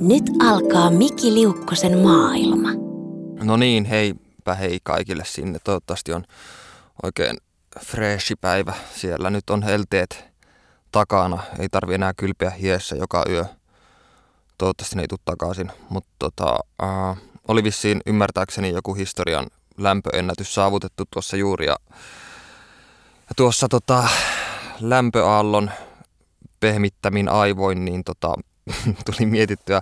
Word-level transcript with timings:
Nyt 0.00 0.24
alkaa 0.48 0.90
Miki 0.90 1.34
Liukkosen 1.34 1.98
maailma. 1.98 2.68
No 3.42 3.56
niin, 3.56 3.84
heipä 3.84 4.54
hei 4.54 4.78
kaikille 4.82 5.24
sinne. 5.24 5.58
Toivottavasti 5.64 6.12
on 6.12 6.24
oikein 7.02 7.36
freshi 7.80 8.36
päivä 8.36 8.74
siellä. 8.94 9.30
Nyt 9.30 9.50
on 9.50 9.62
helteet 9.62 10.24
takana. 10.92 11.42
Ei 11.58 11.68
tarvi 11.68 11.94
enää 11.94 12.14
kylpeä 12.14 12.50
hiessä 12.50 12.96
joka 12.96 13.24
yö. 13.28 13.44
Toivottavasti 14.58 14.96
ne 14.96 15.02
ei 15.02 15.08
tule 15.08 15.20
takaisin. 15.24 15.72
Mutta 15.88 16.10
tota, 16.18 16.58
äh, 16.82 17.18
oli 17.48 17.64
vissiin 17.64 18.00
ymmärtääkseni 18.06 18.70
joku 18.70 18.94
historian 18.94 19.46
lämpöennätys 19.78 20.54
saavutettu 20.54 21.04
tuossa 21.10 21.36
juuri. 21.36 21.66
Ja, 21.66 21.76
ja 23.28 23.34
tuossa 23.36 23.68
tota, 23.68 24.08
lämpöaallon 24.80 25.70
pehmittämin 26.60 27.28
aivoin, 27.28 27.84
niin 27.84 28.04
tota, 28.04 28.34
tuli 29.06 29.26
mietittyä 29.26 29.80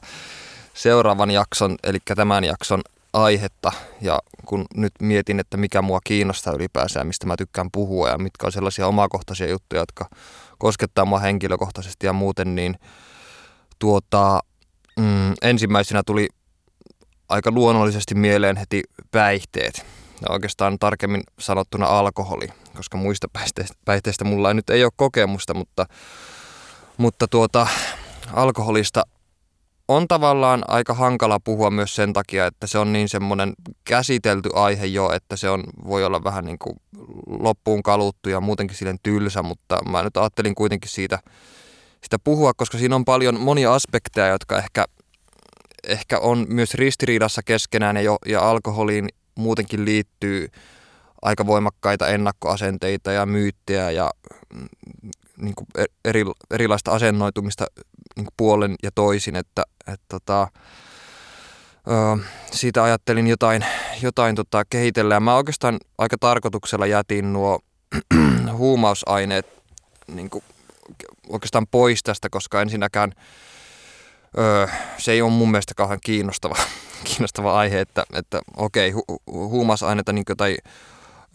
seuraavan 0.75 1.31
jakson, 1.31 1.77
eli 1.85 1.99
tämän 2.17 2.45
jakson 2.45 2.83
aihetta. 3.13 3.73
Ja 4.01 4.19
kun 4.47 4.65
nyt 4.75 4.93
mietin, 5.01 5.41
että 5.41 5.57
mikä 5.57 5.83
mua 5.83 6.01
kiinnostaa 6.05 6.53
ylipäänsä 6.53 7.01
ja 7.01 7.05
mistä 7.05 7.27
mä 7.27 7.37
tykkään 7.37 7.71
puhua 7.73 8.09
ja 8.09 8.19
mitkä 8.19 8.47
on 8.47 8.53
sellaisia 8.53 8.87
omakohtaisia 8.87 9.49
juttuja, 9.49 9.83
jotka 9.83 10.09
koskettaa 10.59 11.05
mua 11.05 11.19
henkilökohtaisesti 11.19 12.07
ja 12.07 12.13
muuten, 12.13 12.55
niin 12.55 12.79
tuota, 13.79 14.41
mm, 14.99 15.35
ensimmäisenä 15.43 16.03
tuli 16.07 16.29
aika 17.29 17.51
luonnollisesti 17.51 18.15
mieleen 18.15 18.57
heti 18.57 18.83
päihteet. 19.11 19.87
Ja 20.23 20.27
oikeastaan 20.31 20.79
tarkemmin 20.79 21.23
sanottuna 21.39 21.87
alkoholi, 21.87 22.49
koska 22.77 22.97
muista 22.97 23.29
päihteistä, 23.33 23.75
päihteistä 23.85 24.25
mulla 24.25 24.49
ei 24.49 24.55
nyt 24.55 24.71
ei 24.71 24.85
ole 24.85 24.93
kokemusta, 24.97 25.55
mutta, 25.55 25.87
mutta 26.97 27.29
tuota, 27.29 27.67
alkoholista 28.33 29.03
on 29.89 30.09
tavallaan 30.09 30.65
aika 30.69 30.95
hankala 30.95 31.41
puhua 31.41 31.71
myös 31.71 31.95
sen 31.95 32.13
takia, 32.13 32.47
että 32.47 32.67
se 32.67 32.79
on 32.79 32.93
niin 32.93 33.09
semmoinen 33.09 33.53
käsitelty 33.85 34.51
aihe 34.55 34.87
jo, 34.87 35.13
että 35.13 35.37
se 35.37 35.51
on, 35.51 35.65
voi 35.89 36.05
olla 36.05 36.25
vähän 36.25 36.45
niin 36.45 36.59
kuin 36.59 36.77
loppuun 37.27 37.83
kaluttu 37.83 38.29
ja 38.29 38.41
muutenkin 38.41 38.77
silleen 38.77 38.99
tylsä, 39.03 39.43
mutta 39.43 39.79
mä 39.91 40.03
nyt 40.03 40.17
ajattelin 40.17 40.55
kuitenkin 40.55 40.91
siitä, 40.91 41.19
sitä 42.05 42.19
puhua, 42.25 42.55
koska 42.55 42.79
siinä 42.79 42.97
on 42.97 43.05
paljon 43.05 43.41
monia 43.41 43.75
aspekteja, 43.75 44.29
jotka 44.29 44.59
ehkä, 44.59 44.85
ehkä 45.89 46.19
on 46.19 46.47
myös 46.49 46.75
ristiriidassa 46.75 47.43
keskenään 47.43 47.97
ja, 47.97 48.03
jo, 48.03 48.17
ja 48.27 48.51
alkoholiin 48.51 49.09
muutenkin 49.35 49.85
liittyy 49.85 50.49
aika 51.23 51.47
voimakkaita 51.47 52.09
ennakkoasenteita 52.09 53.13
ja 53.13 53.27
myyttejä 53.27 53.91
ja 53.91 54.11
niin 55.41 55.55
kuin 55.55 55.67
eri, 56.05 56.25
erilaista 56.51 56.91
asennoitumista 56.91 57.67
niin 58.17 58.27
puolen 58.37 58.75
ja 58.83 58.91
toisin, 58.95 59.37
että, 59.37 59.63
että 59.87 60.07
tota, 60.09 60.49
ö, 61.89 62.25
siitä 62.53 62.83
ajattelin 62.83 63.27
jotain, 63.27 63.65
jotain 64.03 64.35
tota, 64.37 64.65
kehitellä. 64.71 65.15
Ja 65.15 65.21
mä 65.21 65.37
oikeastaan 65.37 65.79
aika 65.99 66.17
tarkoituksella 66.21 66.87
jätin 66.87 67.33
nuo 67.33 67.61
huumausaineet 68.53 69.47
niin 70.09 70.31
kuin, 70.31 70.45
oikeastaan 71.29 71.67
pois 71.71 72.03
tästä, 72.03 72.29
koska 72.31 72.63
ensinnäkään 72.63 73.13
ö, 74.39 74.69
se 74.99 75.13
ei 75.13 75.23
ole 75.23 75.31
mun 75.31 75.51
mielestä 75.51 75.75
kauhean 75.77 76.01
kiinnostava, 76.05 76.57
kiinnostava 77.05 77.59
aihe, 77.59 77.81
että, 77.81 78.05
että 78.13 78.41
okei, 78.57 78.91
hu, 78.91 79.05
huumausaineita 79.27 80.13
niin 80.13 80.25
tai 80.37 80.57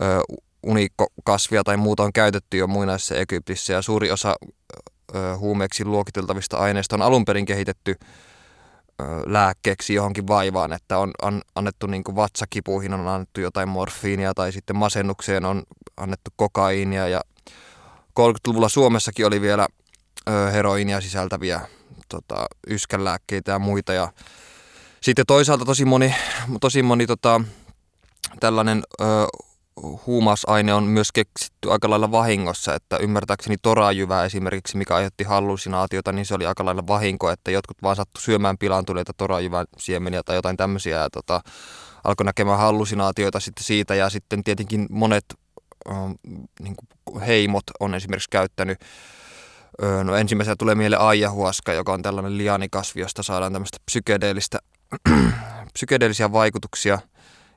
ö, 0.01 0.35
unikkokasvia 0.63 1.63
tai 1.63 1.77
muuta 1.77 2.03
on 2.03 2.13
käytetty 2.13 2.57
jo 2.57 2.67
muinaisessa 2.67 3.15
Egyptissä 3.15 3.73
ja 3.73 3.81
suuri 3.81 4.11
osa 4.11 4.35
huumeeksi 5.37 5.85
luokiteltavista 5.85 6.57
aineista 6.57 6.95
on 6.95 7.01
alun 7.01 7.25
perin 7.25 7.45
kehitetty 7.45 7.95
lääkkeeksi 9.25 9.93
johonkin 9.93 10.27
vaivaan, 10.27 10.73
että 10.73 10.97
on, 10.97 11.11
annettu 11.55 11.87
niin 11.87 12.03
kuin 12.03 12.15
vatsakipuihin 12.15 12.93
on 12.93 13.07
annettu 13.07 13.41
jotain 13.41 13.69
morfiinia 13.69 14.33
tai 14.33 14.51
sitten 14.51 14.75
masennukseen 14.75 15.45
on 15.45 15.63
annettu 15.97 16.31
kokaiinia 16.35 17.07
ja 17.07 17.21
30-luvulla 18.19 18.69
Suomessakin 18.69 19.25
oli 19.25 19.41
vielä 19.41 19.67
heroinia 20.53 21.01
sisältäviä 21.01 21.61
tota, 22.09 22.45
yskänlääkkeitä 22.67 23.51
ja 23.51 23.59
muita 23.59 23.93
ja 23.93 24.13
sitten 25.01 25.25
toisaalta 25.25 25.65
tosi 25.65 25.85
moni, 25.85 26.15
tosi 26.61 26.83
moni 26.83 27.07
tota, 27.07 27.41
tällainen 28.39 28.83
ö, 29.01 29.05
huumausaine 30.05 30.73
on 30.73 30.83
myös 30.83 31.11
keksitty 31.11 31.71
aika 31.71 31.89
lailla 31.89 32.11
vahingossa, 32.11 32.75
että 32.75 32.97
ymmärtääkseni 32.97 33.55
torajyvä 33.61 34.25
esimerkiksi, 34.25 34.77
mikä 34.77 34.95
aiheutti 34.95 35.23
hallusinaatiota, 35.23 36.11
niin 36.11 36.25
se 36.25 36.35
oli 36.35 36.45
aika 36.45 36.65
lailla 36.65 36.87
vahinko, 36.87 37.29
että 37.29 37.51
jotkut 37.51 37.77
vaan 37.83 37.95
sattu 37.95 38.21
syömään 38.21 38.57
pilaantuneita 38.57 39.13
torajyvän 39.17 39.65
siemeniä 39.77 40.21
tai 40.25 40.35
jotain 40.35 40.57
tämmöisiä 40.57 40.97
ja 40.97 41.09
tota, 41.09 41.41
alkoi 42.03 42.25
näkemään 42.25 42.59
hallusinaatioita 42.59 43.39
sitten 43.39 43.63
siitä 43.63 43.95
ja 43.95 44.09
sitten 44.09 44.43
tietenkin 44.43 44.87
monet 44.89 45.25
äh, 45.89 45.95
niin 46.59 46.75
heimot 47.27 47.63
on 47.79 47.95
esimerkiksi 47.95 48.29
käyttänyt 48.29 48.77
No 50.03 50.15
ensimmäisenä 50.15 50.55
tulee 50.55 50.75
mieleen 50.75 51.01
aijahuaska, 51.01 51.73
joka 51.73 51.93
on 51.93 52.01
tällainen 52.01 52.37
lianikasvi, 52.37 53.01
josta 53.01 53.23
saadaan 53.23 53.53
tämmöistä 53.53 53.77
psykedeellistä, 53.85 54.59
psykedeellisiä 55.73 56.31
vaikutuksia. 56.31 56.99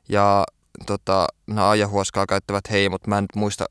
Ja 0.08 0.44
tota, 0.86 1.26
nämä 1.46 1.70
ajahuoskaa 1.70 2.26
käyttävät 2.26 2.70
heimot, 2.70 3.06
mä 3.06 3.18
en 3.18 3.24
nyt 3.24 3.36
muista 3.36 3.64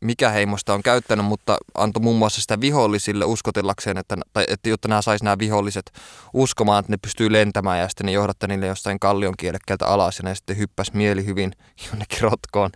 mikä 0.00 0.30
heimosta 0.30 0.74
on 0.74 0.82
käyttänyt, 0.82 1.26
mutta 1.26 1.58
antoi 1.74 2.02
muun 2.02 2.18
muassa 2.18 2.40
sitä 2.40 2.60
vihollisille 2.60 3.24
uskotellakseen, 3.24 3.98
että, 3.98 4.16
tai, 4.32 4.44
että 4.48 4.68
jotta 4.68 4.88
nämä 4.88 5.02
saisi 5.02 5.24
nämä 5.24 5.38
viholliset 5.38 5.92
uskomaan, 6.32 6.80
että 6.80 6.92
ne 6.92 6.96
pystyy 7.02 7.32
lentämään 7.32 7.78
ja 7.78 7.88
sitten 7.88 8.06
ne 8.06 8.12
johdatta 8.12 8.46
niille 8.46 8.66
jostain 8.66 9.00
kallion 9.00 9.34
kielekkeeltä 9.38 9.86
alas 9.86 10.18
ja 10.18 10.22
ne 10.24 10.34
sitten 10.34 10.58
hyppäsi 10.58 10.96
mieli 10.96 11.24
hyvin 11.24 11.52
jonnekin 11.90 12.20
rotkoon, 12.20 12.70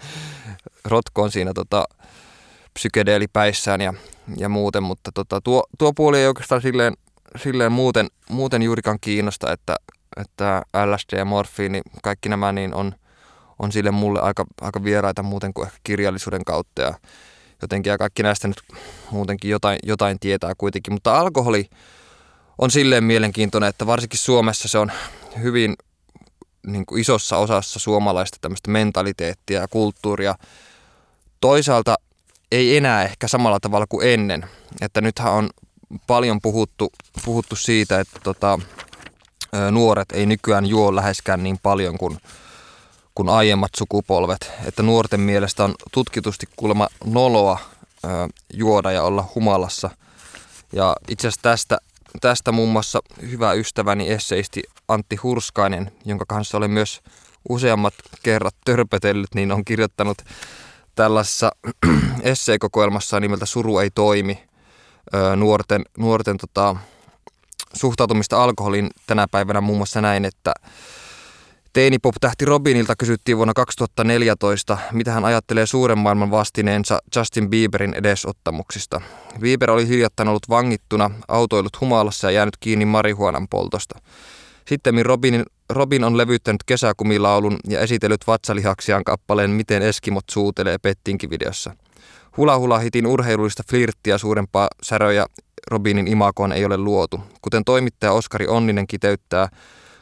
rotkoon 0.84 1.31
siinä 1.31 1.53
tota, 1.55 1.84
psykedeelipäissään 2.75 3.81
ja, 3.81 3.94
ja 4.37 4.49
muuten, 4.49 4.83
mutta 4.83 5.12
tota, 5.12 5.41
tuo, 5.41 5.65
tuo 5.78 5.93
puoli 5.93 6.19
ei 6.19 6.27
oikeastaan 6.27 6.62
silleen, 6.62 6.94
silleen 7.37 7.73
muuten, 7.73 8.09
muuten 8.28 8.62
juurikaan 8.62 8.99
kiinnosta, 9.00 9.53
että, 9.53 9.77
että 10.17 10.62
LSD 10.87 11.19
ja 11.19 11.25
morfiini, 11.25 11.81
kaikki 12.03 12.28
nämä 12.28 12.53
niin 12.53 12.75
on– 12.75 12.94
on 13.59 13.73
sille 13.73 13.91
mulle 13.91 14.21
aika, 14.21 14.45
aika 14.61 14.85
vieraita 14.85 15.23
muuten 15.23 15.55
kuin 15.55 15.67
ehkä 15.67 15.79
kirjallisuuden 15.85 16.45
kautta 16.45 16.83
ja 16.83 16.95
jotenkin 17.63 17.91
ja 17.91 17.99
kaikki 17.99 18.23
näistä 18.23 18.49
nyt 18.49 18.63
muutenkin 19.11 19.51
jotain, 19.51 19.79
jotain 19.83 20.19
tietää 20.21 20.53
kuitenkin. 20.59 20.93
Mutta 20.93 21.19
alkoholi 21.19 21.71
on 22.59 22.71
silleen 22.71 23.05
mielenkiintoinen, 23.05 23.69
että 23.69 23.87
varsinkin 23.87 24.19
Suomessa 24.19 24.69
se 24.69 24.79
on 24.79 24.93
hyvin 25.43 25.75
niin 26.67 26.87
kuin 26.87 27.01
isossa 27.01 27.37
osassa 27.37 27.79
suomalaista 27.79 28.39
tämmöistä 28.41 28.71
mentaliteettia 28.71 29.61
ja 29.61 29.69
kulttuuria. 29.69 30.35
Toisaalta 31.41 31.97
ei 32.53 32.77
enää 32.77 33.05
ehkä 33.05 33.29
samalla 33.29 33.61
tavalla 33.61 33.87
kuin 33.89 34.09
ennen. 34.09 34.47
Että 34.81 35.01
nythän 35.01 35.33
on 35.33 35.51
paljon 36.07 36.39
puhuttu, 36.43 36.93
puhuttu 37.25 37.57
siitä, 37.57 38.01
että 38.01 38.21
tota, 38.25 38.59
nuoret 39.71 40.13
ei 40.13 40.27
nykyään 40.27 40.67
juo 40.67 40.97
läheskään 40.97 41.43
niin 41.43 41.59
paljon 41.63 41.99
kuin 41.99 42.19
kuin 43.15 43.29
aiemmat 43.29 43.71
sukupolvet. 43.77 44.53
Että 44.65 44.83
nuorten 44.83 45.21
mielestä 45.21 45.65
on 45.65 45.75
tutkitusti 45.93 46.47
kuulemma 46.57 46.89
noloa 47.05 47.59
ö, 48.05 48.09
juoda 48.53 48.93
ja 48.93 49.03
olla 49.03 49.31
humalassa. 49.35 49.91
Ja 50.73 50.97
itse 51.09 51.29
asiassa 51.29 51.43
tästä, 51.43 51.79
tästä 52.21 52.53
muun 52.53 52.69
muassa 52.69 53.01
hyvä 53.31 53.53
ystäväni 53.53 54.11
esseisti 54.11 54.63
Antti 54.89 55.17
Hurskainen, 55.17 55.93
jonka 56.05 56.25
kanssa 56.29 56.59
olen 56.59 56.71
myös 56.71 57.01
useammat 57.49 57.95
kerrat 58.23 58.55
törpötellyt, 58.65 59.35
niin 59.35 59.53
on 59.53 59.65
kirjoittanut 59.65 60.19
tällaisessa 60.95 61.53
esseekokoelmassa 62.23 63.21
nimeltä 63.21 63.47
Suru 63.47 63.79
ei 63.79 63.91
toimi 63.91 64.45
ö, 65.15 65.37
nuorten, 65.37 65.85
nuorten 65.99 66.37
tota, 66.39 66.77
suhtautumista 67.75 68.43
alkoholiin 68.45 68.91
tänä 69.07 69.27
päivänä 69.31 69.61
muun 69.61 69.79
muassa 69.79 70.00
näin, 70.00 70.25
että 70.25 70.55
Teinipop-tähti 71.75 72.44
Robinilta 72.44 72.97
kysyttiin 72.97 73.37
vuonna 73.37 73.55
2014, 73.55 74.79
mitä 74.93 75.12
hän 75.12 75.25
ajattelee 75.25 75.67
suuren 75.67 75.99
maailman 75.99 76.31
vastineensa 76.31 76.99
Justin 77.17 77.50
Bieberin 77.50 77.94
edesottamuksista. 77.94 79.00
Bieber 79.41 79.71
oli 79.71 79.88
hiljattain 79.88 80.29
ollut 80.29 80.49
vangittuna, 80.49 81.11
autoillut 81.29 81.81
humalassa 81.81 82.31
ja 82.31 82.35
jäänyt 82.35 82.56
kiinni 82.56 82.85
marihuonan 82.85 83.49
poltosta. 83.49 83.99
Sitten 84.69 85.06
Robin, 85.06 85.43
Robin 85.71 86.05
on 86.05 86.19
levyttänyt 86.19 86.62
kesäkumilaulun 86.67 87.56
ja 87.69 87.81
esitellyt 87.81 88.26
vatsalihaksiaan 88.26 89.05
kappaleen 89.05 89.50
Miten 89.50 89.82
Eskimot 89.82 90.25
suutelee 90.31 90.79
Pettinki-videossa. 90.79 91.76
Hula 92.37 92.59
Hula 92.59 92.79
hitin 92.79 93.06
urheilullista 93.06 93.62
flirttiä 93.71 94.19
suurempaa 94.19 94.69
säröjä 94.82 95.26
Robinin 95.71 96.09
imakoon 96.09 96.53
ei 96.53 96.65
ole 96.65 96.76
luotu. 96.76 97.21
Kuten 97.43 97.65
toimittaja 97.65 98.12
Oskari 98.12 98.47
Onninen 98.47 98.87
kiteyttää, 98.87 99.49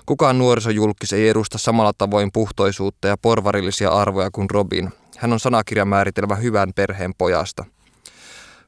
Kukaan 0.06 0.38
nuorisojulkis 0.38 1.12
ei 1.12 1.28
edusta 1.28 1.58
samalla 1.58 1.93
tavoin 1.99 2.32
puhtoisuutta 2.32 3.08
ja 3.08 3.16
porvarillisia 3.16 3.90
arvoja 3.90 4.31
kuin 4.31 4.50
Robin. 4.50 4.90
Hän 5.19 5.32
on 5.32 5.40
sanakirjamääritelmä 5.40 6.34
hyvän 6.34 6.72
perheen 6.76 7.14
pojasta. 7.19 7.64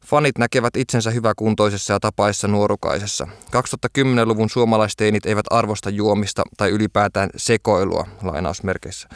Fanit 0.07 0.39
näkevät 0.39 0.77
itsensä 0.77 1.11
hyväkuntoisessa 1.11 1.93
ja 1.93 2.01
tapaissa 2.01 2.49
nuorukaisessa. 2.49 3.29
2010-luvun 3.47 4.51
suomalaisteinit 4.51 5.27
eivät 5.27 5.47
arvosta 5.51 5.91
juomista 5.91 6.43
tai 6.57 6.71
ylipäätään 6.71 7.31
sekoilua, 7.37 8.07
lainausmerkeissä. 8.23 9.09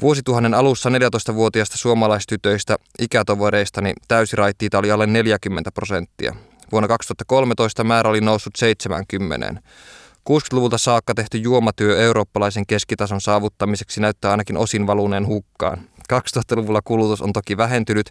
Vuosituhannen 0.00 0.54
alussa 0.54 0.90
14-vuotiaista 0.90 1.78
suomalaistytöistä 1.78 2.76
ikätovereistani 2.98 3.92
täysiraittiita 4.08 4.78
oli 4.78 4.90
alle 4.90 5.06
40 5.06 5.72
prosenttia. 5.72 6.34
Vuonna 6.72 6.88
2013 6.88 7.84
määrä 7.84 8.10
oli 8.10 8.20
noussut 8.20 8.56
70. 8.56 9.62
60-luvulta 10.30 10.78
saakka 10.78 11.14
tehty 11.14 11.38
juomatyö 11.38 11.98
eurooppalaisen 11.98 12.66
keskitason 12.66 13.20
saavuttamiseksi 13.20 14.00
näyttää 14.00 14.30
ainakin 14.30 14.56
osin 14.56 14.86
valuneen 14.86 15.26
hukkaan. 15.26 15.78
2000-luvulla 16.12 16.80
kulutus 16.84 17.22
on 17.22 17.32
toki 17.32 17.56
vähentynyt 17.56 18.10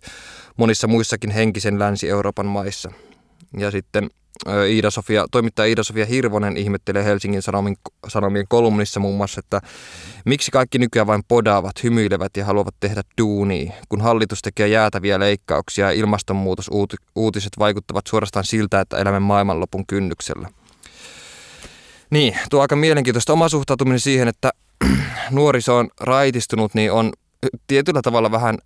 monissa 0.58 0.88
muissakin 0.88 1.32
henkisen 1.32 1.80
Länsi-Euroopan 1.80 2.46
maissa. 2.46 2.92
Ja 3.58 3.72
sitten 3.72 4.10
Iida-Sofia, 4.70 5.26
toimittaja 5.32 5.68
Iida-Sofia 5.68 6.06
Hirvonen 6.06 6.58
ihmettelee 6.58 7.04
Helsingin 7.04 7.42
Sanomin, 7.42 7.78
Sanomien 8.08 8.46
kolumnissa 8.50 9.00
muun 9.00 9.18
muassa, 9.18 9.40
että 9.40 9.62
miksi 10.26 10.52
kaikki 10.52 10.78
nykyään 10.78 11.08
vain 11.08 11.24
podaavat, 11.28 11.84
hymyilevät 11.84 12.38
ja 12.38 12.46
haluavat 12.46 12.76
tehdä 12.80 13.02
duunia, 13.18 13.74
kun 13.90 14.02
hallitus 14.02 14.42
tekee 14.42 14.68
jäätäviä 14.68 15.20
leikkauksia 15.20 15.86
ja 15.86 15.92
ilmastonmuutosuutiset 15.92 17.54
vaikuttavat 17.60 18.08
suorastaan 18.08 18.46
siltä, 18.46 18.80
että 18.80 18.98
elämme 18.98 19.20
maailmanlopun 19.20 19.86
kynnyksellä. 19.88 20.50
Niin, 22.10 22.38
tuo 22.50 22.62
aika 22.62 22.76
mielenkiintoista 22.76 23.34
oma 23.34 23.50
suhtautuminen 23.50 24.00
siihen, 24.00 24.28
että 24.28 24.52
nuoriso 25.32 25.78
on 25.78 25.90
raitistunut, 26.02 26.74
niin 26.74 26.92
on 26.92 27.14
tietyllä 27.68 28.02
tavalla 28.02 28.32
vähän 28.32 28.58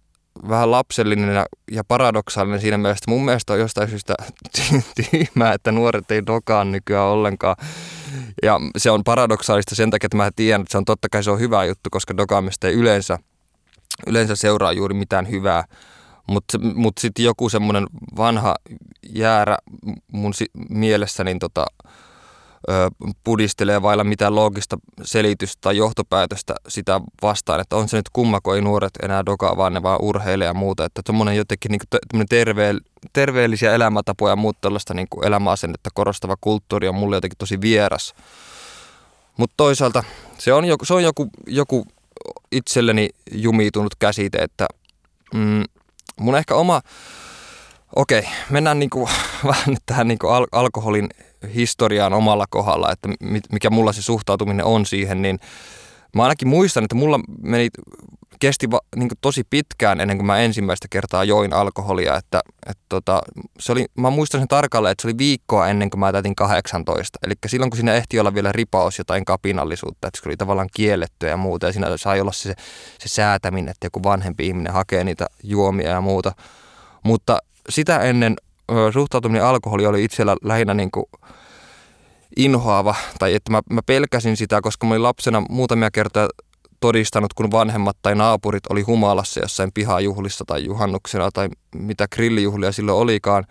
vähän 0.50 0.72
lapsellinen 0.72 1.36
ja, 1.36 1.46
ja 1.72 1.84
paradoksaalinen 1.84 2.62
siinä 2.62 2.78
mielessä. 2.78 3.06
Mun 3.08 3.26
mielestä 3.26 3.54
on 3.54 3.60
jostain 3.60 3.90
syystä 3.90 4.16
tyhmää, 5.12 5.54
että 5.54 5.72
nuoret 5.72 6.12
ei 6.12 6.26
dokaa 6.26 6.64
nykyään 6.64 7.06
ollenkaan. 7.06 7.56
Ja 8.44 8.60
se 8.78 8.92
on 8.92 9.04
paradoksaalista 9.04 9.76
sen 9.76 9.90
takia, 9.90 10.06
että 10.08 10.18
mä 10.18 10.30
tiedän, 10.36 10.62
että 10.62 10.72
se 10.72 10.78
on 10.78 10.86
totta 10.86 11.08
kai 11.12 11.24
se 11.24 11.32
on 11.32 11.40
hyvä 11.40 11.66
juttu, 11.66 11.90
koska 11.90 12.18
dokaamista 12.18 12.68
ei 12.68 12.74
yleensä, 12.74 13.20
yleensä 14.08 14.36
seuraa 14.36 14.72
juuri 14.72 14.94
mitään 14.94 15.30
hyvää. 15.30 15.64
Mutta 16.28 16.58
mut 16.60 16.98
sitten 17.00 17.26
joku 17.26 17.50
semmoinen 17.50 17.88
vanha 18.18 18.56
jäärä 19.10 19.58
mun 20.12 20.34
si- 20.34 20.52
mielessä, 20.70 21.24
niin 21.24 21.40
tota, 21.40 21.66
pudistelee 23.24 23.82
vailla 23.82 24.04
mitään 24.04 24.36
loogista 24.36 24.78
selitystä 25.04 25.58
tai 25.62 25.78
johtopäätöstä 25.78 26.56
sitä 26.68 27.02
vastaan, 27.22 27.60
että 27.60 27.76
on 27.76 27.90
se 27.90 27.98
nyt 27.98 28.10
kumma, 28.14 28.42
kun 28.42 28.56
ei 28.56 28.62
nuoret 28.62 28.92
enää 29.04 29.26
dokaa, 29.26 29.58
vaan 29.58 29.74
ne 29.74 29.84
vaan 29.84 30.02
urheilee 30.02 30.48
ja 30.48 30.54
muuta. 30.54 30.86
Että 30.86 31.02
tuommoinen 31.06 31.36
jotenkin 31.36 31.72
niin 32.14 32.28
terve, 32.30 32.76
terveellisiä 33.14 33.74
elämäntapoja 33.74 34.32
ja 34.32 34.36
muuta 34.36 34.60
tällaista 34.62 34.94
niin 34.94 35.08
elämäasennetta 35.24 35.90
korostava 35.94 36.36
kulttuuri 36.42 36.88
on 36.88 36.96
mulle 36.96 37.16
jotenkin 37.16 37.38
tosi 37.38 37.62
vieras. 37.62 38.16
Mutta 39.38 39.54
toisaalta 39.58 40.04
se 40.38 40.54
on 40.54 40.66
joku, 40.66 40.86
se 40.86 40.94
on 40.94 41.04
joku, 41.04 41.30
joku 41.48 41.86
itselleni 42.52 43.10
jumitunut 43.32 43.96
käsite, 44.00 44.38
että 44.38 44.68
mm, 45.34 45.64
mun 46.20 46.38
ehkä 46.38 46.56
oma 46.56 46.82
Okei, 47.96 48.24
mennään 48.50 48.80
niin 48.80 48.90
kuin, 48.90 49.10
vähän 49.48 49.64
nyt 49.68 49.84
tähän 49.86 50.08
niin 50.08 50.20
kuin 50.20 50.34
al- 50.34 50.48
alkoholin 50.52 51.10
historiaan 51.56 52.14
omalla 52.14 52.46
kohdalla, 52.50 52.92
että 52.92 53.10
mikä 53.52 53.70
mulla 53.70 53.94
se 53.94 54.02
suhtautuminen 54.02 54.66
on 54.66 54.86
siihen, 54.86 55.22
niin 55.22 55.40
mä 56.16 56.24
ainakin 56.24 56.48
muistan, 56.48 56.84
että 56.84 56.96
mulla 56.96 57.20
meni, 57.42 57.70
kesti 58.40 58.72
va, 58.72 58.80
niin 58.96 59.10
tosi 59.22 59.44
pitkään 59.50 60.02
ennen 60.02 60.18
kuin 60.18 60.26
mä 60.26 60.40
ensimmäistä 60.40 60.88
kertaa 60.90 61.24
join 61.24 61.54
alkoholia, 61.54 62.18
että, 62.18 62.42
että 62.68 62.84
tota, 62.90 63.22
se 63.60 63.72
oli, 63.72 63.86
mä 63.98 64.10
muistan 64.10 64.42
sen 64.42 64.48
tarkalleen, 64.48 64.92
että 64.92 65.02
se 65.02 65.08
oli 65.08 65.18
viikkoa 65.18 65.68
ennen 65.68 65.90
kuin 65.90 66.00
mä 66.00 66.12
täytin 66.12 66.36
18, 66.36 67.20
eli 67.26 67.34
silloin 67.48 67.70
kun 67.70 67.78
siinä 67.78 67.94
ehti 67.94 68.20
olla 68.20 68.34
vielä 68.34 68.52
ripaus 68.52 68.98
jotain 68.98 69.26
kapinallisuutta, 69.26 70.08
että 70.08 70.20
se 70.24 70.30
oli 70.30 70.38
tavallaan 70.38 70.70
kiellettyä 70.76 71.30
ja 71.30 71.38
muuta, 71.38 71.66
ja 71.66 71.74
siinä 71.74 71.98
sai 71.98 72.22
olla 72.22 72.32
se, 72.32 72.56
se 73.00 73.10
säätäminen, 73.10 73.70
että 73.70 73.86
joku 73.86 74.04
vanhempi 74.04 74.48
ihminen 74.48 74.74
hakee 74.74 75.04
niitä 75.04 75.28
juomia 75.44 75.90
ja 75.90 76.02
muuta, 76.02 76.32
mutta 77.04 77.40
sitä 77.70 78.00
ennen 78.00 78.36
suhtautuminen 78.94 79.44
alkoholi 79.44 79.86
oli 79.86 80.04
itsellä 80.04 80.36
lähinnä 80.44 80.74
niin 80.74 80.92
kuin 80.92 81.06
inhoava, 82.38 82.96
tai 83.20 83.34
että 83.34 83.52
mä, 83.52 83.62
mä 83.70 83.82
pelkäsin 83.86 84.38
sitä, 84.38 84.62
koska 84.62 84.88
mä 84.88 84.94
olin 84.94 85.04
lapsena 85.04 85.44
muutamia 85.50 85.92
kertaa 85.92 86.28
todistanut, 86.80 87.34
kun 87.34 87.52
vanhemmat 87.52 87.98
tai 88.02 88.16
naapurit 88.16 88.64
oli 88.70 88.82
humalassa 88.82 89.40
jossain 89.40 89.72
pihajuhlissa 89.74 90.46
tai 90.48 90.66
juhannuksena 90.66 91.30
tai 91.34 91.50
mitä 91.76 92.08
grillijuhlia 92.08 92.72
silloin 92.72 92.98
olikaan. 92.98 93.46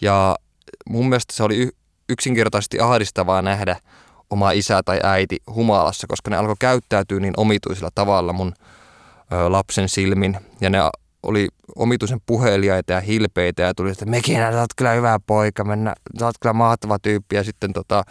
Ja 0.00 0.36
mun 0.88 1.08
mielestä 1.08 1.34
se 1.34 1.42
oli 1.42 1.70
yksinkertaisesti 2.08 2.80
ahdistavaa 2.80 3.42
nähdä 3.42 3.76
oma 4.30 4.50
isä 4.50 4.82
tai 4.84 5.00
äiti 5.02 5.36
humalassa, 5.54 6.06
koska 6.06 6.30
ne 6.30 6.36
alkoi 6.36 6.56
käyttäytyä 6.58 7.20
niin 7.20 7.34
omituisella 7.36 7.90
tavalla 7.94 8.32
mun 8.32 8.54
lapsen 9.48 9.88
silmin. 9.88 10.38
Ja 10.60 10.70
ne 10.70 10.78
oli 11.22 11.48
omituisen 11.76 12.20
puheliaita 12.26 12.92
ja 12.92 13.00
hilpeitä 13.00 13.62
ja 13.62 13.74
tuli, 13.74 13.90
että 13.90 14.06
mekin 14.06 14.36
sä 14.36 14.60
oot 14.60 14.74
kyllä 14.76 14.92
hyvä 14.92 15.20
poika, 15.26 15.64
mennä, 15.64 15.94
sä 16.18 16.26
oot 16.26 16.34
kyllä 16.40 16.52
mahtava 16.52 16.98
tyyppi 16.98 17.36
ja 17.36 17.44
sitten 17.44 17.72
tota, 17.72 18.04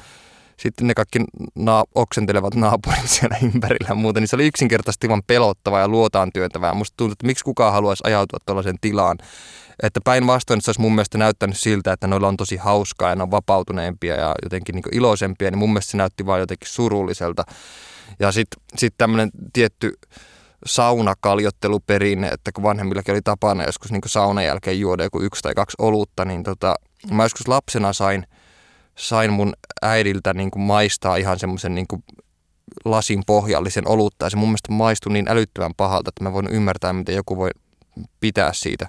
sitten 0.57 0.87
ne 0.87 0.93
kaikki 0.93 1.19
na- 1.55 1.83
oksentelevat 1.95 2.55
naapurit 2.55 3.09
siellä 3.19 3.37
ympärillä 3.43 3.89
ja 3.89 3.95
muuta, 3.95 4.19
niin 4.19 4.27
se 4.27 4.35
oli 4.35 4.47
yksinkertaisesti 4.47 5.09
vaan 5.09 5.23
pelottava 5.27 5.79
ja 5.79 5.87
luotaan 5.87 6.29
työntävää. 6.33 6.73
Musta 6.73 6.97
tuntuu, 6.97 7.11
että 7.13 7.27
miksi 7.27 7.43
kukaan 7.43 7.73
haluaisi 7.73 8.03
ajautua 8.05 8.39
tuollaiseen 8.45 8.77
tilaan. 8.81 9.17
Että 9.83 9.99
päinvastoin 10.03 10.61
se 10.61 10.69
olisi 10.69 10.81
mun 10.81 10.95
mielestä 10.95 11.17
näyttänyt 11.17 11.57
siltä, 11.57 11.93
että 11.93 12.07
noilla 12.07 12.27
on 12.27 12.37
tosi 12.37 12.57
hauskaa 12.57 13.09
ja 13.09 13.15
ne 13.15 13.23
on 13.23 13.31
vapautuneempia 13.31 14.15
ja 14.15 14.35
jotenkin 14.43 14.75
niin 14.75 14.83
iloisempia, 14.91 15.51
niin 15.51 15.59
mun 15.59 15.69
mielestä 15.69 15.91
se 15.91 15.97
näytti 15.97 16.25
vaan 16.25 16.39
jotenkin 16.39 16.69
surulliselta. 16.69 17.43
Ja 18.19 18.31
sitten 18.31 18.63
sit 18.77 18.93
tämmöinen 18.97 19.29
tietty 19.53 19.93
saunakaljoitteluperinne, 20.65 22.27
että 22.27 22.51
kun 22.51 22.63
vanhemmillakin 22.63 23.13
oli 23.13 23.21
tapana 23.21 23.63
joskus 23.63 23.91
niin 23.91 24.01
saunan 24.05 24.45
jälkeen 24.45 24.79
juoda 24.79 25.03
joku 25.03 25.21
yksi 25.21 25.41
tai 25.41 25.53
kaksi 25.53 25.75
olutta, 25.79 26.25
niin 26.25 26.43
tota, 26.43 26.75
mä 27.11 27.23
joskus 27.23 27.47
lapsena 27.47 27.93
sain, 27.93 28.27
sain 28.97 29.33
mun 29.33 29.53
äidiltä 29.81 30.33
niin 30.33 30.51
kuin 30.51 30.63
maistaa 30.63 31.15
ihan 31.15 31.39
semmoisen 31.39 31.75
niin 31.75 31.87
lasin 32.85 33.23
pohjallisen 33.27 33.87
olutta, 33.87 34.25
ja 34.25 34.29
se 34.29 34.37
mun 34.37 34.49
mielestä 34.49 34.71
maistui 34.71 35.13
niin 35.13 35.29
älyttömän 35.29 35.73
pahalta, 35.77 36.09
että 36.09 36.23
mä 36.23 36.33
voin 36.33 36.47
ymmärtää, 36.47 36.93
miten 36.93 37.15
joku 37.15 37.37
voi 37.37 37.49
pitää 38.19 38.53
siitä 38.53 38.87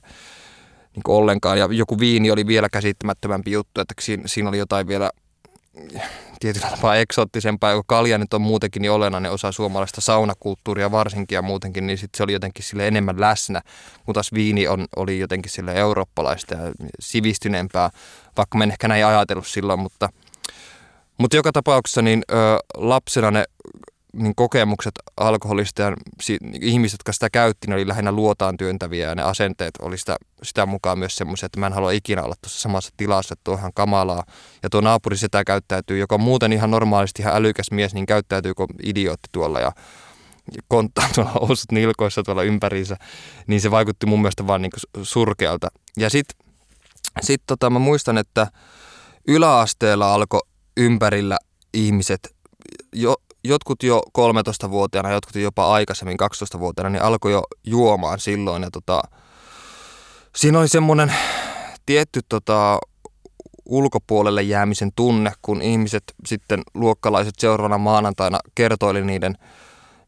niin 0.95 1.03
kuin 1.03 1.17
ollenkaan. 1.17 1.59
Ja 1.59 1.69
joku 1.71 1.99
viini 1.99 2.31
oli 2.31 2.47
vielä 2.47 2.69
käsittämättömämpi 2.69 3.51
juttu, 3.51 3.81
että 3.81 3.95
siinä, 4.01 4.23
siinä 4.27 4.49
oli 4.49 4.59
jotain 4.59 4.87
vielä 4.87 5.11
tietyllä 6.41 6.71
tapaa 6.71 6.97
eksoottisempaa, 6.97 7.75
kun 7.75 7.85
kalja 7.87 8.19
nyt 8.19 8.35
on 8.35 8.43
muutenkin 8.43 8.83
niin 8.83 8.93
olennainen 8.93 9.33
osa 9.33 9.53
suomalaista 9.53 10.01
saunakulttuuria 10.01 10.91
varsinkin 10.91 11.37
ja 11.37 11.43
muutenkin, 11.43 11.87
niin 11.87 11.99
sit 11.99 12.11
se 12.15 12.23
oli 12.23 12.33
jotenkin 12.33 12.65
sille 12.65 12.89
enemmän 12.89 13.21
läsnä, 13.21 13.63
kun 14.05 14.15
taas 14.15 14.33
viini 14.33 14.69
on, 14.69 14.87
oli 14.97 15.19
jotenkin 15.19 15.53
sille 15.53 15.73
eurooppalaista 15.73 16.55
ja 16.55 16.61
sivistyneempää, 17.01 17.91
vaikka 18.37 18.59
mä 18.59 18.65
en 18.65 18.71
ehkä 18.71 18.89
näin 18.89 19.07
ajatellut 19.07 19.47
silloin, 19.47 19.81
mutta, 19.81 20.09
mutta 21.19 21.37
joka 21.37 21.53
tapauksessa 21.53 22.03
niin 22.03 22.23
ö, 22.31 22.35
lapsena 22.77 23.31
ne 23.31 23.45
niin 24.13 24.35
kokemukset 24.35 24.95
alkoholista 25.17 25.83
ja 25.83 25.97
si- 26.23 26.39
ihmiset, 26.61 26.95
jotka 26.95 27.13
sitä 27.13 27.31
käytti, 27.31 27.67
ne 27.67 27.75
oli 27.75 27.89
lähinnä 27.89 28.13
luotaan 28.13 28.57
työntäviä 28.57 29.09
ja 29.09 29.15
ne 29.15 29.23
asenteet 29.23 29.75
oli 29.83 29.99
sitä, 29.99 30.17
sitä 30.43 30.67
mukaan 30.67 30.99
myös 30.99 31.17
semmoisia, 31.17 31.47
että 31.47 31.61
mä 31.61 31.67
en 31.67 31.73
halua 31.73 31.91
ikinä 31.91 32.23
olla 32.23 32.35
tuossa 32.43 32.61
samassa 32.61 32.93
tilassa, 32.97 33.33
että 33.33 33.45
tuo 33.45 33.55
ihan 33.55 33.73
kamalaa. 33.75 34.25
Ja 34.63 34.71
tuo 34.71 34.81
naapuri 34.81 35.17
sitä 35.17 35.45
käyttäytyy, 35.45 35.99
joka 35.99 36.15
on 36.15 36.21
muuten 36.21 36.53
ihan 36.53 36.71
normaalisti 36.71 37.23
ihan 37.23 37.37
älykäs 37.37 37.71
mies, 37.71 37.95
niin 37.95 38.07
käyttäytyy 38.07 38.55
kuin 38.55 38.69
idiootti 38.83 39.29
tuolla 39.33 39.61
ja 39.61 39.73
konttaa 40.69 41.09
tuolla 41.15 41.31
housut 41.31 41.73
nilkoissa 41.73 42.23
tuolla 42.23 42.43
ympäriinsä, 42.43 42.97
niin 43.47 43.61
se 43.61 43.71
vaikutti 43.71 44.07
mun 44.07 44.21
mielestä 44.21 44.47
vaan 44.47 44.63
niin 44.63 44.73
surkealta. 45.03 45.69
Ja 45.97 46.11
sitten 46.11 46.47
sit 47.21 47.43
tota, 47.47 47.71
mä 47.71 47.79
muistan, 47.79 48.19
että 48.19 48.47
yläasteella 49.29 50.15
alkoi 50.15 50.41
ympärillä 50.77 51.39
ihmiset 51.75 52.35
jo 52.93 53.17
jotkut 53.45 53.83
jo 53.83 54.03
13-vuotiaana, 54.19 55.13
jotkut 55.13 55.35
jopa 55.35 55.73
aikaisemmin 55.73 56.19
12-vuotiaana, 56.23 56.91
niin 56.91 57.03
alkoi 57.03 57.33
jo 57.33 57.43
juomaan 57.65 58.21
silloin. 58.21 58.63
Ja 58.63 58.71
tota, 58.71 59.03
siinä 60.37 60.59
oli 60.59 60.69
semmoinen 60.69 61.15
tietty 61.87 62.21
tota, 62.29 62.79
ulkopuolelle 63.67 64.43
jäämisen 64.43 64.91
tunne, 64.97 65.33
kun 65.43 65.63
ihmiset 65.63 66.03
sitten 66.27 66.63
luokkalaiset 66.75 67.35
seuraavana 67.39 67.79
maanantaina 67.79 68.39
kertoili 68.55 69.05
niiden, 69.05 69.35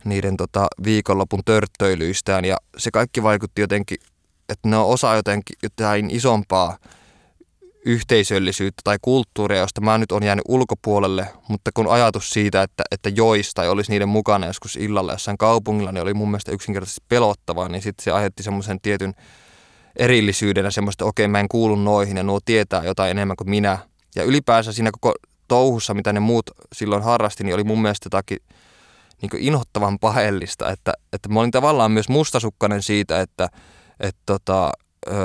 niiden 0.04 0.36
tota, 0.36 0.66
viikonlopun 0.84 1.40
törttöilyistään 1.44 2.44
ja 2.44 2.56
se 2.78 2.90
kaikki 2.90 3.22
vaikutti 3.22 3.60
jotenkin, 3.60 3.98
että 4.48 4.68
ne 4.68 4.76
on 4.76 4.86
osa 4.86 5.14
jotenkin 5.14 5.56
jotain 5.62 6.10
isompaa 6.10 6.76
yhteisöllisyyttä 7.84 8.80
tai 8.84 8.96
kulttuuria, 9.02 9.60
josta 9.60 9.80
mä 9.80 9.98
nyt 9.98 10.12
on 10.12 10.22
jäänyt 10.22 10.44
ulkopuolelle, 10.48 11.28
mutta 11.48 11.70
kun 11.74 11.86
ajatus 11.86 12.30
siitä, 12.30 12.62
että, 12.62 12.84
että 12.90 13.08
joista 13.08 13.52
tai 13.54 13.68
olisi 13.68 13.90
niiden 13.90 14.08
mukana 14.08 14.46
joskus 14.46 14.76
illalla 14.76 15.12
jossain 15.12 15.38
kaupungilla, 15.38 15.92
niin 15.92 16.02
oli 16.02 16.14
mun 16.14 16.30
mielestä 16.30 16.52
yksinkertaisesti 16.52 17.04
pelottavaa, 17.08 17.68
niin 17.68 17.82
sitten 17.82 18.04
se 18.04 18.10
aiheutti 18.10 18.42
semmoisen 18.42 18.80
tietyn 18.80 19.14
erillisyydenä 19.96 20.70
semmoista, 20.70 21.04
että 21.04 21.08
okei 21.08 21.28
mä 21.28 21.40
en 21.40 21.48
kuulu 21.48 21.76
noihin 21.76 22.16
ja 22.16 22.22
nuo 22.22 22.40
tietää 22.44 22.84
jotain 22.84 23.10
enemmän 23.10 23.36
kuin 23.36 23.50
minä. 23.50 23.78
Ja 24.16 24.22
ylipäänsä 24.22 24.72
siinä 24.72 24.90
koko 24.90 25.14
touhussa, 25.48 25.94
mitä 25.94 26.12
ne 26.12 26.20
muut 26.20 26.50
silloin 26.72 27.02
harrasti, 27.02 27.44
niin 27.44 27.54
oli 27.54 27.64
mun 27.64 27.82
mielestä 27.82 28.06
jotakin 28.06 28.38
niin 29.22 29.30
inhottavan 29.38 29.98
pahellista, 29.98 30.70
että, 30.70 30.92
että 31.12 31.28
mä 31.28 31.40
olin 31.40 31.50
tavallaan 31.50 31.92
myös 31.92 32.08
mustasukkainen 32.08 32.82
siitä, 32.82 33.20
että, 33.20 33.48
että 34.00 34.22
tota, 34.26 34.72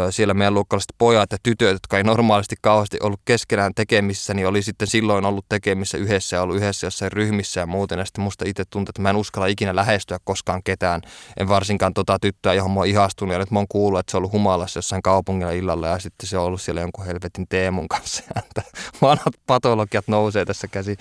siellä 0.10 0.34
meidän 0.34 0.54
luokkalaiset 0.54 0.94
pojat 0.98 1.32
ja 1.32 1.38
tytöt, 1.44 1.72
jotka 1.72 1.98
ei 1.98 2.04
normaalisti 2.04 2.56
kauheasti 2.62 2.98
ollut 3.02 3.20
keskenään 3.26 3.74
tekemissä, 3.76 4.34
niin 4.34 4.48
oli 4.48 4.62
sitten 4.62 4.88
silloin 4.88 5.26
ollut 5.26 5.46
tekemissä 5.50 5.98
yhdessä 5.98 6.36
ja 6.36 6.42
ollut 6.42 6.56
yhdessä 6.56 6.88
jossain 6.88 7.12
ryhmissä 7.12 7.60
ja 7.60 7.66
muuten. 7.66 8.00
Ja 8.00 8.06
sitten 8.06 8.24
musta 8.24 8.46
itse 8.48 8.64
tuntui, 8.70 8.92
että 8.92 9.02
mä 9.02 9.10
en 9.10 9.16
uskalla 9.16 9.48
ikinä 9.48 9.76
lähestyä 9.76 10.18
koskaan 10.24 10.62
ketään. 10.64 11.02
En 11.40 11.48
varsinkaan 11.48 11.94
tota 11.94 12.18
tyttöä, 12.22 12.54
johon 12.54 12.72
mä 12.72 12.80
oon 12.80 12.88
ihastunut. 12.88 13.34
Ja 13.34 13.40
nyt 13.40 13.52
mä 13.52 13.60
oon 13.60 13.68
kuullut, 13.70 14.00
että 14.00 14.12
se 14.12 14.18
on 14.18 14.20
ollut 14.20 14.32
humalassa 14.32 14.78
jossain 14.78 15.02
kaupungilla 15.02 15.52
illalla 15.52 15.88
ja 15.88 16.00
sitten 16.00 16.30
se 16.30 16.38
on 16.38 16.46
ollut 16.46 16.62
siellä 16.62 16.82
jonkun 16.82 17.06
helvetin 17.06 17.46
Teemun 17.50 17.88
kanssa. 17.88 18.24
Ja 18.36 18.64
vanhat 19.02 19.34
patologiat 19.46 20.08
nousee 20.08 20.46
tässä 20.46 20.68
käsi. 20.68 20.98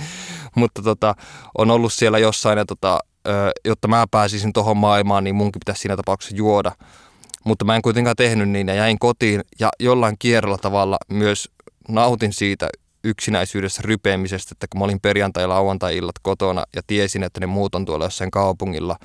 Mutta 0.55 0.83
tota, 0.83 1.15
on 1.59 1.71
ollut 1.71 1.93
siellä 1.93 2.19
jossain 2.19 2.59
ja 2.59 2.65
tota, 2.65 2.99
jotta 3.65 3.89
mä 3.89 4.07
pääsisin 4.11 4.53
tuohon 4.53 4.77
maailmaan, 4.77 5.25
niin 5.25 5.35
munkin 5.35 5.61
pitäisi 5.61 5.81
siinä 5.81 5.97
tapauksessa 5.97 6.37
juoda 6.37 6.73
mutta 7.49 7.65
mä 7.65 7.77
en 7.77 7.83
kuitenkaan 7.83 8.17
tehnyt 8.17 8.49
niin 8.49 8.69
ja 8.69 8.75
jäin 8.75 8.99
kotiin 8.99 9.41
ja 9.61 9.71
jollain 9.81 10.17
kierrolla 10.19 10.59
tavalla 10.59 10.99
myös 11.09 11.51
nautin 11.89 12.33
siitä 12.33 12.69
yksinäisyydessä 13.05 13.83
rypeämisestä, 13.85 14.53
että 14.53 14.67
kun 14.71 14.79
mä 14.79 14.85
olin 14.85 15.01
perjantai- 15.01 15.43
ja 15.43 15.49
lauantai-illat 15.49 16.19
kotona 16.23 16.65
ja 16.77 16.83
tiesin, 16.87 17.23
että 17.23 17.41
ne 17.41 17.47
muut 17.47 17.75
on 17.75 17.85
tuolla 17.85 18.05
jossain 18.05 18.31
kaupungilla, 18.31 18.97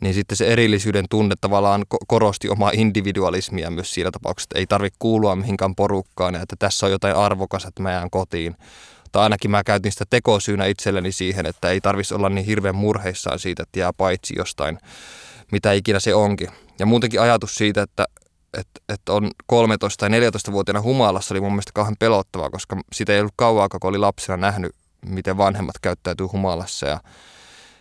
niin 0.00 0.14
sitten 0.14 0.36
se 0.36 0.46
erillisyyden 0.46 1.04
tunne 1.10 1.34
tavallaan 1.40 1.84
korosti 2.06 2.48
omaa 2.48 2.70
individualismia 2.74 3.70
myös 3.70 3.94
siinä 3.94 4.10
tapauksessa, 4.10 4.46
että 4.46 4.58
ei 4.58 4.66
tarvitse 4.66 4.96
kuulua 4.98 5.36
mihinkään 5.36 5.74
porukkaan 5.74 6.34
ja 6.34 6.42
että 6.42 6.56
tässä 6.58 6.86
on 6.86 6.92
jotain 6.92 7.16
arvokas, 7.16 7.64
että 7.64 7.82
mä 7.82 7.92
jään 7.92 8.10
kotiin. 8.10 8.56
Tai 9.12 9.22
ainakin 9.22 9.50
mä 9.50 9.64
käytin 9.64 9.92
sitä 9.92 10.04
tekosyynä 10.10 10.66
itselleni 10.66 11.12
siihen, 11.12 11.46
että 11.46 11.70
ei 11.70 11.80
tarvitsisi 11.80 12.14
olla 12.14 12.28
niin 12.28 12.46
hirveän 12.46 12.74
murheissaan 12.74 13.38
siitä, 13.38 13.62
että 13.62 13.78
jää 13.78 13.92
paitsi 13.92 14.34
jostain, 14.36 14.78
mitä 15.52 15.72
ikinä 15.72 16.00
se 16.00 16.14
onkin. 16.14 16.48
Ja 16.80 16.86
muutenkin 16.86 17.20
ajatus 17.20 17.54
siitä, 17.54 17.82
että, 17.82 18.06
että, 18.58 18.80
että 18.88 19.12
on 19.12 19.26
13- 19.26 19.30
tai 19.98 20.08
14-vuotiaana 20.08 20.82
humalassa 20.82 21.34
oli 21.34 21.40
mun 21.40 21.52
mielestä 21.52 21.72
kauhean 21.74 21.96
pelottavaa, 21.98 22.50
koska 22.50 22.76
sitä 22.92 23.12
ei 23.12 23.20
ollut 23.20 23.32
kauaa, 23.36 23.68
kun 23.68 23.80
oli 23.82 23.98
lapsena 23.98 24.36
nähnyt, 24.36 24.72
miten 25.06 25.36
vanhemmat 25.36 25.74
käyttäytyy 25.82 26.26
humalassa. 26.26 26.86
Ja 26.86 27.00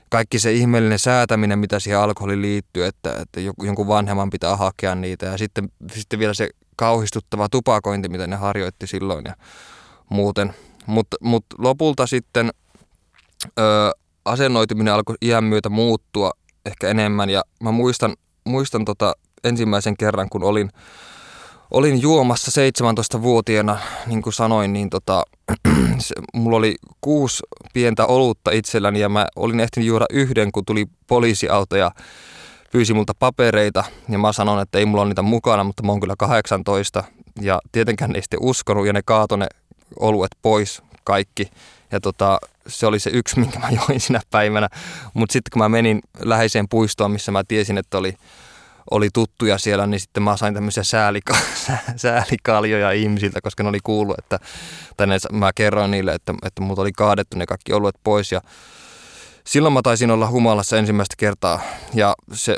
kaikki 0.10 0.40
se 0.40 0.54
ihmeellinen 0.54 1.00
säätäminen, 1.00 1.60
mitä 1.60 1.80
siihen 1.80 2.00
alkoholiin 2.00 2.42
liittyy, 2.42 2.86
että, 2.86 3.16
että 3.22 3.40
jonkun 3.40 3.88
vanhemman 3.88 4.30
pitää 4.30 4.56
hakea 4.56 4.96
niitä. 4.96 5.26
Ja 5.26 5.38
sitten, 5.38 5.72
sitten 5.92 6.20
vielä 6.20 6.34
se 6.34 6.50
kauhistuttava 6.76 7.50
tupakointi, 7.50 8.10
mitä 8.10 8.28
ne 8.28 8.36
harjoitti 8.36 8.88
silloin 8.88 9.26
ja 9.26 9.36
muuten. 10.10 10.54
Mutta 10.86 11.18
mut 11.22 11.46
lopulta 11.58 12.08
sitten 12.08 12.50
ö, 13.60 13.92
asennoituminen 14.26 14.94
alkoi 14.94 15.16
iän 15.22 15.44
myötä 15.44 15.70
muuttua 15.70 16.32
ehkä 16.66 16.88
enemmän. 16.88 17.30
Ja 17.30 17.44
mä 17.64 17.72
muistan 17.72 18.16
muistan 18.50 18.86
tota 18.86 19.14
ensimmäisen 19.44 19.98
kerran, 19.98 20.30
kun 20.30 20.44
olin, 20.44 20.70
olin 21.72 22.02
juomassa 22.02 22.62
17-vuotiaana, 22.62 23.80
niin 24.08 24.22
kuin 24.22 24.34
sanoin, 24.34 24.74
niin 24.74 24.90
tota, 24.90 25.24
se, 26.00 26.16
mulla 26.34 26.58
oli 26.58 26.76
kuusi 27.02 27.44
pientä 27.74 28.06
olutta 28.06 28.52
itselläni 28.52 29.00
ja 29.00 29.10
mä 29.10 29.28
olin 29.36 29.60
ehtinyt 29.60 29.88
juoda 29.88 30.06
yhden, 30.10 30.52
kun 30.52 30.66
tuli 30.66 30.86
poliisiauto 31.08 31.76
ja 31.76 31.92
pyysi 32.72 32.94
multa 32.94 33.14
papereita. 33.20 33.84
Ja 34.10 34.18
mä 34.18 34.34
sanoin, 34.34 34.62
että 34.62 34.80
ei 34.80 34.86
mulla 34.86 35.02
ole 35.02 35.10
niitä 35.10 35.22
mukana, 35.22 35.64
mutta 35.64 35.84
mä 35.84 35.92
oon 35.92 36.00
kyllä 36.00 36.16
18 36.18 37.04
ja 37.42 37.60
tietenkään 37.72 38.16
ei 38.16 38.22
sitten 38.22 38.40
uskonut 38.42 38.88
ja 38.88 38.94
ne 38.94 39.02
kaato 39.06 39.36
ne 39.36 39.48
oluet 40.00 40.32
pois 40.42 40.82
kaikki 41.04 41.50
ja 41.92 42.00
tota, 42.00 42.40
se 42.68 42.88
oli 42.88 43.00
se 43.00 43.10
yksi, 43.10 43.40
minkä 43.40 43.60
mä 43.60 43.70
join 43.70 44.00
sinä 44.00 44.22
päivänä. 44.32 44.70
Mutta 45.14 45.34
sitten 45.34 45.52
kun 45.52 45.60
mä 45.60 45.70
menin 45.70 46.02
läheiseen 46.20 46.70
puistoon, 46.70 47.12
missä 47.12 47.32
mä 47.32 47.44
tiesin, 47.48 47.78
että 47.78 47.98
oli, 47.98 48.18
oli 48.92 49.10
tuttuja 49.14 49.58
siellä, 49.58 49.88
niin 49.88 50.00
sitten 50.00 50.24
mä 50.24 50.38
sain 50.38 50.54
tämmöisiä 50.54 50.84
säälika- 50.84 51.38
säälikaljoja 51.96 52.92
ihmisiltä, 52.92 53.42
koska 53.42 53.64
ne 53.64 53.70
oli 53.70 53.80
kuullut, 53.84 54.20
että, 54.20 54.40
tai 54.98 55.08
ne, 55.08 55.18
mä 55.32 55.52
kerroin 55.56 55.92
niille, 55.92 56.14
että, 56.14 56.34
että 56.44 56.62
mut 56.62 56.80
oli 56.80 56.92
kaadettu 56.92 57.38
ne 57.38 57.46
kaikki 57.46 57.74
oluet 57.74 57.96
pois. 58.04 58.32
Ja 58.32 58.42
silloin 59.44 59.74
mä 59.74 59.82
taisin 59.82 60.12
olla 60.12 60.30
humalassa 60.30 60.78
ensimmäistä 60.78 61.16
kertaa, 61.18 61.62
ja 61.94 62.16
se 62.34 62.58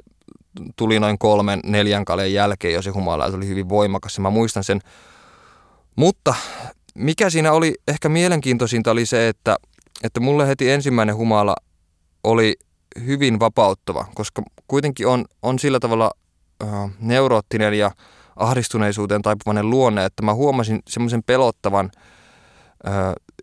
tuli 0.76 1.00
noin 1.00 1.18
kolmen, 1.18 1.60
neljän 1.64 2.06
kaljan 2.06 2.34
jälkeen 2.34 2.74
jo 2.74 2.82
se 2.82 2.90
humala, 2.90 3.30
se 3.30 3.36
oli 3.36 3.48
hyvin 3.48 3.70
voimakas, 3.70 4.18
ja 4.18 4.22
mä 4.22 4.30
muistan 4.30 4.64
sen. 4.64 4.82
Mutta 5.96 6.36
mikä 6.96 7.30
siinä 7.30 7.52
oli 7.52 7.76
ehkä 7.88 8.10
mielenkiintoisinta 8.10 8.92
oli 8.92 9.06
se, 9.06 9.28
että, 9.28 9.58
että 10.04 10.20
mulle 10.20 10.48
heti 10.48 10.72
ensimmäinen 10.72 11.16
humala 11.16 11.56
oli 12.24 12.56
hyvin 13.06 13.40
vapauttava, 13.40 14.06
koska 14.16 14.42
kuitenkin 14.68 15.08
on, 15.08 15.26
on 15.42 15.60
sillä 15.60 15.80
tavalla 15.80 16.12
äh, 16.64 16.70
neuroottinen 17.00 17.74
ja 17.74 17.92
ahdistuneisuuteen 18.36 19.22
taipuvainen 19.22 19.70
luonne, 19.70 20.06
että 20.06 20.24
mä 20.24 20.34
huomasin 20.34 20.80
semmoisen 20.90 21.24
pelottavan 21.24 21.92
äh, 21.98 22.04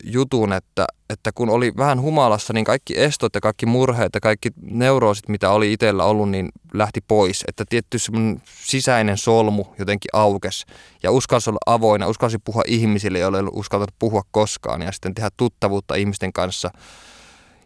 jutun, 0.05 0.53
että, 0.53 0.87
että 1.11 1.33
kun 1.35 1.51
oli 1.51 1.73
vähän 1.77 2.01
humalassa, 2.01 2.53
niin 2.53 2.65
kaikki 2.65 3.01
estot 3.01 3.35
ja 3.35 3.41
kaikki 3.41 3.67
murheet 3.67 4.15
ja 4.15 4.21
kaikki 4.21 4.51
neuroosit, 4.63 5.29
mitä 5.29 5.51
oli 5.51 5.73
itsellä 5.73 6.05
ollut, 6.05 6.31
niin 6.31 6.49
lähti 6.75 7.01
pois. 7.09 7.45
Että 7.49 7.65
tietty 7.69 7.99
semmoinen 7.99 8.43
sisäinen 8.63 9.19
solmu 9.19 9.65
jotenkin 9.79 10.09
aukesi 10.13 10.67
ja 11.03 11.11
uskalsi 11.11 11.51
olla 11.51 11.59
avoinna, 11.67 12.07
uskalsi 12.07 12.39
puhua 12.39 12.63
ihmisille, 12.67 13.19
joille 13.19 13.39
ei 13.39 13.41
ollut 13.41 13.57
uskaltanut 13.57 13.95
puhua 13.99 14.23
koskaan 14.31 14.83
ja 14.83 14.93
sitten 14.93 15.15
tehdä 15.15 15.31
tuttavuutta 15.37 15.95
ihmisten 15.95 16.33
kanssa 16.33 16.71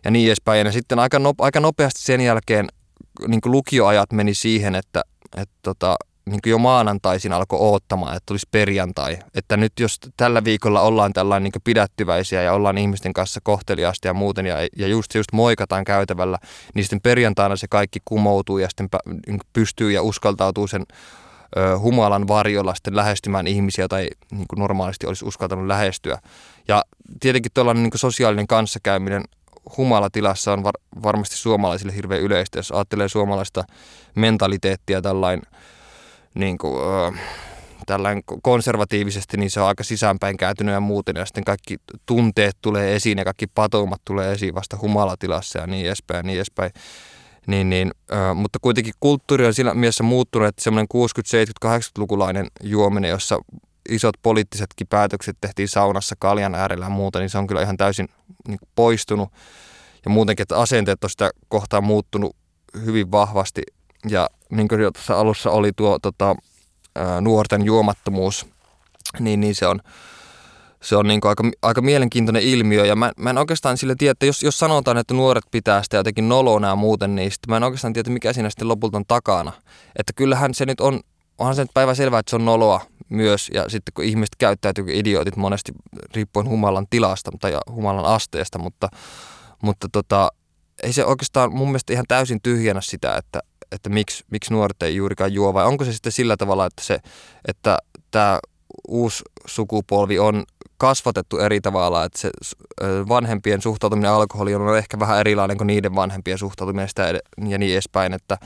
ja 0.05 0.11
niin 0.11 0.26
edespäin. 0.26 0.67
Ja 0.67 0.73
sitten 0.73 0.99
aika, 0.99 1.19
no, 1.19 1.35
aika 1.38 1.61
nopeasti 1.61 2.02
sen 2.02 2.21
jälkeen 2.21 2.69
niin 3.29 3.41
lukioajat 3.45 4.12
meni 4.12 4.35
siihen, 4.35 4.75
että, 4.75 5.02
että 5.37 5.55
tota, 5.62 5.97
niin 6.26 6.41
jo 6.47 6.59
maanantaisin 6.59 7.33
alkoi 7.33 7.59
oottamaan, 7.61 8.17
että 8.17 8.26
tulisi 8.26 8.49
perjantai. 8.50 9.19
Että 9.35 9.57
nyt 9.57 9.73
jos 9.81 9.99
tällä 10.17 10.45
viikolla 10.45 10.81
ollaan 10.81 11.12
tällainen 11.12 11.50
niin 11.55 11.62
pidättyväisiä 11.64 12.43
ja 12.43 12.52
ollaan 12.52 12.79
ihmisten 12.79 13.12
kanssa 13.12 13.41
kohteliaasti 13.43 14.09
ja 14.09 14.14
muuten 14.14 14.47
ja, 14.47 14.57
ja 14.76 14.87
just, 14.87 15.14
just 15.14 15.33
moikataan 15.33 15.85
käytävällä, 15.85 16.38
niin 16.75 16.85
sitten 16.85 17.00
perjantaina 17.00 17.57
se 17.57 17.67
kaikki 17.69 17.99
kumoutuu 18.05 18.59
ja 18.59 18.69
sitten 18.69 18.88
niin 19.26 19.41
pystyy 19.52 19.93
ja 19.93 20.02
uskaltautuu 20.02 20.67
sen 20.67 20.87
ö, 21.57 21.79
humalan 21.79 22.29
varjolla 22.29 22.75
sitten 22.75 22.97
lähestymään 22.97 23.47
ihmisiä 23.47 23.88
tai 23.88 24.09
niin 24.31 24.47
kuin 24.49 24.59
normaalisti 24.59 25.07
olisi 25.07 25.25
uskaltanut 25.25 25.67
lähestyä. 25.67 26.19
Ja 26.69 26.83
tietenkin 27.21 27.52
tuollainen 27.55 27.83
niin 27.83 27.93
sosiaalinen 27.97 28.47
kanssakäyminen 28.47 29.23
humalatilassa 29.76 30.52
on 30.52 30.62
var, 30.62 30.75
varmasti 31.02 31.37
suomalaisille 31.37 31.95
hirveän 31.95 32.21
yleistä, 32.21 32.59
jos 32.59 32.71
ajattelee 32.71 33.09
suomalaista 33.09 33.64
mentaliteettia 34.14 35.02
tällainen 35.02 35.43
niin 36.34 36.58
kuin, 36.58 36.74
äh, 37.14 37.20
tällainen 37.86 38.22
konservatiivisesti, 38.42 39.36
niin 39.36 39.50
se 39.50 39.60
on 39.60 39.66
aika 39.66 39.84
sisäänpäin 39.84 40.36
kääntynyt 40.36 40.72
ja 40.72 40.80
muuten. 40.80 41.16
Ja 41.16 41.26
sitten 41.26 41.44
kaikki 41.44 41.76
tunteet 42.06 42.56
tulee 42.62 42.94
esiin 42.94 43.18
ja 43.18 43.24
kaikki 43.24 43.46
patoumat 43.46 44.00
tulee 44.04 44.32
esiin 44.32 44.54
vasta 44.54 44.78
humalatilassa 44.82 45.58
ja 45.58 45.66
niin 45.66 45.86
edespäin 45.86 46.18
ja 46.18 46.22
niin 46.22 46.36
edespäin. 46.36 46.70
Niin, 47.46 47.70
niin, 47.70 47.90
äh, 48.12 48.36
mutta 48.36 48.58
kuitenkin 48.62 48.94
kulttuuri 49.00 49.46
on 49.46 49.54
sillä 49.54 49.74
mielessä 49.74 50.04
muuttunut, 50.04 50.48
että 50.48 50.64
semmoinen 50.64 50.88
60-, 50.94 51.66
70-, 51.66 51.78
80-lukulainen 51.78 52.46
juominen, 52.62 53.10
jossa 53.10 53.38
isot 53.88 54.14
poliittisetkin 54.22 54.86
päätökset 54.86 55.36
tehtiin 55.40 55.68
saunassa 55.68 56.14
kaljan 56.18 56.54
äärellä 56.54 56.86
ja 56.86 56.90
muuta, 56.90 57.18
niin 57.18 57.30
se 57.30 57.38
on 57.38 57.46
kyllä 57.46 57.62
ihan 57.62 57.76
täysin 57.76 58.08
niin 58.48 58.58
poistunut. 58.74 59.28
Ja 60.04 60.10
muutenkin, 60.10 60.42
että 60.42 60.58
asenteet 60.58 61.04
on 61.04 61.10
sitä 61.10 61.30
kohtaan 61.48 61.84
muuttunut 61.84 62.36
hyvin 62.84 63.10
vahvasti 63.10 63.62
ja 64.08 64.28
niin 64.52 64.68
kuin 64.68 64.80
tuossa 64.80 65.21
alussa 65.21 65.50
oli 65.50 65.73
tuo 65.76 65.99
tota, 65.99 66.35
nuorten 67.21 67.64
juomattomuus, 67.64 68.47
niin, 69.21 69.40
niin 69.40 69.54
se 69.54 69.66
on, 69.66 69.80
se 70.82 70.97
on 70.97 71.06
niin 71.06 71.21
kuin 71.21 71.28
aika, 71.28 71.44
aika 71.62 71.80
mielenkiintoinen 71.80 72.42
ilmiö. 72.42 72.87
Ja 72.87 72.97
mä, 72.97 73.12
mä 73.16 73.30
en 73.30 73.38
oikeastaan 73.38 73.78
sille 73.78 73.94
tiedä, 73.99 74.12
että 74.12 74.26
jos, 74.26 74.42
jos 74.42 74.59
sanotaan, 74.59 74.99
että 74.99 75.14
nuoret 75.14 75.44
pitää 75.50 75.82
sitä 75.82 75.97
jotenkin 75.97 76.28
nolona 76.28 76.68
ja 76.68 76.76
muuten, 76.76 77.14
niin 77.14 77.30
sitten 77.30 77.50
mä 77.50 77.56
en 77.56 77.64
oikeastaan 77.64 77.92
tiedä, 77.92 78.11
mikä 78.11 78.32
siinä 78.32 78.50
sitten 78.50 78.68
lopulta 78.68 78.97
on 78.97 79.04
takana. 79.09 79.52
Että 79.99 80.12
kyllähän 80.16 80.54
se 80.54 80.66
nyt 80.66 80.80
on, 80.80 81.00
onhan 81.38 81.54
se 81.54 81.62
nyt 81.62 81.75
päivä 81.75 81.94
selvää, 81.94 82.21
että 82.21 82.30
se 82.30 82.37
on 82.37 82.44
noloa 82.44 82.80
myös. 83.09 83.50
Ja 83.54 83.68
sitten 83.68 83.92
kun 83.94 84.04
ihmiset 84.04 84.37
käyttäytyy 84.38 84.85
idiootit 84.88 85.37
monesti 85.37 85.73
riippuen 86.14 86.49
humalan 86.49 86.87
tilasta 86.90 87.30
tai 87.40 87.52
humalan 87.71 88.04
asteesta, 88.04 88.59
mutta, 88.59 88.88
mutta 89.62 89.88
tota, 89.92 90.30
ei 90.82 90.92
se 90.92 91.04
oikeastaan 91.04 91.52
mun 91.52 91.68
mielestä 91.68 91.92
ihan 91.92 92.04
täysin 92.09 92.42
tyhjänä 92.42 92.80
sitä, 92.80 93.16
että, 93.16 93.40
että 93.73 93.88
miksi, 93.88 94.25
miksi 94.31 94.52
nuoret 94.52 94.83
ei 94.83 94.97
juurikaan 94.97 95.33
juo, 95.33 95.55
vai 95.55 95.64
onko 95.64 95.85
se 95.85 95.93
sitten 95.93 96.12
sillä 96.12 96.37
tavalla, 96.37 96.67
että, 96.67 96.85
se, 96.85 96.99
että 97.49 97.79
tämä 98.11 98.38
uusi 98.88 99.25
sukupolvi 99.47 100.19
on 100.19 100.45
kasvatettu 100.79 101.38
eri 101.38 101.61
tavalla, 101.61 102.05
että 102.05 102.19
se 102.21 102.31
vanhempien 103.09 103.62
suhtautuminen 103.62 104.11
alkoholiin 104.11 104.57
on 104.57 104.79
ehkä 104.79 104.99
vähän 104.99 105.21
erilainen 105.21 105.57
kuin 105.57 105.67
niiden 105.67 105.95
vanhempien 105.95 106.38
suhtautuminen 106.38 106.88
sitä 106.88 107.02
ja 107.49 107.59
niin 107.59 107.73
edespäin, 107.73 108.12
että, 108.12 108.38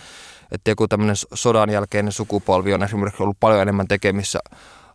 että 0.53 0.71
joku 0.71 0.89
tämmöinen 0.89 1.17
sodan 1.35 1.71
jälkeinen 1.71 2.13
sukupolvi 2.13 2.75
on 2.75 2.83
esimerkiksi 2.83 3.23
ollut 3.23 3.37
paljon 3.41 3.63
enemmän 3.63 3.89
tekemissä 3.89 4.39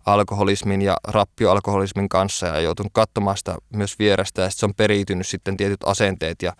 alkoholismin 0.05 0.81
ja 0.81 0.97
rappioalkoholismin 1.07 2.09
kanssa 2.09 2.47
ja 2.47 2.59
joutunut 2.59 2.91
katsomaan 2.93 3.37
sitä 3.37 3.55
myös 3.73 3.99
vierestä 3.99 4.41
ja 4.41 4.49
se 4.49 4.65
on 4.65 4.75
periytynyt 4.75 5.27
sitten 5.27 5.57
tietyt 5.57 5.79
asenteet 5.85 6.41
ja 6.41 6.53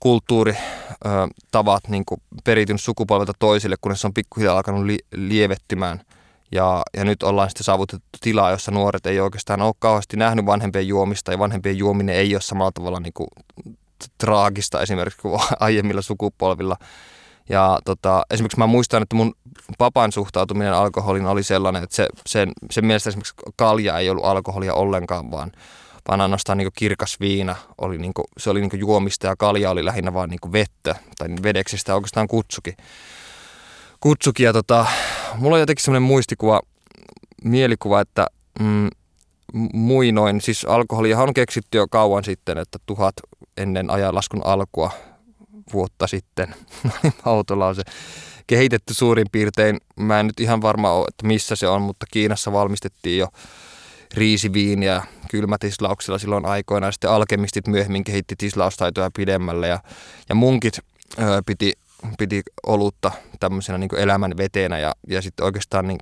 kulttuuritavat 0.00 1.88
niin 1.88 2.04
periytynyt 2.44 2.82
sukupolvelta 2.82 3.32
toisille, 3.38 3.76
kunnes 3.80 4.00
se 4.00 4.06
on 4.06 4.14
pikkuhiljaa 4.14 4.56
alkanut 4.56 4.84
li- 4.84 5.04
lievettymään. 5.14 6.00
Ja, 6.52 6.82
ja 6.96 7.04
nyt 7.04 7.22
ollaan 7.22 7.50
sitten 7.50 7.64
saavutettu 7.64 8.08
tilaa, 8.20 8.50
jossa 8.50 8.70
nuoret 8.70 9.06
ei 9.06 9.20
oikeastaan 9.20 9.62
ole 9.62 9.74
kauheasti 9.78 10.16
nähnyt 10.16 10.46
vanhempien 10.46 10.88
juomista 10.88 11.32
ja 11.32 11.38
vanhempien 11.38 11.78
juominen 11.78 12.14
ei 12.14 12.34
ole 12.34 12.40
samalla 12.40 12.72
tavalla 12.72 13.00
niin 13.00 13.12
kuin 13.12 13.28
traagista 14.18 14.82
esimerkiksi 14.82 15.22
kuin 15.22 15.40
aiemmilla 15.60 16.02
sukupolvilla. 16.02 16.76
Ja 17.48 17.78
tota, 17.84 18.22
esimerkiksi 18.30 18.58
mä 18.58 18.66
muistan, 18.66 19.02
että 19.02 19.16
mun 19.16 19.34
papan 19.78 20.12
suhtautuminen 20.12 20.72
alkoholin 20.72 21.26
oli 21.26 21.42
sellainen, 21.42 21.82
että 21.82 21.96
se, 21.96 22.08
sen, 22.26 22.52
sen 22.70 22.86
mielestä 22.86 23.10
esimerkiksi 23.10 23.34
kalja 23.56 23.98
ei 23.98 24.10
ollut 24.10 24.24
alkoholia 24.24 24.74
ollenkaan, 24.74 25.30
vaan, 25.30 25.52
vaan 26.08 26.20
ainoastaan 26.20 26.58
niin 26.58 26.68
kirkas 26.74 27.20
viina 27.20 27.56
oli, 27.78 27.98
niin 27.98 28.14
kuin, 28.14 28.24
se 28.38 28.50
oli 28.50 28.60
niin 28.60 28.80
juomista 28.80 29.26
ja 29.26 29.36
kalja 29.36 29.70
oli 29.70 29.84
lähinnä 29.84 30.14
vaan 30.14 30.30
niin 30.30 30.52
vettä 30.52 30.94
tai 31.18 31.28
vedeksi 31.42 31.78
sitä 31.78 31.94
oikeastaan 31.94 32.28
kutsukin. 32.28 32.76
kutsukin 34.00 34.44
ja 34.44 34.52
tota, 34.52 34.86
mulla 35.36 35.56
on 35.56 35.60
jotenkin 35.60 35.84
semmoinen 35.84 36.02
muistikuva, 36.08 36.60
mielikuva, 37.44 38.00
että 38.00 38.26
mm, 38.60 38.88
muinoin, 39.72 40.40
siis 40.40 40.64
alkoholia 40.64 41.18
on 41.18 41.34
keksitty 41.34 41.78
jo 41.78 41.88
kauan 41.88 42.24
sitten, 42.24 42.58
että 42.58 42.78
tuhat 42.86 43.14
ennen 43.56 43.90
ajanlaskun 43.90 44.46
alkua 44.46 44.90
vuotta 45.72 46.06
sitten, 46.06 46.54
autolla 47.24 47.66
on 47.66 47.74
se 47.74 47.82
kehitetty 48.46 48.94
suurin 48.94 49.26
piirtein. 49.32 49.78
Mä 49.96 50.20
en 50.20 50.26
nyt 50.26 50.40
ihan 50.40 50.62
varma 50.62 50.92
ole, 50.92 51.06
että 51.08 51.26
missä 51.26 51.56
se 51.56 51.68
on, 51.68 51.82
mutta 51.82 52.06
Kiinassa 52.10 52.52
valmistettiin 52.52 53.18
jo 53.18 53.28
riisiviiniä 54.14 55.02
kylmätislauksella 55.30 56.18
silloin 56.18 56.46
aikoina. 56.46 56.92
Sitten 56.92 57.10
alkemistit 57.10 57.66
myöhemmin 57.66 58.04
kehitti 58.04 58.34
tislaustaitoja 58.38 59.10
pidemmälle 59.16 59.68
ja, 59.68 59.78
ja 60.28 60.34
munkit 60.34 60.78
ö, 61.18 61.42
piti, 61.46 61.72
piti 62.18 62.42
olutta 62.66 63.12
tämmöisenä 63.40 63.78
niin 63.78 63.96
elämän 63.96 64.36
veteenä 64.36 64.78
ja, 64.78 64.94
ja 65.08 65.22
sitten 65.22 65.44
oikeastaan 65.44 65.88
niin 65.88 65.98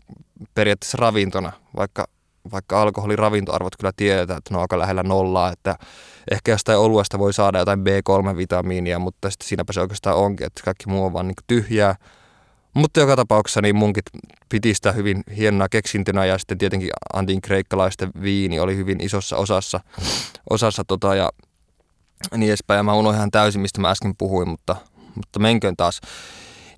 periaatteessa 0.54 0.98
ravintona, 1.00 1.52
vaikka 1.76 2.06
vaikka 2.52 2.82
alkoholin 2.82 3.18
ravintoarvot 3.18 3.76
kyllä 3.76 3.92
tiedetään, 3.96 4.38
että 4.38 4.54
ne 4.54 4.56
on 4.56 4.62
aika 4.62 4.78
lähellä 4.78 5.02
nollaa, 5.02 5.52
että 5.52 5.76
ehkä 6.30 6.52
jostain 6.52 6.78
oluesta 6.78 7.18
voi 7.18 7.32
saada 7.32 7.58
jotain 7.58 7.80
B3-vitamiinia, 7.80 8.98
mutta 8.98 9.30
sitten 9.30 9.48
siinäpä 9.48 9.72
se 9.72 9.80
oikeastaan 9.80 10.16
onkin, 10.16 10.46
että 10.46 10.60
kaikki 10.64 10.88
muu 10.88 11.04
on 11.04 11.12
vaan 11.12 11.28
niin 11.28 11.34
tyhjää. 11.46 11.94
Mutta 12.74 13.00
joka 13.00 13.16
tapauksessa 13.16 13.62
niin 13.62 13.76
munkit 13.76 14.04
piti 14.48 14.74
sitä 14.74 14.92
hyvin 14.92 15.22
hienona 15.36 15.68
keksintönä 15.68 16.24
ja 16.24 16.38
sitten 16.38 16.58
tietenkin 16.58 16.90
antin 17.12 17.40
kreikkalaisten 17.40 18.10
viini 18.22 18.60
oli 18.60 18.76
hyvin 18.76 19.00
isossa 19.00 19.36
osassa, 19.36 19.80
osassa 20.50 20.84
tota 20.84 21.14
ja 21.14 21.30
niin 22.36 22.48
edespäin. 22.48 22.78
Ja 22.78 22.82
mä 22.82 22.94
unohdin 22.94 23.18
ihan 23.18 23.30
täysin, 23.30 23.60
mistä 23.60 23.80
mä 23.80 23.90
äsken 23.90 24.14
puhuin, 24.18 24.48
mutta, 24.48 24.76
mutta 25.14 25.38
menköön 25.38 25.76
taas. 25.76 26.00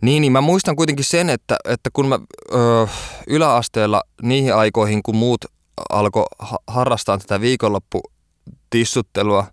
Niin, 0.02 0.20
niin 0.20 0.32
mä 0.32 0.40
muistan 0.40 0.76
kuitenkin 0.76 1.04
sen, 1.04 1.30
että, 1.30 1.56
että 1.64 1.90
kun 1.92 2.08
mä 2.08 2.18
ö, 2.52 2.86
yläasteella 3.26 4.02
niihin 4.22 4.54
aikoihin, 4.54 5.02
kun 5.02 5.16
muut 5.16 5.44
alkoi 5.90 6.24
harrastaa 6.66 7.18
tätä 7.18 7.40
viikonlopputissuttelua, 7.40 9.46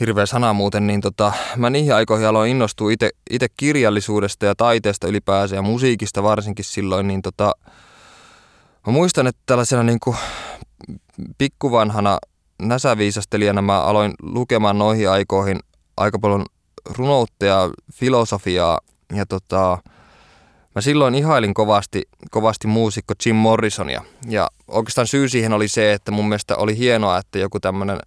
hirveä 0.00 0.26
sana 0.26 0.52
muuten, 0.52 0.86
niin 0.86 1.00
tota, 1.00 1.32
mä 1.56 1.70
niihin 1.70 1.94
aikoihin 1.94 2.26
aloin 2.26 2.50
innostua 2.50 2.90
itse 3.30 3.46
kirjallisuudesta 3.56 4.46
ja 4.46 4.54
taiteesta 4.54 5.08
ylipäänsä 5.08 5.56
ja 5.56 5.62
musiikista 5.62 6.22
varsinkin 6.22 6.64
silloin, 6.64 7.08
niin 7.08 7.22
tota, 7.22 7.52
mä 8.86 8.92
muistan, 8.92 9.26
että 9.26 9.42
tällaisena 9.46 9.82
niin 9.82 10.00
kuin 10.00 10.16
pikkuvanhana 11.38 12.18
näsäviisastelijana 12.62 13.62
mä 13.62 13.82
aloin 13.82 14.14
lukemaan 14.22 14.78
noihin 14.78 15.10
aikoihin 15.10 15.58
aika 15.96 16.18
paljon 16.18 16.46
runoutta 16.84 17.46
ja 17.46 17.70
filosofiaa 17.92 18.80
ja 19.14 19.26
tota, 19.26 19.78
mä 20.74 20.80
silloin 20.80 21.14
ihailin 21.14 21.54
kovasti, 21.54 22.02
kovasti 22.30 22.66
muusikko 22.66 23.14
Jim 23.26 23.36
Morrisonia. 23.36 24.02
Ja 24.28 24.48
oikeastaan 24.68 25.06
syy 25.06 25.28
siihen 25.28 25.52
oli 25.52 25.68
se, 25.68 25.92
että 25.92 26.10
mun 26.10 26.28
mielestä 26.28 26.56
oli 26.56 26.78
hienoa, 26.78 27.18
että 27.18 27.38
joku 27.38 27.60
tämmöinen 27.60 27.98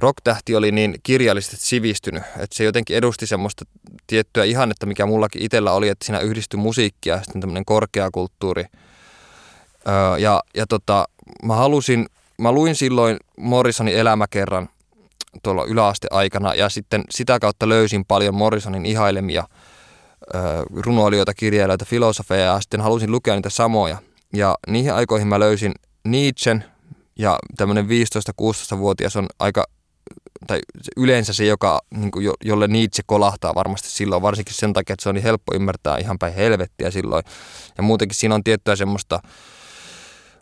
rocktähti 0.00 0.56
oli 0.56 0.72
niin 0.72 0.94
kirjallisesti 1.02 1.56
sivistynyt, 1.56 2.22
että 2.36 2.56
se 2.56 2.64
jotenkin 2.64 2.96
edusti 2.96 3.26
semmoista 3.26 3.64
tiettyä 4.06 4.44
ihannetta, 4.44 4.86
mikä 4.86 5.06
mullakin 5.06 5.42
itsellä 5.42 5.72
oli, 5.72 5.88
että 5.88 6.06
siinä 6.06 6.20
yhdistyi 6.20 6.60
musiikkia 6.60 7.14
ja 7.14 7.22
sitten 7.22 7.40
tämmöinen 7.40 7.64
korkeakulttuuri. 7.64 8.64
Öö, 9.88 10.18
ja 10.18 10.42
ja 10.54 10.66
tota, 10.66 11.08
mä 11.42 11.54
halusin, 11.54 12.06
mä 12.38 12.52
luin 12.52 12.74
silloin 12.74 13.16
Morrisonin 13.36 13.96
elämäkerran 13.96 14.68
tuolla 15.42 15.64
yläasteaikana 15.64 16.54
ja 16.54 16.68
sitten 16.68 17.04
sitä 17.10 17.38
kautta 17.38 17.68
löysin 17.68 18.04
paljon 18.04 18.34
Morrisonin 18.34 18.86
ihailemia– 18.86 19.44
runoilijoita, 20.76 21.34
kirjailijoita, 21.34 21.84
filosofeja 21.84 22.44
ja 22.44 22.60
sitten 22.60 22.80
halusin 22.80 23.12
lukea 23.12 23.34
niitä 23.34 23.50
samoja. 23.50 23.96
Ja 24.32 24.58
niihin 24.66 24.94
aikoihin 24.94 25.28
mä 25.28 25.40
löysin 25.40 25.74
Nietzschen 26.04 26.64
ja 27.18 27.38
tämmöinen 27.56 27.86
15-16-vuotias 27.86 29.16
on 29.16 29.26
aika, 29.38 29.64
tai 30.46 30.58
yleensä 30.96 31.32
se, 31.32 31.44
joka, 31.44 31.80
niin 31.94 32.10
kuin 32.10 32.24
jo, 32.24 32.34
jolle 32.44 32.68
Nietzsche 32.68 33.02
kolahtaa 33.06 33.54
varmasti 33.54 33.90
silloin, 33.90 34.22
varsinkin 34.22 34.54
sen 34.54 34.72
takia, 34.72 34.94
että 34.94 35.02
se 35.02 35.08
on 35.08 35.14
niin 35.14 35.22
helppo 35.22 35.54
ymmärtää 35.54 35.98
ihan 35.98 36.18
päin 36.18 36.34
helvettiä 36.34 36.90
silloin. 36.90 37.24
Ja 37.76 37.82
muutenkin 37.82 38.16
siinä 38.16 38.34
on 38.34 38.44
tiettyä 38.44 38.76
semmoista, 38.76 39.20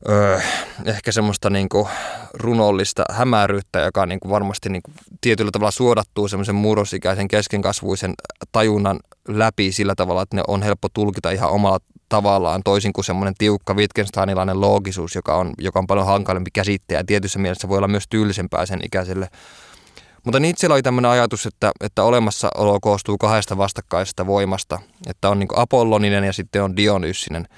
öö, 0.08 0.40
ehkä 0.84 1.12
semmoista 1.12 1.50
niin 1.50 1.68
kuin 1.68 1.88
runollista 2.34 3.04
hämäryyttä, 3.10 3.80
joka 3.80 4.06
niin 4.06 4.20
kuin 4.20 4.30
varmasti 4.30 4.68
niin 4.68 4.82
kuin 4.82 4.94
tietyllä 5.20 5.50
tavalla 5.50 5.70
suodattuu 5.70 6.28
semmoisen 6.28 6.54
murrosikäisen 6.54 7.28
keskenkasvuisen 7.28 8.14
tajunnan 8.52 9.00
läpi 9.28 9.72
sillä 9.72 9.94
tavalla, 9.94 10.22
että 10.22 10.36
ne 10.36 10.42
on 10.48 10.62
helppo 10.62 10.88
tulkita 10.94 11.30
ihan 11.30 11.50
omalla 11.50 11.78
tavallaan, 12.08 12.62
toisin 12.64 12.92
kuin 12.92 13.04
semmoinen 13.04 13.34
tiukka 13.38 13.74
Wittgensteinilainen 13.74 14.60
loogisuus, 14.60 15.14
joka 15.14 15.36
on, 15.36 15.52
joka 15.58 15.78
on 15.78 15.86
paljon 15.86 16.06
hankalempi 16.06 16.50
käsitteä 16.50 16.98
ja 16.98 17.04
tietyssä 17.04 17.38
mielessä 17.38 17.68
voi 17.68 17.78
olla 17.78 17.88
myös 17.88 18.04
tylsempää 18.10 18.66
sen 18.66 18.80
ikäiselle. 18.84 19.28
Mutta 20.26 20.40
Nietzsche 20.40 20.72
oli 20.72 20.82
tämmöinen 20.82 21.10
ajatus, 21.10 21.46
että, 21.46 21.72
että 21.80 22.02
olemassaolo 22.02 22.80
koostuu 22.80 23.18
kahdesta 23.18 23.56
vastakkaisesta 23.56 24.26
voimasta, 24.26 24.78
että 25.06 25.28
on 25.28 25.38
niin 25.38 25.48
apolloninen 25.56 26.24
ja 26.24 26.32
sitten 26.32 26.62
on 26.62 26.76
dionyssinen. 26.76 27.48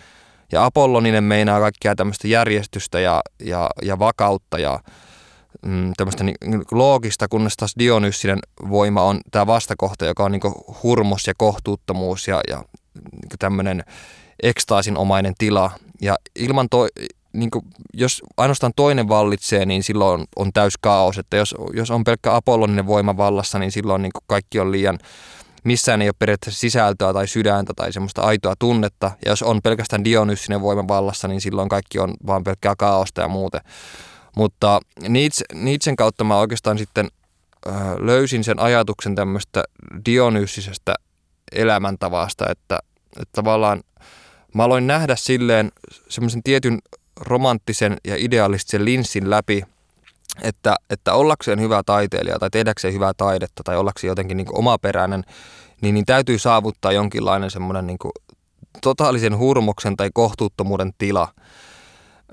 Ja 0.53 0.65
apolloninen 0.65 1.25
meinaa 1.25 1.61
kaikkia 1.61 1.95
tämmöistä 1.95 2.29
järjestystä 2.29 3.01
ja, 3.01 3.21
ja, 3.41 3.71
ja 3.83 3.99
vakautta 3.99 4.59
ja 4.59 4.81
mm, 5.67 5.93
tämmöistä 5.97 6.25
niin, 6.25 6.37
loogista, 6.71 7.29
kunnes 7.29 7.57
taas 7.57 7.75
Dionyssinen 7.79 8.39
voima 8.71 9.03
on 9.03 9.21
tämä 9.31 9.47
vastakohta, 9.47 10.07
joka 10.07 10.25
on 10.25 10.33
niin 10.33 10.43
hurmos 10.83 11.27
ja 11.27 11.35
kohtuuttomuus 11.37 12.29
ja, 12.29 12.41
ja 12.49 12.65
niin 13.13 13.39
tämmöinen 13.39 13.85
ekstaasinomainen 14.43 15.35
tila. 15.39 15.71
Ja 16.01 16.17
ilman 16.37 16.69
toi, 16.71 16.89
niin 17.33 17.51
kuin, 17.51 17.65
jos 17.95 18.23
ainoastaan 18.37 18.73
toinen 18.77 19.09
vallitsee, 19.09 19.67
niin 19.67 19.83
silloin 19.83 20.21
on, 20.21 20.27
on 20.37 20.53
täys 20.53 20.75
kaos. 20.81 21.19
Että 21.19 21.37
jos, 21.37 21.55
jos 21.73 21.91
on 21.91 22.05
pelkkä 22.05 22.35
apolloninen 22.35 22.87
voima 22.87 23.17
vallassa, 23.17 23.59
niin 23.59 23.73
silloin 23.73 24.03
niin 24.03 24.13
kaikki 24.27 24.61
on 24.61 24.73
liian 24.73 24.99
missään 25.65 26.03
ei 26.03 26.09
ole 26.09 26.15
periaatteessa 26.19 26.61
sisältöä 26.61 27.13
tai 27.13 27.27
sydäntä 27.27 27.73
tai 27.77 27.93
semmoista 27.93 28.23
aitoa 28.23 28.55
tunnetta. 28.59 29.11
Ja 29.25 29.33
jos 29.33 29.43
on 29.43 29.63
pelkästään 29.63 30.05
Dionyssinen 30.05 30.61
voima 30.61 30.89
vallassa, 30.89 31.29
niin 31.29 31.41
silloin 31.41 31.69
kaikki 31.69 31.99
on 31.99 32.15
vaan 32.27 32.45
pelkkää 32.45 32.75
kaaosta 32.79 33.21
ja 33.21 33.29
muuten. 33.29 33.61
Mutta 34.37 34.81
Nietzsche, 35.09 35.45
Nietzschen 35.55 35.97
kautta 35.97 36.25
mä 36.25 36.39
oikeastaan 36.39 36.79
sitten 36.79 37.09
löysin 37.99 38.45
sen 38.45 38.59
ajatuksen 38.59 39.15
tämmöistä 39.15 39.65
Dionyssisesta 40.07 40.95
elämäntavasta, 41.53 42.45
että, 42.51 42.79
että 43.21 43.33
tavallaan 43.33 43.81
mä 44.55 44.65
aloin 44.65 44.87
nähdä 44.87 45.17
silleen 45.17 45.73
semmoisen 46.09 46.43
tietyn 46.43 46.79
romanttisen 47.21 47.97
ja 48.05 48.15
idealistisen 48.19 48.85
linssin 48.85 49.31
läpi– 49.31 49.63
että, 50.43 50.77
että 50.91 51.15
ollakseen 51.15 51.61
hyvä 51.61 51.83
taiteilija 51.83 52.39
tai 52.39 52.51
tehdäkseen 52.51 52.95
hyvää 52.95 53.13
taidetta 53.17 53.63
tai 53.65 53.77
ollakseen 53.77 54.09
jotenkin 54.09 54.37
niin 54.37 54.47
omaperäinen, 54.53 55.25
niin, 55.81 55.95
niin 55.95 56.07
täytyy 56.07 56.39
saavuttaa 56.39 56.93
jonkinlainen 56.93 57.51
semmoinen 57.51 57.87
niin 57.87 57.99
totaalisen 58.83 59.39
hurmoksen 59.39 59.97
tai 59.97 60.11
kohtuuttomuuden 60.15 60.93
tila. 60.99 61.29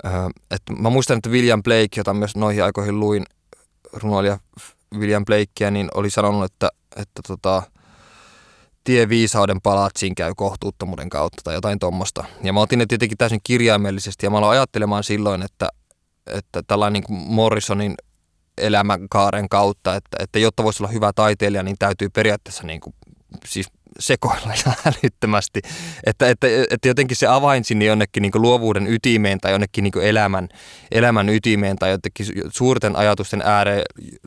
Öö, 0.04 0.12
et 0.50 0.62
mä 0.78 0.90
muistan, 0.90 1.16
että 1.16 1.30
William 1.30 1.62
Blake, 1.62 1.88
jota 1.96 2.14
myös 2.14 2.36
noihin 2.36 2.64
aikoihin 2.64 3.00
luin, 3.00 3.24
runoilija 3.92 4.38
William 4.94 5.24
Blakea, 5.24 5.70
niin 5.70 5.88
oli 5.94 6.10
sanonut, 6.10 6.44
että, 6.44 6.68
että 6.96 7.22
tota, 7.26 7.62
tie 8.86 9.08
viisauden 9.08 9.60
palatsiin 9.60 10.14
käy 10.14 10.32
kohtuuttomuuden 10.36 11.08
kautta 11.08 11.40
tai 11.44 11.54
jotain 11.54 11.78
tuommoista. 11.78 12.24
Ja 12.42 12.52
mä 12.52 12.60
otin 12.60 12.78
ne 12.78 12.86
tietenkin 12.86 13.18
täysin 13.18 13.40
kirjaimellisesti 13.44 14.26
ja 14.26 14.30
mä 14.30 14.38
aloin 14.38 14.58
ajattelemaan 14.58 15.04
silloin, 15.04 15.42
että, 15.42 15.68
että 16.26 16.62
tällainen 16.66 17.02
niin 17.08 17.18
Morrisonin 17.20 17.94
elämänkaaren 18.58 19.48
kautta, 19.48 19.96
että, 19.96 20.16
että 20.20 20.38
jotta 20.38 20.64
voisi 20.64 20.82
olla 20.82 20.92
hyvä 20.92 21.12
taiteilija, 21.12 21.62
niin 21.62 21.76
täytyy 21.78 22.08
periaatteessa 22.08 22.66
niin 22.66 22.80
kuin, 22.80 22.94
siis 23.46 23.66
sekoilla 23.98 24.52
ihan 24.60 24.76
älyttömästi. 24.86 25.60
Että, 26.04 26.28
että, 26.28 26.46
että 26.70 26.88
jotenkin 26.88 27.16
se 27.16 27.26
avain 27.26 27.64
sinne 27.64 27.84
jonnekin 27.84 28.22
niin 28.22 28.32
luovuuden 28.34 28.86
ytimeen 28.86 29.40
tai 29.40 29.52
jonnekin 29.52 29.84
niin 29.84 30.02
elämän, 30.02 30.48
elämän 30.90 31.28
ytimeen 31.28 31.76
tai 31.76 31.90
jotenkin 31.90 32.26
suurten 32.48 32.96
ajatusten 32.96 33.42
ääreen 33.44 33.82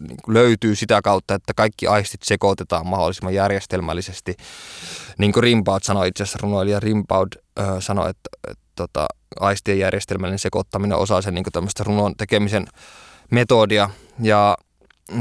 niin 0.07 0.17
löytyy 0.27 0.75
sitä 0.75 1.01
kautta, 1.01 1.35
että 1.35 1.53
kaikki 1.53 1.87
aistit 1.87 2.23
sekoitetaan 2.23 2.87
mahdollisimman 2.87 3.33
järjestelmällisesti. 3.33 4.35
Niin 5.17 5.31
kuin 5.31 5.43
Rimbaud 5.43 5.81
sanoi 5.83 6.07
itse 6.07 6.23
asiassa, 6.23 6.39
runoilija 6.41 6.79
Rimbaud 6.79 7.27
äh, 7.59 7.65
sanoi, 7.79 8.09
että, 8.09 8.29
että, 8.47 8.51
että 8.51 8.63
tota, 8.75 9.07
aistien 9.39 9.79
järjestelmällinen 9.79 10.39
sekoittaminen 10.39 10.97
osa 10.97 11.21
sen 11.21 11.33
niin 11.33 11.45
tämmöistä 11.53 11.83
runon 11.83 12.15
tekemisen 12.15 12.67
metodia. 13.31 13.89
Ja, 14.21 14.57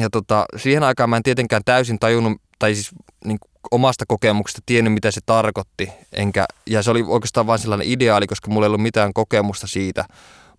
ja 0.01 0.11
tota, 0.11 0.47
siihen 0.57 0.83
aikaan 0.83 1.11
mä 1.11 1.17
en 1.17 1.23
tietenkään 1.23 1.63
täysin 1.65 1.99
tajunnut, 1.99 2.43
tai 2.59 2.75
siis 2.75 2.91
niin 3.25 3.39
omasta 3.71 4.05
kokemuksesta 4.09 4.63
tiennyt, 4.67 4.93
mitä 4.93 5.11
se 5.11 5.21
tarkoitti. 5.27 5.91
Enkä, 6.13 6.47
ja 6.67 6.83
se 6.83 6.91
oli 6.91 7.05
oikeastaan 7.07 7.47
vain 7.47 7.59
sellainen 7.59 7.89
ideaali, 7.89 8.27
koska 8.27 8.51
mulla 8.51 8.67
ei 8.67 8.69
ollut 8.69 8.83
mitään 8.83 9.13
kokemusta 9.13 9.67
siitä. 9.67 10.05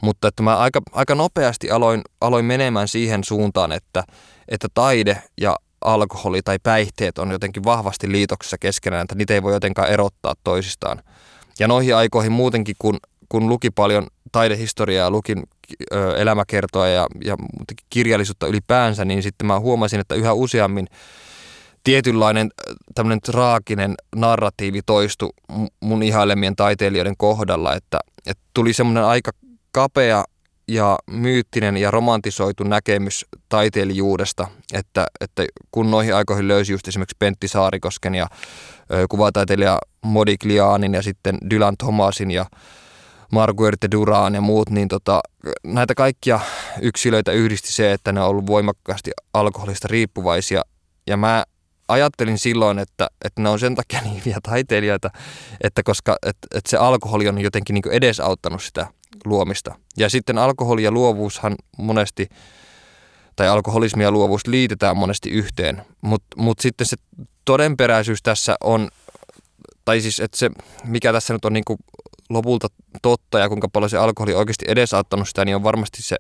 Mutta 0.01 0.27
että 0.27 0.43
mä 0.43 0.57
aika, 0.57 0.81
aika 0.91 1.15
nopeasti 1.15 1.71
aloin, 1.71 2.01
aloin 2.21 2.45
menemään 2.45 2.88
siihen 2.88 3.23
suuntaan, 3.23 3.71
että, 3.71 4.03
että 4.47 4.67
taide 4.73 5.23
ja 5.41 5.55
alkoholi 5.81 6.41
tai 6.41 6.57
päihteet 6.63 7.17
on 7.17 7.31
jotenkin 7.31 7.63
vahvasti 7.63 8.12
liitoksessa 8.12 8.57
keskenään, 8.57 9.01
että 9.03 9.15
niitä 9.15 9.33
ei 9.33 9.43
voi 9.43 9.53
jotenkaan 9.53 9.89
erottaa 9.89 10.33
toisistaan. 10.43 11.01
Ja 11.59 11.67
noihin 11.67 11.95
aikoihin 11.95 12.31
muutenkin, 12.31 12.75
kun, 12.79 12.97
kun 13.29 13.49
luki 13.49 13.71
paljon 13.71 14.07
taidehistoriaa, 14.31 15.12
lukin 15.12 15.43
ö, 15.93 16.17
elämäkertoa 16.17 16.88
ja, 16.88 17.07
ja 17.23 17.38
kirjallisuutta 17.89 18.47
ylipäänsä, 18.47 19.05
niin 19.05 19.23
sitten 19.23 19.47
mä 19.47 19.59
huomasin, 19.59 19.99
että 19.99 20.15
yhä 20.15 20.33
useammin 20.33 20.88
tietynlainen 21.83 22.49
tämmöinen 22.95 23.21
traaginen 23.21 23.95
narratiivi 24.15 24.81
toistu 24.85 25.29
mun 25.79 26.03
ihailemien 26.03 26.55
taiteilijoiden 26.55 27.17
kohdalla, 27.17 27.75
että, 27.75 27.99
että 28.25 28.43
tuli 28.53 28.73
semmoinen 28.73 29.03
aika 29.03 29.31
kapea 29.71 30.23
ja 30.67 30.97
myyttinen 31.11 31.77
ja 31.77 31.91
romantisoitu 31.91 32.63
näkemys 32.63 33.25
taiteilijuudesta, 33.49 34.47
että, 34.73 35.07
että 35.21 35.45
kun 35.71 35.91
noihin 35.91 36.15
aikoihin 36.15 36.47
löysi 36.47 36.71
just 36.71 36.87
esimerkiksi 36.87 37.15
Pentti 37.19 37.47
Saarikosken 37.47 38.15
ja 38.15 38.27
kuvataiteilija 39.09 39.79
Modiglianin 40.01 40.93
ja 40.93 41.01
sitten 41.01 41.37
Dylan 41.49 41.77
Thomasin 41.77 42.31
ja 42.31 42.45
Marguerite 43.31 43.87
Duran 43.91 44.35
ja 44.35 44.41
muut, 44.41 44.69
niin 44.69 44.87
tota, 44.87 45.21
näitä 45.63 45.95
kaikkia 45.95 46.39
yksilöitä 46.81 47.31
yhdisti 47.31 47.71
se, 47.71 47.93
että 47.93 48.11
ne 48.11 48.21
on 48.21 48.27
ollut 48.27 48.47
voimakkaasti 48.47 49.11
alkoholista 49.33 49.87
riippuvaisia. 49.87 50.61
Ja 51.07 51.17
mä 51.17 51.45
ajattelin 51.89 52.38
silloin, 52.38 52.80
että, 52.80 53.10
että 53.25 53.41
ne 53.41 53.49
on 53.49 53.60
sen 53.60 53.75
takia 53.75 54.02
niin 54.04 54.19
hyviä 54.19 54.38
taiteilijoita, 54.43 55.10
että 55.63 55.84
koska 55.84 56.17
että, 56.25 56.47
että 56.56 56.69
se 56.69 56.78
alkoholi 56.78 57.28
on 57.28 57.41
jotenkin 57.41 57.73
niin 57.73 57.91
edesauttanut 57.91 58.63
sitä 58.63 58.88
luomista. 59.25 59.75
Ja 59.97 60.10
sitten 60.10 60.38
alkoholi 60.38 60.84
ja 60.84 60.91
luovuushan 60.91 61.56
monesti, 61.78 62.30
tai 63.36 63.47
alkoholismi 63.47 64.04
ja 64.04 64.12
luovuus 64.12 64.47
liitetään 64.47 64.97
monesti 64.97 65.30
yhteen, 65.30 65.82
mutta 66.02 66.28
mut 66.38 66.60
sitten 66.60 66.88
se 66.88 66.97
todenperäisyys 67.45 68.23
tässä 68.23 68.56
on, 68.63 68.89
tai 69.86 70.02
siis 70.02 70.19
että 70.19 70.38
se, 70.38 70.49
mikä 70.84 71.13
tässä 71.13 71.34
nyt 71.34 71.45
on 71.45 71.54
niin 71.54 71.63
lopulta 72.30 72.67
totta 73.02 73.39
ja 73.39 73.49
kuinka 73.49 73.69
paljon 73.69 73.89
se 73.89 73.97
alkoholi 73.97 74.34
oikeasti 74.34 74.65
edesauttanut 74.67 75.28
sitä, 75.28 75.45
niin 75.45 75.56
on 75.56 75.63
varmasti 75.63 76.04
se 76.04 76.15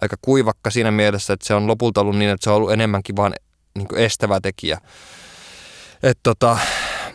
aika 0.00 0.16
kuivakka 0.22 0.70
siinä 0.70 0.90
mielessä, 0.90 1.32
että 1.32 1.46
se 1.46 1.54
on 1.54 1.66
lopulta 1.66 2.00
ollut 2.00 2.18
niin, 2.18 2.30
että 2.30 2.44
se 2.44 2.50
on 2.50 2.56
ollut 2.56 2.72
enemmänkin 2.72 3.16
vain 3.16 3.34
niin 3.74 3.96
estävä 3.96 4.40
tekijä. 4.40 4.80
Et 6.02 6.18
tota, 6.22 6.58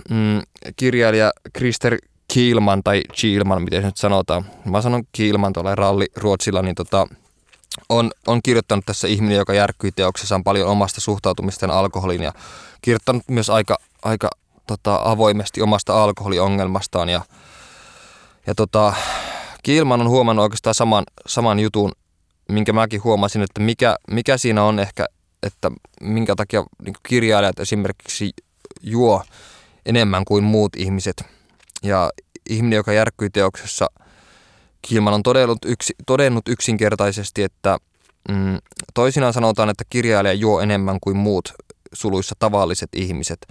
mm, 0.09 0.41
kirjailija 0.75 1.31
Krister 1.53 1.97
Kiilman 2.33 2.83
tai 2.83 3.01
Kiilman, 3.21 3.61
miten 3.61 3.81
se 3.81 3.85
nyt 3.85 3.97
sanotaan. 3.97 4.45
Mä 4.65 4.81
sanon 4.81 5.03
Kiilman 5.11 5.53
tuolla 5.53 5.75
ralli 5.75 6.05
Ruotsilla, 6.15 6.61
niin 6.61 6.75
tota, 6.75 7.07
on, 7.89 8.11
on 8.27 8.41
kirjoittanut 8.43 8.85
tässä 8.85 9.07
ihminen, 9.07 9.37
joka 9.37 9.53
järkkyi 9.53 9.91
teoksessaan 9.91 10.43
paljon 10.43 10.69
omasta 10.69 11.01
suhtautumistaan 11.01 11.71
alkoholiin 11.71 12.23
ja 12.23 12.33
kirjoittanut 12.81 13.23
myös 13.27 13.49
aika, 13.49 13.77
aika 14.03 14.29
tota, 14.67 14.99
avoimesti 15.03 15.61
omasta 15.61 16.03
alkoholiongelmastaan 16.03 17.09
ja, 17.09 17.21
ja 18.47 18.55
tota, 18.55 18.93
Kiilman 19.63 20.01
on 20.01 20.09
huomannut 20.09 20.43
oikeastaan 20.43 20.75
saman, 20.75 21.03
saman 21.27 21.59
jutun, 21.59 21.91
minkä 22.49 22.73
mäkin 22.73 23.03
huomasin, 23.03 23.41
että 23.41 23.61
mikä, 23.61 23.95
mikä 24.11 24.37
siinä 24.37 24.63
on 24.63 24.79
ehkä 24.79 25.05
että 25.45 25.71
minkä 26.01 26.35
takia 26.35 26.63
niin 26.85 26.95
kirjailijat 27.07 27.59
esimerkiksi 27.59 28.31
juo 28.81 29.23
enemmän 29.85 30.25
kuin 30.25 30.43
muut 30.43 30.75
ihmiset. 30.75 31.23
Ja 31.83 32.09
ihminen, 32.49 32.77
joka 32.77 32.93
järkkyi 32.93 33.29
teoksessa, 33.29 33.87
Kilman 34.81 35.13
on 35.13 35.23
todennut, 35.23 35.57
yksi, 35.65 35.93
todennut 36.05 36.47
yksinkertaisesti, 36.47 37.43
että 37.43 37.77
mm, 38.29 38.57
toisinaan 38.93 39.33
sanotaan, 39.33 39.69
että 39.69 39.83
kirjailija 39.89 40.33
juo 40.33 40.61
enemmän 40.61 40.97
kuin 41.01 41.17
muut 41.17 41.53
suluissa 41.93 42.35
tavalliset 42.39 42.89
ihmiset. 42.95 43.47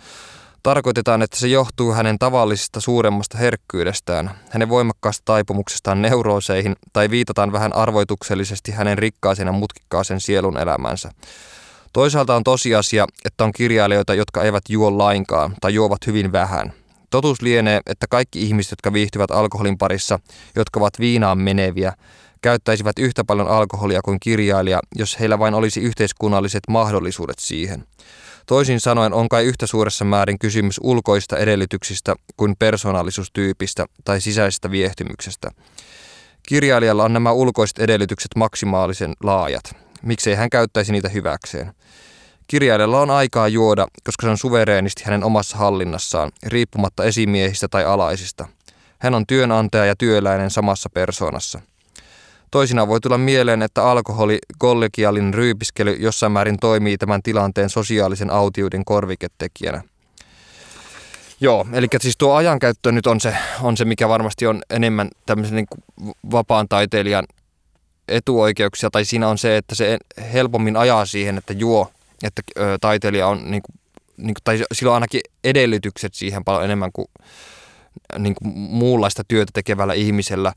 Tarkoitetaan, 0.62 1.22
että 1.22 1.36
se 1.36 1.48
johtuu 1.48 1.92
hänen 1.92 2.18
tavallisesta 2.18 2.80
suuremmasta 2.80 3.38
herkkyydestään, 3.38 4.30
hänen 4.50 4.68
voimakkaasta 4.68 5.22
taipumuksestaan 5.24 6.02
neurooseihin 6.02 6.76
tai 6.92 7.10
viitataan 7.10 7.52
vähän 7.52 7.76
arvoituksellisesti 7.76 8.72
hänen 8.72 8.98
rikkaaseen 8.98 9.46
ja 9.46 9.52
mutkikkaaseen 9.52 10.20
sielun 10.20 10.58
elämänsä. 10.58 11.10
Toisaalta 11.94 12.36
on 12.36 12.44
tosiasia, 12.44 13.06
että 13.24 13.44
on 13.44 13.52
kirjailijoita, 13.52 14.14
jotka 14.14 14.42
eivät 14.42 14.62
juo 14.68 14.98
lainkaan 14.98 15.54
tai 15.60 15.74
juovat 15.74 16.06
hyvin 16.06 16.32
vähän. 16.32 16.72
Totuus 17.10 17.42
lienee, 17.42 17.80
että 17.86 18.06
kaikki 18.10 18.42
ihmiset, 18.42 18.70
jotka 18.70 18.92
viihtyvät 18.92 19.30
alkoholin 19.30 19.78
parissa, 19.78 20.18
jotka 20.56 20.80
ovat 20.80 20.98
viinaan 20.98 21.38
meneviä, 21.38 21.92
käyttäisivät 22.42 22.98
yhtä 22.98 23.24
paljon 23.24 23.48
alkoholia 23.48 24.00
kuin 24.04 24.20
kirjailija, 24.20 24.80
jos 24.96 25.20
heillä 25.20 25.38
vain 25.38 25.54
olisi 25.54 25.80
yhteiskunnalliset 25.80 26.62
mahdollisuudet 26.68 27.38
siihen. 27.38 27.84
Toisin 28.46 28.80
sanoen 28.80 29.12
on 29.12 29.28
kai 29.28 29.44
yhtä 29.44 29.66
suuressa 29.66 30.04
määrin 30.04 30.38
kysymys 30.38 30.80
ulkoista 30.82 31.38
edellytyksistä 31.38 32.14
kuin 32.36 32.56
persoonallisuustyypistä 32.58 33.86
tai 34.04 34.20
sisäisestä 34.20 34.70
viehtymyksestä. 34.70 35.50
Kirjailijalla 36.48 37.04
on 37.04 37.12
nämä 37.12 37.32
ulkoiset 37.32 37.78
edellytykset 37.78 38.30
maksimaalisen 38.36 39.12
laajat. 39.22 39.83
Miksei 40.04 40.34
hän 40.34 40.50
käyttäisi 40.50 40.92
niitä 40.92 41.08
hyväkseen? 41.08 41.74
Kirjailijalla 42.46 43.00
on 43.00 43.10
aikaa 43.10 43.48
juoda, 43.48 43.86
koska 44.04 44.26
se 44.26 44.30
on 44.30 44.38
suvereenisti 44.38 45.04
hänen 45.04 45.24
omassa 45.24 45.56
hallinnassaan, 45.56 46.32
riippumatta 46.46 47.04
esimiehistä 47.04 47.68
tai 47.68 47.84
alaisista. 47.84 48.48
Hän 48.98 49.14
on 49.14 49.26
työnantaja 49.26 49.84
ja 49.84 49.96
työläinen 49.96 50.50
samassa 50.50 50.90
persoonassa. 50.90 51.60
Toisinaan 52.50 52.88
voi 52.88 53.00
tulla 53.00 53.18
mieleen, 53.18 53.62
että 53.62 53.84
alkoholi, 53.84 54.38
kollegiaalinen 54.58 55.34
ryypiskely 55.34 55.92
jossain 55.92 56.32
määrin 56.32 56.58
toimii 56.60 56.98
tämän 56.98 57.22
tilanteen 57.22 57.70
sosiaalisen 57.70 58.30
autiuden 58.30 58.84
korviketekijänä. 58.84 59.82
Joo, 61.40 61.66
eli 61.72 61.86
siis 62.00 62.16
tuo 62.16 62.34
ajankäyttö 62.34 62.92
nyt 62.92 63.06
on 63.06 63.20
se, 63.20 63.36
on 63.60 63.76
se 63.76 63.84
mikä 63.84 64.08
varmasti 64.08 64.46
on 64.46 64.62
enemmän 64.70 65.10
tämmöisen 65.26 65.56
niin 65.56 65.66
vapaan 66.30 66.68
taiteilijan 66.68 67.24
etuoikeuksia, 68.08 68.90
tai 68.90 69.04
siinä 69.04 69.28
on 69.28 69.38
se, 69.38 69.56
että 69.56 69.74
se 69.74 69.98
helpommin 70.32 70.76
ajaa 70.76 71.06
siihen, 71.06 71.38
että 71.38 71.52
juo, 71.52 71.92
että 72.22 72.42
ö, 72.58 72.78
taiteilija 72.80 73.26
on, 73.26 73.50
niin 73.50 73.62
kuin, 73.62 73.80
niin 74.16 74.34
kuin, 74.34 74.44
tai 74.44 74.64
sillä 74.72 74.90
on 74.90 74.94
ainakin 74.94 75.20
edellytykset 75.44 76.14
siihen 76.14 76.44
paljon 76.44 76.64
enemmän 76.64 76.92
kuin, 76.92 77.06
niin 78.18 78.34
kuin 78.34 78.58
muunlaista 78.58 79.22
työtä 79.28 79.50
tekevällä 79.54 79.94
ihmisellä. 79.94 80.52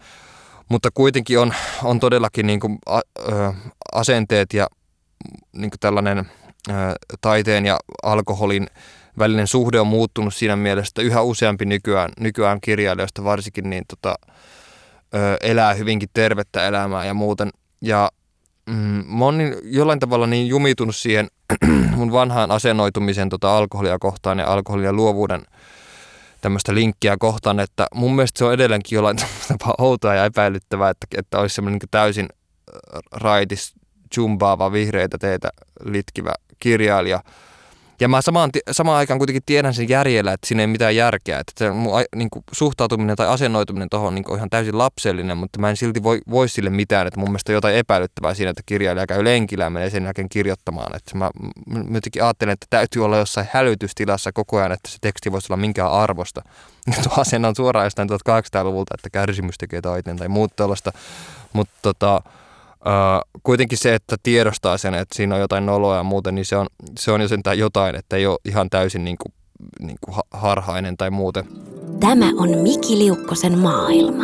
Mutta 0.70 0.90
kuitenkin 0.94 1.40
on, 1.40 1.54
on 1.84 2.00
todellakin 2.00 2.48
niin 2.48 2.60
kuin, 2.60 2.78
a, 2.86 3.02
ö, 3.20 3.54
asenteet 3.94 4.54
ja 4.54 4.68
niin 5.54 5.72
kuin 5.72 5.80
tällainen 5.80 6.32
ö, 6.70 6.74
taiteen 7.22 7.66
ja 7.66 7.80
alkoholin 8.04 8.68
välinen 9.20 9.48
suhde 9.48 9.80
on 9.80 9.88
muuttunut 9.88 10.36
siinä 10.36 10.56
mielessä, 10.56 10.90
että 10.90 11.02
yhä 11.02 11.22
useampi 11.22 11.66
nykyään, 11.66 12.12
nykyään 12.20 12.62
kirjailijoista 12.62 13.24
varsinkin 13.24 13.70
niin 13.70 13.84
tota, 13.88 14.16
elää 15.42 15.74
hyvinkin 15.74 16.10
tervettä 16.14 16.68
elämää 16.68 17.06
ja 17.06 17.14
muuten. 17.14 17.50
Ja 17.82 18.12
mm, 18.66 19.04
mä 19.08 19.26
oon 19.26 19.38
niin, 19.38 19.56
jollain 19.64 20.00
tavalla 20.00 20.28
niin 20.28 20.48
jumitunut 20.48 20.96
siihen 20.96 21.28
mun 21.96 22.12
vanhaan 22.12 22.52
asennoitumisen 22.52 23.30
tota 23.30 23.58
alkoholia 23.58 24.00
kohtaan 24.00 24.40
ja 24.40 24.48
alkoholin 24.54 24.86
ja 24.86 24.94
luovuuden 24.94 25.46
tämmöistä 26.42 26.76
linkkiä 26.76 27.18
kohtaan, 27.20 27.60
että 27.60 27.88
mun 27.96 28.16
mielestä 28.16 28.38
se 28.38 28.46
on 28.46 28.54
edelleenkin 28.54 28.96
jollain 28.96 29.18
tapaa 29.48 29.76
outoa 29.78 30.16
ja 30.16 30.26
epäilyttävää, 30.26 30.90
että, 30.90 31.08
että 31.18 31.40
olisi 31.40 31.56
semmoinen 31.56 31.80
niin 31.82 31.90
täysin 31.92 32.28
raitis, 33.12 33.74
jumbaava, 34.18 34.72
vihreitä 34.72 35.18
teitä 35.18 35.50
litkivä 35.84 36.34
kirjailija, 36.60 37.24
Ja 38.02 38.08
mä 38.08 38.22
samaan, 38.22 38.50
samaan 38.72 38.98
aikaan 38.98 39.20
kuitenkin 39.20 39.44
tiedän 39.46 39.74
sen 39.74 39.90
järjellä, 39.90 40.34
että 40.34 40.48
siinä 40.48 40.64
ei 40.64 40.68
mitään 40.68 40.96
järkeä. 40.96 41.40
Että 41.40 41.54
se 41.56 41.72
mun 41.72 42.04
niin 42.16 42.30
kuin, 42.30 42.44
suhtautuminen 42.52 43.16
tai 43.16 43.28
asennoituminen 43.28 43.90
tuohon 43.90 44.16
niin 44.16 44.36
ihan 44.36 44.50
täysin 44.50 44.78
lapsellinen, 44.78 45.38
mutta 45.38 45.60
mä 45.60 45.70
en 45.70 45.78
silti 45.78 46.04
voi, 46.04 46.22
voi 46.32 46.50
sille 46.50 46.70
mitään. 46.70 47.08
Että 47.08 47.20
mun 47.20 47.30
mielestä 47.30 47.52
jotain 47.52 47.76
epäilyttävää 47.76 48.34
siinä, 48.34 48.50
että 48.50 48.64
kirjailija 48.66 49.08
käy 49.08 49.24
lenkillä 49.24 49.64
ja 49.64 49.70
menee 49.70 49.90
sen 49.90 50.04
jälkeen 50.04 50.30
kirjoittamaan. 50.30 50.96
Että 50.96 51.18
mä, 51.18 51.32
mä 51.68 51.80
jotenkin 51.94 52.24
ajattelen, 52.24 52.54
että 52.54 52.68
täytyy 52.70 53.06
olla 53.06 53.18
jossain 53.18 53.48
hälytystilassa 53.54 54.32
koko 54.32 54.58
ajan, 54.58 54.72
että 54.72 54.90
se 54.90 54.98
teksti 55.02 55.32
voisi 55.32 55.54
olla 55.54 55.62
minkään 55.62 55.92
arvosta. 55.92 56.42
Tuo 57.04 57.14
asenne 57.18 57.48
on 57.48 57.56
suoraan 57.56 57.86
jostain 57.86 58.10
1800-luvulta, 58.10 58.96
että 58.98 59.10
kärsimys 59.10 59.58
tekee 59.58 59.82
taiteen 59.82 60.18
tai 60.18 60.28
muuta 60.28 60.56
tällaista. 60.56 60.92
Mutta 61.54 61.78
tota, 61.82 62.22
Uh, 62.78 63.40
kuitenkin 63.44 63.78
se, 63.78 63.96
että 63.96 64.16
tiedostaa 64.24 64.78
sen, 64.78 64.94
että 64.94 65.16
siinä 65.16 65.36
on 65.36 65.42
jotain 65.42 65.66
noloa 65.66 65.96
ja 65.96 66.04
muuten, 66.04 66.36
niin 66.36 66.46
se 66.46 66.58
on, 66.58 66.68
se 67.00 67.12
on 67.12 67.22
jo 67.22 67.28
sentään 67.28 67.60
jotain, 67.60 67.96
että 67.96 68.16
ei 68.16 68.28
ole 68.28 68.38
ihan 68.46 68.70
täysin 68.70 69.04
niin 69.04 69.18
kuin, 69.18 69.34
niin 69.80 69.98
kuin 70.02 70.16
harhainen 70.32 70.98
tai 70.98 71.10
muuten. 71.10 71.46
Tämä 72.00 72.26
on 72.38 72.58
Miki 72.58 72.98
Liukkosen 72.98 73.58
maailma. 73.58 74.24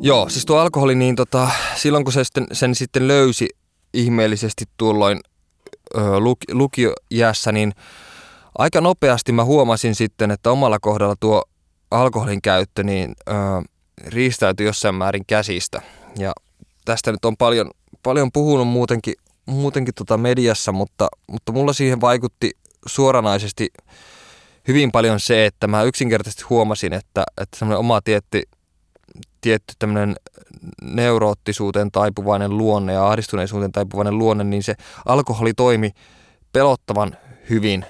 Joo, 0.00 0.28
siis 0.28 0.46
tuo 0.46 0.58
alkoholi, 0.58 0.94
niin 0.94 1.16
tota, 1.16 1.50
silloin 1.76 2.04
kun 2.04 2.12
se 2.12 2.24
sitten, 2.24 2.46
sen 2.52 2.74
sitten 2.74 3.08
löysi 3.08 3.48
ihmeellisesti 3.94 4.64
tuolloin 4.76 5.20
ö, 5.96 6.20
luk, 6.20 6.38
lukiojässä, 6.52 7.52
niin 7.52 7.72
aika 8.58 8.80
nopeasti 8.80 9.32
mä 9.32 9.44
huomasin 9.44 9.94
sitten, 9.94 10.30
että 10.30 10.50
omalla 10.50 10.78
kohdalla 10.80 11.14
tuo 11.20 11.42
alkoholin 11.90 12.42
käyttö 12.42 12.82
niin 12.82 13.14
ö, 13.28 13.32
riistäytyi 14.06 14.66
jossain 14.66 14.94
määrin 14.94 15.24
käsistä. 15.26 15.82
Ja 16.18 16.32
tästä 16.88 17.12
nyt 17.12 17.24
on 17.24 17.36
paljon, 17.36 17.70
paljon 18.02 18.32
puhunut 18.32 18.68
muutenkin, 18.68 19.14
muutenkin 19.46 19.94
tota 19.94 20.16
mediassa, 20.16 20.72
mutta, 20.72 21.08
mutta 21.26 21.52
mulla 21.52 21.72
siihen 21.72 22.00
vaikutti 22.00 22.50
suoranaisesti 22.86 23.68
hyvin 24.68 24.92
paljon 24.92 25.20
se, 25.20 25.46
että 25.46 25.66
mä 25.66 25.82
yksinkertaisesti 25.82 26.44
huomasin, 26.50 26.92
että, 26.92 27.24
että 27.40 27.58
semmoinen 27.58 27.78
oma 27.78 28.00
tietty, 28.00 28.42
tietty 29.40 29.74
tämmöinen 29.78 30.16
neuroottisuuteen 30.82 31.90
taipuvainen 31.90 32.58
luonne 32.58 32.92
ja 32.92 33.06
ahdistuneisuuteen 33.06 33.72
taipuvainen 33.72 34.18
luonne, 34.18 34.44
niin 34.44 34.62
se 34.62 34.74
alkoholi 35.06 35.54
toimi 35.54 35.90
pelottavan 36.52 37.16
hyvin 37.50 37.84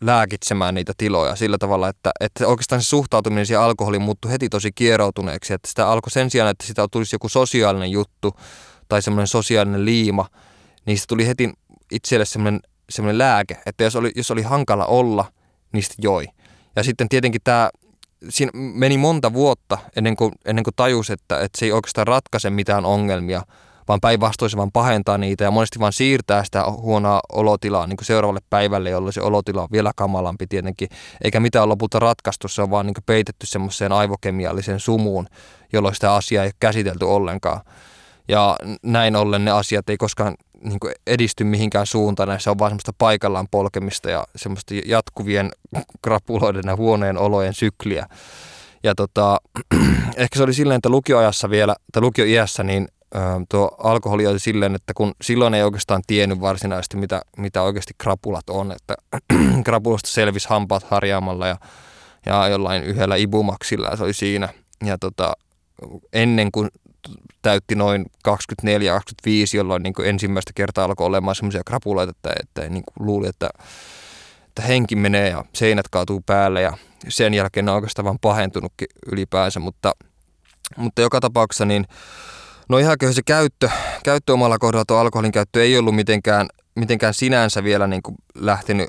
lääkitsemään 0.00 0.74
niitä 0.74 0.92
tiloja 0.96 1.36
sillä 1.36 1.58
tavalla, 1.58 1.88
että, 1.88 2.10
että 2.20 2.46
oikeastaan 2.46 2.82
se 2.82 2.88
suhtautuminen 2.88 3.46
siihen 3.46 3.60
alkoholiin 3.60 4.02
muuttui 4.02 4.30
heti 4.30 4.48
tosi 4.48 4.72
kieroutuneeksi, 4.72 5.54
että 5.54 5.68
sitä 5.68 5.88
alkoi 5.88 6.10
sen 6.10 6.30
sijaan, 6.30 6.50
että 6.50 6.66
sitä 6.66 6.86
tulisi 6.90 7.14
joku 7.14 7.28
sosiaalinen 7.28 7.90
juttu 7.90 8.32
tai 8.88 9.02
semmoinen 9.02 9.26
sosiaalinen 9.26 9.84
liima, 9.84 10.28
niin 10.86 10.98
sitä 10.98 11.06
tuli 11.08 11.26
heti 11.26 11.52
itselle 11.92 12.24
semmoinen, 12.24 12.60
semmoinen 12.90 13.18
lääke, 13.18 13.56
että 13.66 13.84
jos 13.84 13.96
oli, 13.96 14.12
jos 14.16 14.30
oli 14.30 14.42
hankala 14.42 14.86
olla, 14.86 15.24
niin 15.72 15.82
sitä 15.82 15.94
joi. 15.98 16.26
Ja 16.76 16.82
sitten 16.82 17.08
tietenkin 17.08 17.40
tämä, 17.44 17.70
siinä 18.28 18.50
meni 18.54 18.98
monta 18.98 19.32
vuotta 19.32 19.78
ennen 19.96 20.16
kuin, 20.16 20.32
ennen 20.44 20.64
kuin 20.64 20.74
tajus, 20.76 21.10
että, 21.10 21.40
että 21.40 21.58
se 21.58 21.66
ei 21.66 21.72
oikeastaan 21.72 22.06
ratkaise 22.06 22.50
mitään 22.50 22.84
ongelmia, 22.84 23.42
vaan 23.90 24.00
päinvastoin 24.00 24.50
se 24.50 24.56
vaan 24.56 24.72
pahentaa 24.72 25.18
niitä 25.18 25.44
ja 25.44 25.50
monesti 25.50 25.78
vaan 25.78 25.92
siirtää 25.92 26.44
sitä 26.44 26.64
huonoa 26.70 27.20
olotilaa 27.32 27.86
niin 27.86 27.96
kuin 27.96 28.06
seuraavalle 28.06 28.40
päivälle, 28.50 28.90
jolloin 28.90 29.12
se 29.12 29.20
olotila 29.20 29.62
on 29.62 29.68
vielä 29.72 29.92
kamalampi 29.96 30.46
tietenkin, 30.46 30.88
eikä 31.24 31.40
mitään 31.40 31.68
lopulta 31.68 31.98
ratkaistu, 31.98 32.48
se 32.48 32.62
on 32.62 32.70
vaan 32.70 32.86
niin 32.86 32.94
peitetty 33.06 33.46
semmoiseen 33.46 33.92
aivokemialliseen 33.92 34.80
sumuun, 34.80 35.26
jolloin 35.72 35.94
sitä 35.94 36.14
asiaa 36.14 36.44
ei 36.44 36.48
ole 36.48 36.54
käsitelty 36.60 37.04
ollenkaan. 37.04 37.60
Ja 38.28 38.56
näin 38.82 39.16
ollen 39.16 39.44
ne 39.44 39.50
asiat 39.50 39.90
ei 39.90 39.96
koskaan 39.96 40.34
niin 40.64 40.78
edisty 41.06 41.44
mihinkään 41.44 41.86
suuntaan, 41.86 42.40
se 42.40 42.50
on 42.50 42.58
vaan 42.58 42.70
semmoista 42.70 42.92
paikallaan 42.98 43.48
polkemista 43.50 44.10
ja 44.10 44.24
semmoista 44.36 44.74
jatkuvien 44.86 45.50
krapuloiden 46.02 46.64
ja 46.66 46.76
huoneen 46.76 47.18
olojen 47.18 47.54
sykliä. 47.54 48.06
Ja 48.82 48.94
tota, 48.94 49.38
ehkä 50.16 50.36
se 50.36 50.42
oli 50.42 50.54
silleen, 50.54 50.76
että 50.78 50.88
lukioajassa 50.88 51.50
vielä, 51.50 51.76
tai 51.92 52.02
lukioiässä, 52.02 52.62
niin 52.62 52.88
tuo 53.48 53.76
alkoholi 53.78 54.26
oli 54.26 54.38
silleen, 54.38 54.74
että 54.74 54.94
kun 54.94 55.12
silloin 55.22 55.54
ei 55.54 55.62
oikeastaan 55.62 56.02
tiennyt 56.06 56.40
varsinaisesti, 56.40 56.96
mitä, 56.96 57.22
mitä 57.36 57.62
oikeasti 57.62 57.94
krapulat 57.98 58.50
on, 58.50 58.72
että 58.72 58.94
krapulasta 59.64 60.08
selvisi 60.08 60.48
hampaat 60.48 60.82
harjaamalla 60.82 61.46
ja, 61.46 61.56
ja 62.26 62.48
jollain 62.48 62.82
yhdellä 62.82 63.16
ibumaksilla 63.16 63.96
se 63.96 64.04
oli 64.04 64.12
siinä. 64.12 64.48
Ja 64.84 64.98
tota, 64.98 65.32
ennen 66.12 66.52
kuin 66.52 66.68
täytti 67.42 67.74
noin 67.74 68.06
24-25, 68.28 68.32
jolloin 69.54 69.82
niin 69.82 69.94
ensimmäistä 70.04 70.52
kertaa 70.54 70.84
alkoi 70.84 71.06
olemaan 71.06 71.34
semmoisia 71.34 71.62
krapuloita, 71.66 72.10
että, 72.10 72.32
että 72.40 72.68
niin 72.68 72.84
luuli, 73.00 73.28
että, 73.28 73.50
että 74.48 74.62
henki 74.62 74.96
menee 74.96 75.28
ja 75.28 75.44
seinät 75.52 75.88
kaatuu 75.88 76.22
päälle 76.26 76.62
ja 76.62 76.76
sen 77.08 77.34
jälkeen 77.34 77.68
on 77.68 77.74
oikeastaan 77.74 78.04
vaan 78.04 78.18
pahentunutkin 78.20 78.88
ylipäänsä, 79.12 79.60
mutta, 79.60 79.92
mutta 80.76 81.02
joka 81.02 81.20
tapauksessa 81.20 81.64
niin 81.64 81.86
No 82.70 82.78
ihan 82.78 82.98
kyllä 82.98 83.12
se 83.12 83.22
käyttö, 83.26 83.70
käyttö 84.04 84.32
omalla 84.32 84.58
kohdalla 84.58 84.84
tuo 84.84 84.96
alkoholin 84.96 85.32
käyttö 85.32 85.62
ei 85.62 85.78
ollut 85.78 85.94
mitenkään, 85.94 86.48
mitenkään 86.74 87.14
sinänsä 87.14 87.64
vielä 87.64 87.86
niin 87.86 88.02
kuin 88.02 88.16
lähtenyt, 88.34 88.88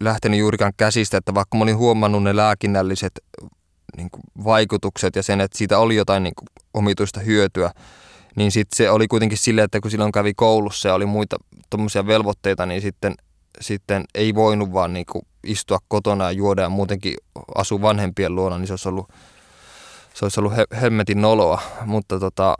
lähtenyt 0.00 0.38
juurikaan 0.38 0.72
käsistä, 0.76 1.16
että 1.16 1.34
vaikka 1.34 1.56
mä 1.56 1.62
olin 1.62 1.76
huomannut 1.76 2.22
ne 2.22 2.36
lääkinnälliset 2.36 3.12
niin 3.96 4.10
kuin 4.10 4.22
vaikutukset 4.44 5.16
ja 5.16 5.22
sen, 5.22 5.40
että 5.40 5.58
siitä 5.58 5.78
oli 5.78 5.96
jotain 5.96 6.22
niin 6.22 6.34
kuin 6.34 6.46
omituista 6.74 7.20
hyötyä, 7.20 7.70
niin 8.36 8.52
sitten 8.52 8.76
se 8.76 8.90
oli 8.90 9.08
kuitenkin 9.08 9.38
silleen, 9.38 9.64
että 9.64 9.80
kun 9.80 9.90
silloin 9.90 10.12
kävi 10.12 10.34
koulussa 10.34 10.88
ja 10.88 10.94
oli 10.94 11.06
muita 11.06 11.36
tuommoisia 11.70 12.06
velvoitteita, 12.06 12.66
niin 12.66 12.82
sitten, 12.82 13.14
sitten 13.60 14.04
ei 14.14 14.34
voinut 14.34 14.72
vaan 14.72 14.92
niin 14.92 15.06
kuin 15.12 15.26
istua 15.44 15.78
kotona 15.88 16.24
ja 16.24 16.30
juoda 16.30 16.62
ja 16.62 16.68
muutenkin 16.68 17.14
asua 17.54 17.82
vanhempien 17.82 18.34
luona, 18.34 18.58
niin 18.58 18.66
se 18.66 18.72
olisi 18.72 18.88
ollut, 18.88 19.08
se 20.14 20.24
olisi 20.24 20.40
ollut 20.40 20.52
hemmetin 20.80 21.20
noloa, 21.20 21.62
mutta 21.86 22.20
tota, 22.20 22.56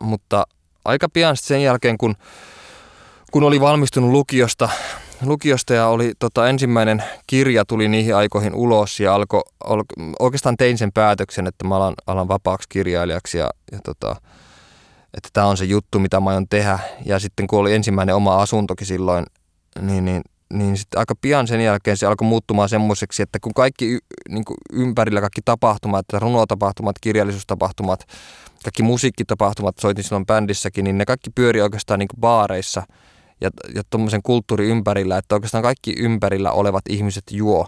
mutta 0.00 0.44
aika 0.84 1.08
pian 1.08 1.36
sen 1.36 1.62
jälkeen, 1.62 1.98
kun, 1.98 2.14
kun 3.32 3.42
oli 3.42 3.60
valmistunut 3.60 4.10
lukiosta, 4.10 4.68
lukiosta 5.24 5.74
ja 5.74 5.86
oli 5.86 6.12
tota, 6.18 6.48
ensimmäinen 6.48 7.04
kirja 7.26 7.64
tuli 7.64 7.88
niihin 7.88 8.16
aikoihin 8.16 8.54
ulos 8.54 9.00
ja 9.00 9.14
alko, 9.14 9.42
al, 9.64 9.82
oikeastaan 10.18 10.56
tein 10.56 10.78
sen 10.78 10.92
päätöksen, 10.92 11.46
että 11.46 11.66
mä 11.66 11.76
alan, 11.76 11.94
alan 12.06 12.28
vapaaksi 12.28 12.68
kirjailijaksi 12.68 13.38
ja, 13.38 13.50
ja 13.72 13.78
tota, 13.84 14.16
että 15.14 15.28
tämä 15.32 15.46
on 15.46 15.56
se 15.56 15.64
juttu, 15.64 15.98
mitä 15.98 16.20
mä 16.20 16.30
aion 16.30 16.48
tehdä. 16.48 16.78
Ja 17.04 17.18
sitten 17.18 17.46
kun 17.46 17.58
oli 17.58 17.74
ensimmäinen 17.74 18.14
oma 18.14 18.42
asuntokin 18.42 18.86
silloin, 18.86 19.26
niin, 19.80 20.04
niin, 20.04 20.22
niin 20.52 20.76
sitten 20.76 20.98
aika 20.98 21.14
pian 21.20 21.46
sen 21.46 21.60
jälkeen 21.60 21.96
se 21.96 22.06
alkoi 22.06 22.28
muuttumaan 22.28 22.68
semmoiseksi, 22.68 23.22
että 23.22 23.38
kun 23.40 23.54
kaikki 23.54 23.98
niin 24.28 24.44
kuin 24.44 24.56
ympärillä, 24.72 25.20
kaikki 25.20 25.40
tapahtumat, 25.44 26.06
runotapahtumat, 26.12 26.96
kirjallisuustapahtumat, 27.00 28.06
kaikki 28.64 28.82
musiikkitapahtumat, 28.82 29.78
soitin 29.78 30.04
silloin 30.04 30.26
bändissäkin, 30.26 30.84
niin 30.84 30.98
ne 30.98 31.04
kaikki 31.04 31.30
pyöri 31.30 31.60
oikeastaan 31.60 31.98
niin 31.98 32.08
baareissa 32.20 32.82
ja, 33.40 33.50
ja 33.74 33.82
tuommoisen 33.90 34.22
kulttuurin 34.22 34.68
ympärillä, 34.68 35.18
että 35.18 35.34
oikeastaan 35.34 35.62
kaikki 35.62 35.94
ympärillä 35.98 36.52
olevat 36.52 36.84
ihmiset 36.88 37.24
juo. 37.30 37.66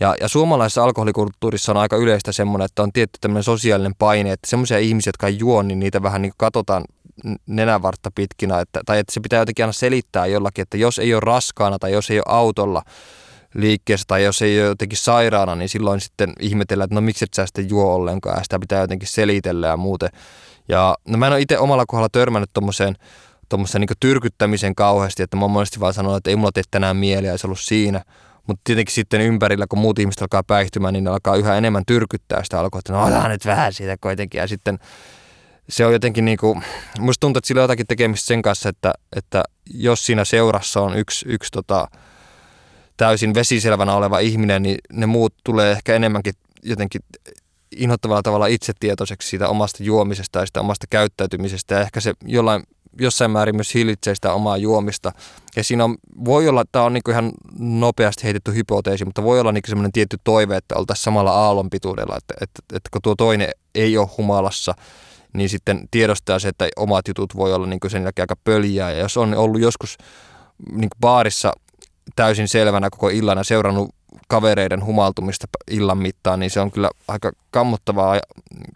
Ja, 0.00 0.14
ja 0.20 0.28
suomalaisessa 0.28 0.84
alkoholikulttuurissa 0.84 1.72
on 1.72 1.78
aika 1.78 1.96
yleistä 1.96 2.32
semmoinen, 2.32 2.64
että 2.64 2.82
on 2.82 2.92
tietty 2.92 3.18
tämmöinen 3.20 3.42
sosiaalinen 3.42 3.94
paine, 3.98 4.32
että 4.32 4.50
semmoisia 4.50 4.78
ihmisiä, 4.78 5.08
jotka 5.08 5.26
ei 5.26 5.38
juo, 5.38 5.62
niin 5.62 5.80
niitä 5.80 6.02
vähän 6.02 6.22
niin 6.22 6.32
katsotaan 6.36 6.84
nenävartta 7.46 8.10
pitkinä, 8.14 8.60
että, 8.60 8.80
tai 8.86 8.98
että 8.98 9.14
se 9.14 9.20
pitää 9.20 9.38
jotenkin 9.38 9.64
aina 9.64 9.72
selittää 9.72 10.26
jollakin, 10.26 10.62
että 10.62 10.76
jos 10.76 10.98
ei 10.98 11.14
ole 11.14 11.20
raskaana 11.20 11.78
tai 11.78 11.92
jos 11.92 12.10
ei 12.10 12.18
ole 12.18 12.24
autolla, 12.26 12.82
liikkeessä 13.54 14.04
tai 14.08 14.24
jos 14.24 14.42
ei 14.42 14.60
ole 14.60 14.68
jotenkin 14.68 14.98
sairaana, 14.98 15.54
niin 15.54 15.68
silloin 15.68 16.00
sitten 16.00 16.32
ihmetellään, 16.40 16.84
että 16.84 16.94
no 16.94 17.00
miksi 17.00 17.24
et 17.24 17.34
sä 17.34 17.46
sitten 17.46 17.70
juo 17.70 17.94
ollenkaan 17.94 18.36
ja 18.38 18.42
sitä 18.42 18.58
pitää 18.58 18.80
jotenkin 18.80 19.08
selitellä 19.08 19.66
ja 19.66 19.76
muuten. 19.76 20.08
Ja 20.68 20.96
no 21.08 21.18
mä 21.18 21.26
en 21.26 21.32
ole 21.32 21.40
itse 21.40 21.58
omalla 21.58 21.84
kohdalla 21.86 22.08
törmännyt 22.12 22.50
tuommoiseen 22.52 22.96
tuommoisen 23.48 23.80
niin 23.80 23.88
tyrkyttämisen 24.00 24.74
kauheasti, 24.74 25.22
että 25.22 25.36
mä 25.36 25.42
oon 25.42 25.50
monesti 25.50 25.80
vaan 25.80 25.94
sanonut, 25.94 26.16
että 26.16 26.30
ei 26.30 26.36
mulla 26.36 26.52
tee 26.52 26.62
tänään 26.70 26.96
mieliä, 26.96 27.32
ei 27.32 27.38
se 27.38 27.46
ollut 27.46 27.60
siinä. 27.60 28.02
Mutta 28.46 28.60
tietenkin 28.64 28.94
sitten 28.94 29.20
ympärillä, 29.20 29.66
kun 29.66 29.78
muut 29.78 29.98
ihmiset 29.98 30.22
alkaa 30.22 30.42
päihtymään, 30.42 30.92
niin 30.92 31.04
ne 31.04 31.10
alkaa 31.10 31.36
yhä 31.36 31.56
enemmän 31.56 31.82
tyrkyttää 31.86 32.44
sitä 32.44 32.60
alkoa, 32.60 32.78
että 32.78 32.92
no 32.92 33.02
otetaan 33.02 33.30
nyt 33.30 33.46
vähän 33.46 33.72
siitä 33.72 33.96
kuitenkin. 34.00 34.38
Ja 34.38 34.48
sitten 34.48 34.78
se 35.68 35.86
on 35.86 35.92
jotenkin 35.92 36.24
niin 36.24 36.38
kuin, 36.38 36.64
musta 36.98 37.20
tuntuu, 37.20 37.38
että 37.38 37.48
sillä 37.48 37.60
on 37.60 37.64
jotakin 37.64 37.86
tekemistä 37.86 38.26
sen 38.26 38.42
kanssa, 38.42 38.68
että, 38.68 38.92
että 39.16 39.42
jos 39.74 40.06
siinä 40.06 40.24
seurassa 40.24 40.80
on 40.80 40.96
yksi, 40.96 41.24
yksi 41.28 41.50
tota, 41.52 41.88
täysin 42.96 43.34
vesiselvänä 43.34 43.94
oleva 43.94 44.18
ihminen, 44.18 44.62
niin 44.62 44.78
ne 44.92 45.06
muut 45.06 45.34
tulee 45.44 45.72
ehkä 45.72 45.94
enemmänkin 45.94 46.34
jotenkin 46.62 47.00
inhottavalla 47.76 48.22
tavalla 48.22 48.46
itsetietoiseksi 48.46 49.28
siitä 49.28 49.48
omasta 49.48 49.82
juomisesta 49.82 50.38
ja 50.38 50.46
sitä 50.46 50.60
omasta 50.60 50.86
käyttäytymisestä 50.90 51.74
ja 51.74 51.80
ehkä 51.80 52.00
se 52.00 52.12
jollain, 52.24 52.62
jossain 53.00 53.30
määrin 53.30 53.56
myös 53.56 53.74
hillitsee 53.74 54.14
sitä 54.14 54.32
omaa 54.32 54.56
juomista. 54.56 55.12
Ja 55.56 55.64
siinä 55.64 55.84
on, 55.84 55.96
voi 56.24 56.48
olla, 56.48 56.64
tämä 56.72 56.84
on 56.84 56.92
niin 56.92 57.10
ihan 57.10 57.32
nopeasti 57.58 58.24
heitetty 58.24 58.54
hypoteesi, 58.54 59.04
mutta 59.04 59.22
voi 59.22 59.40
olla 59.40 59.52
niin 59.52 59.62
semmoinen 59.66 59.92
tietty 59.92 60.16
toive, 60.24 60.56
että 60.56 60.76
oltaisiin 60.76 61.04
samalla 61.04 61.32
aallonpituudella, 61.32 62.16
että, 62.16 62.34
että, 62.40 62.62
että 62.76 62.88
kun 62.92 63.02
tuo 63.02 63.14
toinen 63.14 63.50
ei 63.74 63.98
ole 63.98 64.08
humalassa, 64.18 64.74
niin 65.32 65.48
sitten 65.48 65.88
tiedostaa 65.90 66.38
se, 66.38 66.48
että 66.48 66.68
omat 66.76 67.08
jutut 67.08 67.36
voi 67.36 67.54
olla 67.54 67.66
niin 67.66 67.80
sen 67.88 68.02
jälkeen 68.02 68.22
aika 68.22 68.36
pöljää. 68.44 68.90
Ja 68.90 68.98
jos 68.98 69.16
on 69.16 69.34
ollut 69.34 69.60
joskus 69.60 69.96
niin 70.72 70.90
baarissa 71.00 71.52
täysin 72.16 72.48
selvänä 72.48 72.90
koko 72.90 73.08
illan 73.08 73.38
ja 73.38 73.44
seurannut 73.44 73.94
kavereiden 74.28 74.84
humaltumista 74.84 75.46
illan 75.70 75.98
mittaan, 75.98 76.40
niin 76.40 76.50
se 76.50 76.60
on 76.60 76.70
kyllä 76.70 76.90
aika 77.08 77.32
kammottavaa 77.50 78.16
ja 78.16 78.22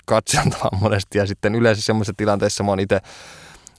katseltavaa 0.04 0.78
monesti. 0.80 1.18
Ja 1.18 1.26
sitten 1.26 1.54
yleensä 1.54 1.82
semmoisessa 1.82 2.14
tilanteessa 2.16 2.64
mä 2.64 2.70
oon 2.70 2.80
itse 2.80 3.00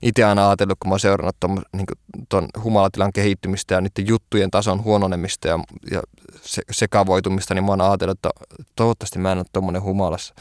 itse 0.02 0.24
aina 0.24 0.48
ajatellut, 0.50 0.78
kun 0.80 0.90
mä 0.90 0.94
oon 0.94 1.00
seurannut 1.00 1.36
ton, 1.40 1.62
niin 1.74 1.86
ton 2.30 2.48
humalatilan 2.64 3.14
kehittymistä 3.14 3.76
ja 3.76 3.82
niiden 3.82 4.08
juttujen 4.08 4.52
tason 4.52 4.84
huononemista 4.84 5.48
ja, 5.48 5.60
ja 5.92 6.02
se, 6.42 6.62
sekavoitumista, 6.72 7.54
niin 7.54 7.64
mä 7.64 7.72
oon 7.72 7.82
ajatellut, 7.82 8.18
että 8.18 8.30
toivottavasti 8.76 9.20
mä 9.20 9.32
en 9.32 9.38
ole 9.38 9.46
tuommoinen 9.54 9.82
humalassa. 9.82 10.34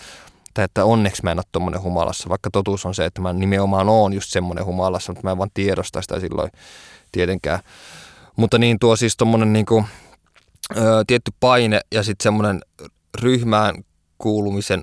Tai 0.55 0.65
että 0.65 0.85
onneksi 0.85 1.23
mä 1.23 1.31
en 1.31 1.39
ole 1.39 1.45
tuommoinen 1.53 1.83
humalassa, 1.83 2.29
vaikka 2.29 2.51
totuus 2.51 2.87
on 2.87 2.95
se, 2.95 3.05
että 3.05 3.21
mä 3.21 3.33
nimenomaan 3.33 3.89
oon 3.89 4.13
just 4.13 4.31
semmoinen 4.31 4.65
humalassa, 4.65 5.13
mutta 5.13 5.27
mä 5.27 5.31
en 5.31 5.39
vaan 5.39 5.51
tiedosta 5.55 6.03
sitä 6.03 6.21
silloin 6.21 6.51
tietenkään. 7.13 7.61
Mutta 8.39 8.59
niin 8.59 8.79
tuo 8.79 8.97
siis 8.97 9.17
tuommoinen 9.17 9.53
niin 9.53 9.67
kuin, 9.67 9.85
ö, 10.77 11.05
tietty 11.07 11.31
paine 11.41 11.81
ja 11.93 12.03
sitten 12.03 12.23
semmoinen 12.23 12.61
ryhmään 13.21 13.75
kuulumisen 14.19 14.83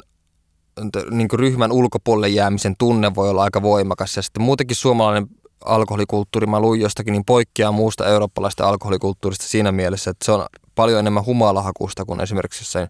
niin 1.12 1.28
kuin 1.28 1.40
ryhmän 1.40 1.72
ulkopuolelle 1.72 2.30
jäämisen 2.30 2.76
tunne 2.78 3.16
voi 3.16 3.30
olla 3.30 3.44
aika 3.44 3.62
voimakas. 3.62 4.16
Ja 4.16 4.22
sitten 4.22 4.44
muutenkin 4.44 4.76
suomalainen 4.76 5.28
alkoholikulttuuri, 5.66 6.48
mä 6.48 6.60
luin 6.60 6.82
jostakin, 6.82 7.12
niin 7.12 7.26
poikkeaa 7.26 7.72
muusta 7.72 8.08
eurooppalaista 8.08 8.70
alkoholikulttuurista 8.70 9.48
siinä 9.48 9.72
mielessä, 9.72 10.12
että 10.12 10.26
se 10.26 10.32
on 10.32 10.46
paljon 10.76 11.00
enemmän 11.00 11.26
humalahakusta 11.26 12.06
kuin 12.06 12.22
esimerkiksi 12.22 12.62
jossain 12.62 12.88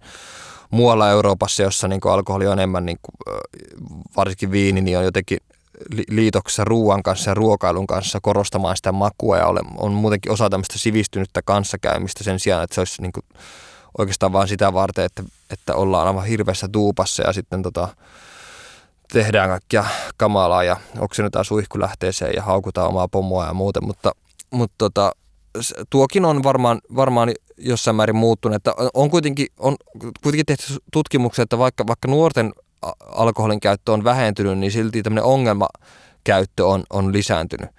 muualla 0.71 1.09
Euroopassa, 1.09 1.63
jossa 1.63 1.87
niin 1.87 2.01
alkoholi 2.03 2.47
on 2.47 2.53
enemmän, 2.53 2.85
niin 2.85 2.97
kuin, 3.01 3.37
varsinkin 4.17 4.51
viini, 4.51 4.81
niin 4.81 4.97
on 4.97 5.03
jotenkin 5.05 5.37
liitoksessa 6.09 6.63
ruoan 6.63 7.03
kanssa 7.03 7.31
ja 7.31 7.33
ruokailun 7.33 7.87
kanssa 7.87 8.19
korostamaan 8.21 8.75
sitä 8.75 8.91
makua. 8.91 9.37
Ja 9.37 9.47
on 9.77 9.91
muutenkin 9.91 10.31
osa 10.31 10.49
tämmöistä 10.49 10.77
sivistynyttä 10.77 11.41
kanssakäymistä 11.41 12.23
sen 12.23 12.39
sijaan, 12.39 12.63
että 12.63 12.73
se 12.73 12.81
olisi 12.81 13.01
niin 13.01 13.11
kuin 13.11 13.23
oikeastaan 13.97 14.33
vain 14.33 14.47
sitä 14.47 14.73
varten, 14.73 15.05
että, 15.05 15.23
että 15.49 15.75
ollaan 15.75 16.07
aivan 16.07 16.25
hirveässä 16.25 16.67
tuupassa 16.67 17.23
ja 17.23 17.33
sitten 17.33 17.63
tota, 17.63 17.87
tehdään 19.13 19.49
kaikkia 19.49 19.85
kamalaa 20.17 20.63
ja 20.63 20.77
oksennetaan 20.99 21.45
suihkulähteeseen 21.45 22.33
ja 22.35 22.41
haukutaan 22.41 22.87
omaa 22.87 23.07
pomoa 23.07 23.45
ja 23.45 23.53
muuten, 23.53 23.85
mutta, 23.85 24.11
mutta 24.51 24.75
tota, 24.77 25.11
tuokin 25.89 26.25
on 26.25 26.43
varmaan, 26.43 26.81
varmaan 26.95 27.31
jossain 27.57 27.95
määrin 27.95 28.15
muuttunut, 28.15 28.55
että 28.55 28.73
on 28.93 29.09
kuitenkin, 29.09 29.47
on 29.59 29.75
kuitenkin 30.23 30.45
tehty 30.45 30.63
tutkimuksia, 30.91 31.43
että 31.43 31.57
vaikka, 31.57 31.87
vaikka 31.87 32.07
nuorten 32.07 32.53
alkoholin 33.11 33.59
käyttö 33.59 33.91
on 33.91 34.03
vähentynyt, 34.03 34.57
niin 34.57 34.71
silti 34.71 35.03
tämmöinen 35.03 35.23
ongelmakäyttö 35.23 36.67
on, 36.67 36.83
on 36.89 37.13
lisääntynyt. 37.13 37.69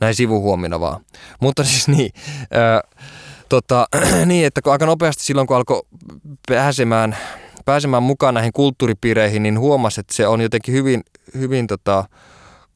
Näin 0.00 0.14
sivuhuomina 0.14 0.80
vaan. 0.80 1.00
Mutta 1.42 1.64
siis 1.64 1.88
niin, 1.88 2.10
tota, 3.48 3.86
niin, 4.26 4.46
että 4.46 4.62
kun 4.62 4.72
aika 4.72 4.86
nopeasti 4.86 5.24
silloin, 5.24 5.46
kun 5.46 5.56
alkoi 5.56 5.82
pääsemään, 6.48 7.16
pääsemään 7.64 8.02
mukaan 8.02 8.34
näihin 8.34 8.52
kulttuuripiireihin, 8.52 9.42
niin 9.42 9.58
huomasi, 9.58 10.00
että 10.00 10.14
se 10.14 10.26
on 10.26 10.40
jotenkin 10.40 10.74
hyvin, 10.74 11.02
hyvin 11.34 11.66
tota, 11.66 12.04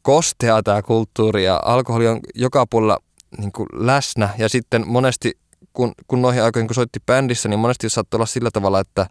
kostea 0.03 0.63
tämä 0.63 0.83
kulttuuri 0.83 1.45
ja 1.45 1.61
alkoholi 1.65 2.09
on 2.09 2.21
joka 2.35 2.67
puolella 2.67 2.99
niin 3.39 3.53
kuin 3.53 3.67
läsnä 3.73 4.29
ja 4.39 4.49
sitten 4.49 4.85
monesti, 4.87 5.33
kun, 5.73 5.93
kun 6.07 6.23
noihin 6.23 6.43
aikoihin 6.43 6.69
kun 6.69 6.75
soitti 6.75 7.01
bändissä, 7.07 7.49
niin 7.49 7.61
monesti 7.61 7.89
saattoi 7.89 8.19
olla 8.19 8.27
sillä 8.27 8.51
tavalla, 8.51 8.81
että, 8.81 9.07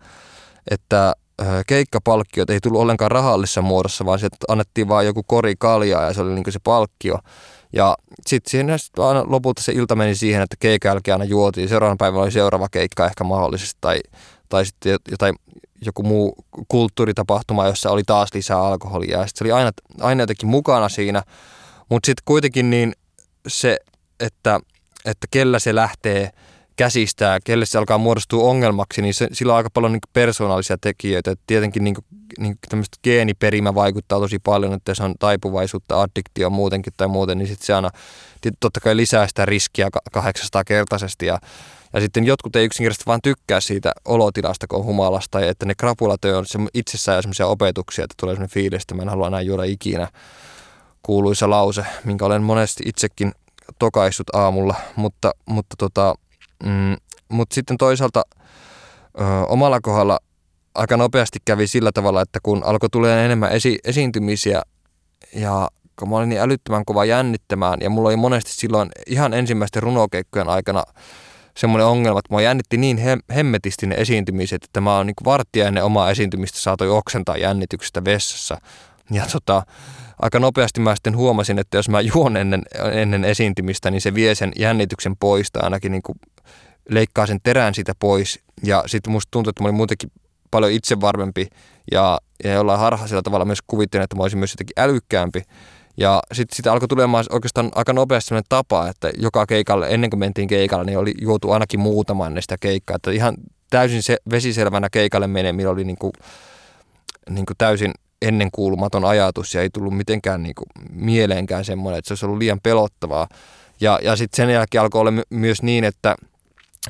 että 0.72 1.14
keikkapalkkiot 1.68 2.50
ei 2.50 2.60
tullut 2.60 2.82
ollenkaan 2.82 3.12
rahallisessa 3.12 3.62
muodossa, 3.62 4.06
vaan 4.06 4.20
sieltä 4.20 4.38
annettiin 4.48 4.88
vain 4.88 5.08
joku 5.08 5.24
kori 5.24 5.56
kaljaa 5.60 6.04
ja 6.04 6.14
se 6.14 6.22
oli 6.22 6.36
niin 6.36 6.54
se 6.54 6.60
palkkio. 6.64 7.20
Ja 7.74 7.98
sitten 8.28 8.52
siinä 8.52 8.78
sit 8.78 9.00
aina 9.00 9.24
lopulta 9.28 9.64
se 9.64 9.72
ilta 9.72 9.96
meni 9.96 10.16
siihen, 10.16 10.42
että 10.42 10.56
keikan 10.60 11.02
aina 11.12 11.24
juotiin. 11.24 11.70
Seuraavan 11.70 11.98
päivänä 11.98 12.24
oli 12.24 12.32
seuraava 12.32 12.70
keikka 12.72 13.06
ehkä 13.06 13.24
mahdollisesti 13.24 13.78
tai, 13.82 14.00
tai 14.50 14.66
sitten 14.66 14.98
jotain, 15.12 15.36
joku 15.82 16.04
muu 16.04 16.36
kulttuuritapahtuma, 16.68 17.68
jossa 17.68 17.92
oli 17.92 18.04
taas 18.04 18.30
lisää 18.34 18.62
alkoholia. 18.62 19.20
Ja 19.20 19.28
sitten 19.28 19.38
se 19.38 19.44
oli 19.44 19.52
aina, 19.52 19.72
aina 20.02 20.24
jotenkin 20.24 20.50
mukana 20.50 20.90
siinä. 20.90 21.24
Mutta 21.90 22.06
sitten 22.06 22.24
kuitenkin 22.26 22.70
niin 22.70 22.94
se, 23.48 23.78
että, 24.20 24.60
että 25.06 25.28
kellä 25.32 25.60
se 25.60 25.76
lähtee– 25.76 26.30
käsistää, 26.80 27.40
kelle 27.44 27.66
se 27.66 27.78
alkaa 27.78 27.98
muodostua 27.98 28.50
ongelmaksi, 28.50 29.02
niin 29.02 29.14
se, 29.14 29.28
sillä 29.32 29.54
on 29.54 29.58
aika 29.58 29.70
paljon 29.74 29.92
niin 29.92 30.00
persoonallisia 30.14 30.78
tekijöitä. 30.82 31.32
Et 31.32 31.40
tietenkin 31.48 31.84
niin 31.84 31.96
kuin, 31.96 32.06
niin 32.40 32.56
tämmöistä 32.70 32.98
geeniperimä 33.04 33.76
vaikuttaa 33.76 34.20
tosi 34.20 34.40
paljon, 34.40 34.74
että 34.74 34.94
se 34.94 35.04
on 35.04 35.16
taipuvaisuutta, 35.20 36.02
addiktio 36.02 36.50
muutenkin 36.50 36.94
tai 36.98 37.08
muuten, 37.08 37.38
niin 37.38 37.48
sitten 37.48 37.66
se 37.66 37.74
aina 37.74 37.90
totta 38.60 38.80
kai 38.80 38.98
lisää 38.98 39.28
sitä 39.28 39.46
riskiä 39.46 39.90
800 40.12 40.64
kertaisesti 40.64 41.26
ja 41.26 41.40
ja 41.94 42.00
sitten 42.00 42.24
jotkut 42.26 42.56
ei 42.56 42.66
yksinkertaisesti 42.66 43.06
vaan 43.06 43.22
tykkää 43.24 43.60
siitä 43.60 43.92
olotilasta, 44.06 44.68
kun 44.68 44.80
on 44.80 44.86
humalasta, 44.86 45.32
tai 45.32 45.48
että 45.48 45.66
ne 45.66 45.76
krapulat 45.76 46.26
on 46.26 46.46
se 46.46 46.60
itsessään 46.74 47.16
jo 47.16 47.22
sellaisia 47.22 47.48
opetuksia, 47.48 48.04
että 48.04 48.16
tulee 48.20 48.36
sellainen 48.36 48.54
fiilis, 48.54 48.82
että 48.82 48.96
mä 48.96 49.02
en 49.02 49.10
halua 49.10 49.28
enää 49.28 49.42
juoda 49.42 49.64
ikinä. 49.64 50.08
Kuuluisa 51.04 51.50
lause, 51.50 51.86
minkä 52.04 52.26
olen 52.26 52.44
monesti 52.44 52.84
itsekin 52.86 53.32
tokaissut 53.80 54.36
aamulla, 54.36 54.76
mutta, 54.96 55.32
mutta 55.46 55.76
tota, 55.78 56.16
Mm, 56.64 56.96
Mutta 57.30 57.54
sitten 57.54 57.78
toisaalta 57.78 58.24
ö, 59.22 59.24
omalla 59.48 59.80
kohdalla 59.82 60.20
aika 60.76 60.98
nopeasti 60.98 61.40
kävi 61.46 61.68
sillä 61.68 61.92
tavalla, 61.92 62.22
että 62.22 62.40
kun 62.44 62.64
alkoi 62.64 62.90
tulee 62.90 63.26
enemmän 63.26 63.52
esi- 63.52 63.80
esiintymisiä 63.84 64.62
ja 65.36 65.68
kun 66.00 66.10
mä 66.10 66.16
olin 66.16 66.30
niin 66.30 66.42
älyttömän 66.42 66.86
kova 66.86 67.06
jännittämään 67.06 67.80
ja 67.82 67.90
mulla 67.90 68.10
oli 68.10 68.16
monesti 68.16 68.52
silloin 68.52 68.90
ihan 69.08 69.34
ensimmäisten 69.34 69.84
runokeikkojen 69.84 70.50
aikana 70.50 70.84
semmoinen 71.58 71.88
ongelma, 71.88 72.20
että 72.20 72.36
mä 72.36 72.42
jännitti 72.42 72.78
niin 72.78 72.98
he- 72.98 73.18
hemmetisti 73.36 73.88
ne 73.88 73.96
esiintymiset, 73.96 74.64
että 74.64 74.82
mä 74.82 74.96
oon 74.98 75.06
niin 75.06 75.16
varttia 75.26 75.68
ennen 75.68 75.84
omaa 75.84 76.12
esiintymistä 76.12 76.60
saatoi 76.60 76.90
oksentaa 76.90 77.38
jännityksestä 77.38 78.06
vessassa. 78.06 78.62
Ja 79.12 79.26
tota, 79.32 79.64
aika 80.22 80.40
nopeasti 80.40 80.80
mä 80.80 80.96
sitten 80.96 81.18
huomasin, 81.18 81.60
että 81.60 81.78
jos 81.78 81.90
mä 81.90 82.02
juon 82.02 82.38
ennen, 82.38 82.62
ennen 82.92 83.24
esiintymistä, 83.24 83.92
niin 83.92 84.02
se 84.02 84.14
vie 84.14 84.36
sen 84.36 84.52
jännityksen 84.56 85.16
poista 85.20 85.60
ainakin 85.64 85.92
niin 85.92 86.02
kuin 86.02 86.20
leikkaa 86.90 87.26
sen 87.26 87.40
terän 87.44 87.76
siitä 87.76 87.94
pois. 88.00 88.40
Ja 88.64 88.84
sitten 88.86 89.12
musta 89.12 89.32
tuntuu, 89.32 89.50
että 89.50 89.64
mä 89.64 89.66
olin 89.66 89.76
muutenkin 89.76 90.12
paljon 90.52 90.72
itsevarmempi 90.72 91.48
ja, 91.92 92.20
ja 92.44 92.54
jollain 92.54 92.80
harhaisella 92.80 93.22
tavalla 93.22 93.46
myös 93.46 93.62
kuvittelin, 93.68 94.04
että 94.04 94.16
mä 94.16 94.22
olisin 94.22 94.40
myös 94.40 94.52
jotenkin 94.52 94.80
älykkäämpi. 94.80 95.44
Ja 95.98 96.22
sitten 96.34 96.56
sitä 96.56 96.72
alkoi 96.72 96.88
tulemaan 96.88 97.26
oikeastaan 97.30 97.72
aika 97.76 97.94
nopeasti 97.94 98.28
sellainen 98.28 98.50
tapa, 98.50 98.88
että 98.88 99.12
joka 99.18 99.46
keikalle, 99.46 99.88
ennen 99.90 100.10
kuin 100.10 100.20
mentiin 100.20 100.48
keikalle, 100.48 100.86
niin 100.86 100.98
oli 100.98 101.14
juotu 101.22 101.52
ainakin 101.52 101.80
muutama 101.80 102.28
ennen 102.28 102.42
sitä 102.42 102.56
keikkaa. 102.60 102.96
Että 102.96 103.12
ihan 103.12 103.38
täysin 103.70 104.04
se 104.04 104.18
vesiselvänä 104.32 104.90
keikalle 104.92 105.28
meneminen 105.28 105.70
oli 105.70 105.84
niin 105.84 105.98
kuin, 105.98 106.14
niin 107.30 107.46
kuin 107.46 107.58
täysin 107.58 107.92
ennenkuulumaton 108.22 109.06
ajatus 109.06 109.54
ja 109.54 109.62
ei 109.62 109.70
tullut 109.70 109.98
mitenkään 109.98 110.44
niin 110.44 110.56
kuin 110.56 110.68
mieleenkään 110.92 111.66
semmoinen, 111.66 112.00
että 112.00 112.08
se 112.08 112.12
olisi 112.12 112.26
ollut 112.26 112.40
liian 112.40 112.60
pelottavaa. 112.64 113.28
Ja, 113.82 114.00
ja 114.04 114.16
sitten 114.16 114.38
sen 114.38 114.54
jälkeen 114.54 114.82
alkoi 114.82 115.02
olla 115.02 115.14
myös 115.30 115.64
niin, 115.64 115.84
että, 115.84 116.16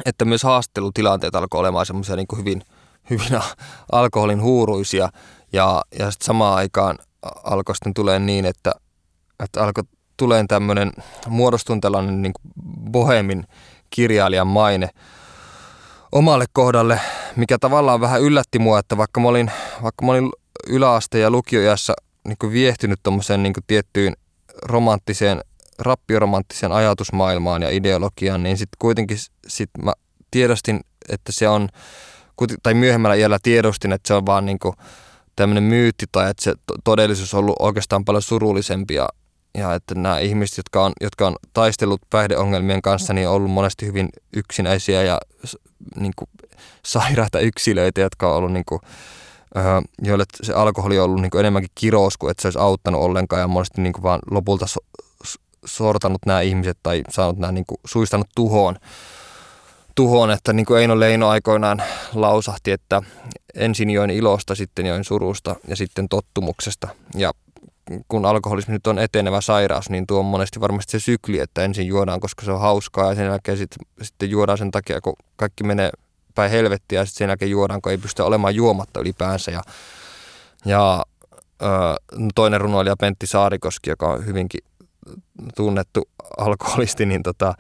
että 0.06 0.26
myös 0.26 0.44
haastelutilanteet 0.44 1.36
alkoi 1.36 1.60
olemaan 1.60 1.86
semmoisia 1.86 2.16
niin 2.16 2.28
hyvin, 2.38 2.62
hyvin 3.10 3.42
alkoholin 3.92 4.42
huuruisia. 4.42 5.10
Ja, 5.54 5.82
ja 6.00 6.12
sitten 6.12 6.26
samaan 6.26 6.58
aikaan 6.58 6.98
alkoi 7.44 7.76
sitten 7.76 7.94
tulee 7.94 8.20
niin, 8.20 8.46
että, 8.46 8.72
että 9.44 9.64
alkoi 9.64 9.84
tulee 10.18 10.46
tämmöinen, 10.48 10.92
muodostun 11.28 11.82
tällainen 11.82 12.22
niin 12.22 12.34
bohemin 12.92 13.44
kirjailijan 13.90 14.48
maine 14.48 14.90
omalle 16.12 16.46
kohdalle, 16.54 17.00
mikä 17.36 17.58
tavallaan 17.60 18.02
vähän 18.02 18.22
yllätti 18.22 18.60
mua, 18.60 18.80
että 18.80 18.98
vaikka 18.98 19.20
mä 19.20 19.28
olin, 19.28 19.52
vaikka 19.84 20.06
mä 20.06 20.12
olin 20.12 20.30
yläaste- 20.68 21.20
ja 21.20 21.32
lukioajassa 21.32 21.94
niin 22.28 22.52
viehtynyt 22.54 23.00
tuommoiseen 23.04 23.44
niin 23.44 23.54
tiettyyn 23.68 24.14
romanttiseen, 24.64 25.42
rappioromanttiseen 25.80 26.72
ajatusmaailmaan 26.72 27.62
ja 27.62 27.70
ideologiaan, 27.70 28.44
niin 28.44 28.58
sitten 28.58 28.78
kuitenkin 28.80 29.18
sit 29.48 29.70
mä 29.84 29.94
tiedostin, 30.32 30.80
että 31.10 31.32
se 31.32 31.50
on, 31.50 31.70
tai 32.64 32.74
myöhemmällä 32.74 33.16
iällä 33.16 33.40
tiedostin, 33.44 33.92
että 33.92 34.08
se 34.08 34.14
on 34.14 34.26
vaan 34.26 34.46
niin 34.46 34.60
tämmöinen 35.36 35.64
myytti 35.64 36.06
tai 36.12 36.30
että 36.30 36.44
se 36.44 36.54
todellisuus 36.84 37.34
on 37.34 37.40
ollut 37.40 37.56
oikeastaan 37.60 38.06
paljon 38.06 38.22
surullisempi 38.22 38.94
ja, 38.94 39.10
ja 39.58 39.74
että 39.74 39.96
nämä 39.96 40.20
ihmiset, 40.20 40.58
jotka 40.58 40.86
on, 40.86 40.94
jotka 41.02 41.28
on 41.28 41.36
taistellut 41.54 42.02
päihdeongelmien 42.10 42.82
kanssa, 42.82 43.14
niin 43.14 43.28
on 43.28 43.34
ollut 43.36 43.52
monesti 43.52 43.86
hyvin 43.86 44.10
yksinäisiä 44.34 45.04
ja 45.04 45.20
niin 45.96 46.14
kuin, 46.16 46.30
sairaita 46.86 47.40
yksilöitä, 47.40 48.02
jotka 48.02 48.30
on 48.32 48.36
ollut 48.36 48.54
niin 48.54 48.66
kuin, 48.66 48.82
joille 50.02 50.24
se 50.44 50.54
alkoholi 50.54 51.00
on 51.00 51.06
ollut 51.06 51.22
niin 51.22 51.40
enemmänkin 51.40 51.72
kirous 51.76 52.18
kuin 52.18 52.32
että 52.32 52.42
se 52.42 52.48
olisi 52.48 52.60
auttanut 52.60 53.02
ollenkaan 53.02 53.40
ja 53.40 53.48
monesti 53.48 53.82
niin 53.82 53.94
vaan 54.04 54.20
lopulta 54.32 54.68
so, 54.68 54.80
sortanut 55.66 56.26
nämä 56.26 56.42
ihmiset 56.42 56.78
tai 56.84 57.04
saanut 57.10 57.38
nämä 57.38 57.52
niin 57.52 57.66
kuin 57.66 57.80
suistanut 57.86 58.28
tuhoon. 58.36 58.76
tuhoon 59.96 60.32
että 60.32 60.54
niin 60.54 60.66
kuin 60.66 60.82
Eino 60.82 61.00
Leino 61.00 61.28
aikoinaan 61.28 61.82
lausahti, 62.14 62.72
että 62.72 63.02
ensin 63.56 63.90
join 63.90 64.10
ilosta, 64.10 64.56
sitten 64.56 64.86
join 64.86 65.04
surusta 65.04 65.56
ja 65.68 65.76
sitten 65.76 66.10
tottumuksesta. 66.10 66.88
Ja 67.16 67.32
kun 68.08 68.26
alkoholismi 68.26 68.74
nyt 68.74 68.88
on 68.88 69.00
etenevä 69.00 69.42
sairaus, 69.42 69.90
niin 69.90 70.08
tuo 70.08 70.20
on 70.20 70.26
monesti 70.26 70.62
varmasti 70.62 70.92
se 70.92 71.00
sykli, 71.00 71.40
että 71.40 71.64
ensin 71.64 71.88
juodaan, 71.88 72.20
koska 72.20 72.46
se 72.46 72.52
on 72.52 72.60
hauskaa 72.60 73.10
ja 73.10 73.16
sen 73.16 73.26
jälkeen 73.26 73.58
sit, 73.58 73.76
sitten 74.02 74.30
juodaan 74.30 74.58
sen 74.58 74.72
takia, 74.72 75.02
kun 75.02 75.14
kaikki 75.36 75.64
menee 75.64 75.90
päin 76.36 76.52
helvettiä 76.52 77.00
ja 77.00 77.06
sitten 77.06 77.18
sen 77.18 77.30
jälkeen 77.30 77.52
juodaan, 77.52 77.82
kun 77.82 77.92
ei 77.92 77.98
pysty 77.98 78.22
olemaan 78.22 78.56
juomatta 78.56 79.00
ylipäänsä. 79.00 79.52
Ja, 79.52 79.62
ja 80.66 81.04
ö, 81.62 81.66
toinen 82.36 82.62
runoilija 82.62 82.96
Pentti 82.98 83.28
Saarikoski, 83.28 83.90
joka 83.90 84.08
on 84.08 84.26
hyvinkin 84.26 84.62
tunnettu 85.56 86.10
alkoholisti, 86.38 87.06
niin 87.06 87.24
tota, 87.24 87.54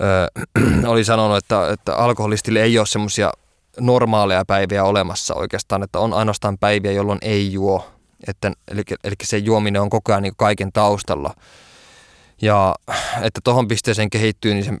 ö, 0.00 0.86
oli 0.92 1.04
sanonut, 1.04 1.36
että, 1.36 1.72
että 1.72 1.96
alkoholistille 1.96 2.62
ei 2.62 2.78
ole 2.78 2.86
semmoisia 2.86 3.32
normaaleja 3.80 4.44
päiviä 4.46 4.84
olemassa 4.84 5.34
oikeastaan, 5.34 5.82
että 5.82 5.98
on 5.98 6.12
ainoastaan 6.12 6.58
päiviä, 6.58 6.92
jolloin 6.92 7.18
ei 7.22 7.52
juo. 7.52 7.88
Että, 8.26 8.52
eli, 8.68 8.82
eli 9.04 9.14
se 9.22 9.38
juominen 9.38 9.82
on 9.82 9.90
koko 9.90 10.12
ajan 10.12 10.22
niin 10.22 10.32
kaiken 10.36 10.72
taustalla. 10.72 11.34
Ja 12.42 12.74
että 13.22 13.40
tuohon 13.44 13.68
pisteeseen 13.68 14.10
kehittyy, 14.10 14.54
niin 14.54 14.64
sen 14.64 14.78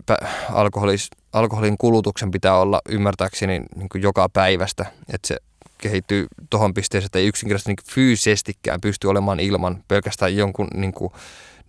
alkoholis, 0.52 1.08
alkoholin 1.32 1.78
kulutuksen 1.78 2.30
pitää 2.30 2.58
olla 2.58 2.80
ymmärtääkseni 2.88 3.62
niin 3.76 3.88
kuin 3.88 4.02
joka 4.02 4.28
päivästä. 4.28 4.86
Että 5.12 5.28
se 5.28 5.36
kehittyy 5.78 6.26
tuohon 6.50 6.74
pisteeseen, 6.74 7.06
että 7.06 7.18
ei 7.18 7.26
yksinkertaisesti 7.26 7.70
niin 7.70 7.94
fyysisestikään 7.94 8.80
pysty 8.80 9.06
olemaan 9.06 9.40
ilman 9.40 9.84
pelkästään 9.88 10.36
jonkun 10.36 10.68
niin 10.74 10.92
kuin 10.92 11.12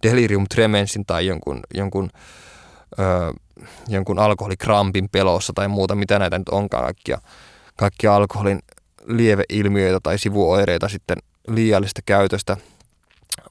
delirium 0.04 0.46
tremensin 0.54 1.06
tai 1.06 1.28
jonkun, 1.28 1.60
jonkun, 1.74 2.10
öö, 3.00 3.32
jonkun 3.88 4.20
alkoholikrampin 4.20 5.10
pelossa 5.10 5.54
tai 5.56 5.68
muuta, 5.68 5.96
mitä 5.96 6.20
näitä 6.20 6.38
nyt 6.38 6.50
onkaan 6.50 6.84
kaikkia, 6.84 7.22
kaikkia 7.76 8.16
alkoholin 8.16 8.60
lieveilmiöitä 9.06 10.00
tai 10.04 10.20
sivuoireita 10.20 10.90
sitten 10.90 11.18
liiallista 11.48 12.02
käytöstä. 12.06 12.58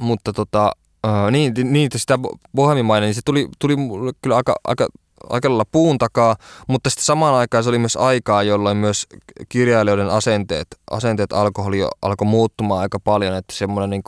Mutta 0.01 0.33
tota, 0.33 0.73
öö, 1.07 1.31
niin, 1.31 1.55
niin, 1.65 1.91
sitä 1.97 2.19
bohemimainen, 2.55 3.07
niin 3.07 3.15
se 3.15 3.21
tuli, 3.25 3.49
tuli 3.59 3.77
kyllä 4.23 4.37
aika, 4.37 4.55
aika 4.65 4.87
aika 5.31 5.49
lailla 5.49 5.65
puun 5.73 5.99
takaa, 5.99 6.37
mutta 6.67 6.91
sitten 6.91 7.05
samaan 7.05 7.35
aikaan 7.35 7.65
se 7.65 7.69
oli 7.69 7.79
myös 7.79 7.97
aikaa, 7.97 8.43
jolloin 8.43 8.77
myös 8.77 9.07
kirjailijoiden 9.49 10.11
asenteet, 10.11 10.67
asenteet 10.91 11.33
alkoholi 11.33 11.79
alkoi 12.03 12.27
muuttumaan 12.27 12.81
aika 12.81 13.01
paljon, 13.01 13.35
että 13.35 13.55
semmoinen 13.55 13.91
niin 13.91 14.03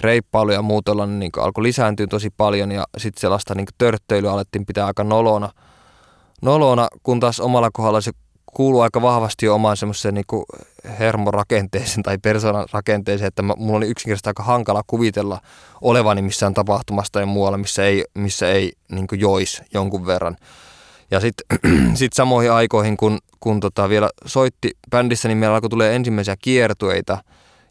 reippailu 0.00 0.50
ja 0.50 0.62
muut 0.62 0.84
niin 1.18 1.30
alkoi 1.36 1.64
lisääntyä 1.64 2.06
tosi 2.06 2.30
paljon 2.36 2.72
ja 2.72 2.84
sitten 2.98 3.20
sellaista 3.20 3.54
niin 3.54 3.66
törtteilyä 3.78 4.32
alettiin 4.32 4.66
pitää 4.66 4.86
aika 4.86 5.04
nolona, 5.04 5.50
nolona, 6.42 6.88
kun 7.02 7.20
taas 7.20 7.40
omalla 7.40 7.70
kohdalla 7.72 8.00
se 8.00 8.12
kuuluu 8.54 8.80
aika 8.80 9.02
vahvasti 9.02 9.46
jo 9.46 9.54
omaan 9.54 9.76
semmoiseen 9.76 10.14
niin 10.14 10.24
hermorakenteeseen 10.98 12.02
tai 12.02 12.18
persoonan 12.18 12.66
rakenteeseen, 12.72 13.28
että 13.28 13.42
mulla 13.42 13.76
oli 13.76 13.88
yksinkertaisesti 13.88 14.30
aika 14.30 14.42
hankala 14.42 14.82
kuvitella 14.86 15.40
olevani 15.80 16.22
missään 16.22 16.54
tapahtumasta 16.54 17.12
tai 17.12 17.26
muualla, 17.26 17.58
missä 17.58 17.84
ei, 17.84 18.04
missä 18.14 18.50
ei 18.50 18.72
niin 18.92 19.06
jois 19.12 19.62
jonkun 19.74 20.06
verran. 20.06 20.36
Ja 21.10 21.20
sitten 21.20 21.58
sit 21.94 22.12
samoihin 22.12 22.52
aikoihin, 22.52 22.96
kun, 22.96 23.18
kun 23.40 23.60
tota 23.60 23.88
vielä 23.88 24.10
soitti 24.26 24.70
bändissä, 24.90 25.28
niin 25.28 25.38
meillä 25.38 25.54
alkoi 25.54 25.70
tulee 25.70 25.96
ensimmäisiä 25.96 26.36
kiertueita. 26.42 27.18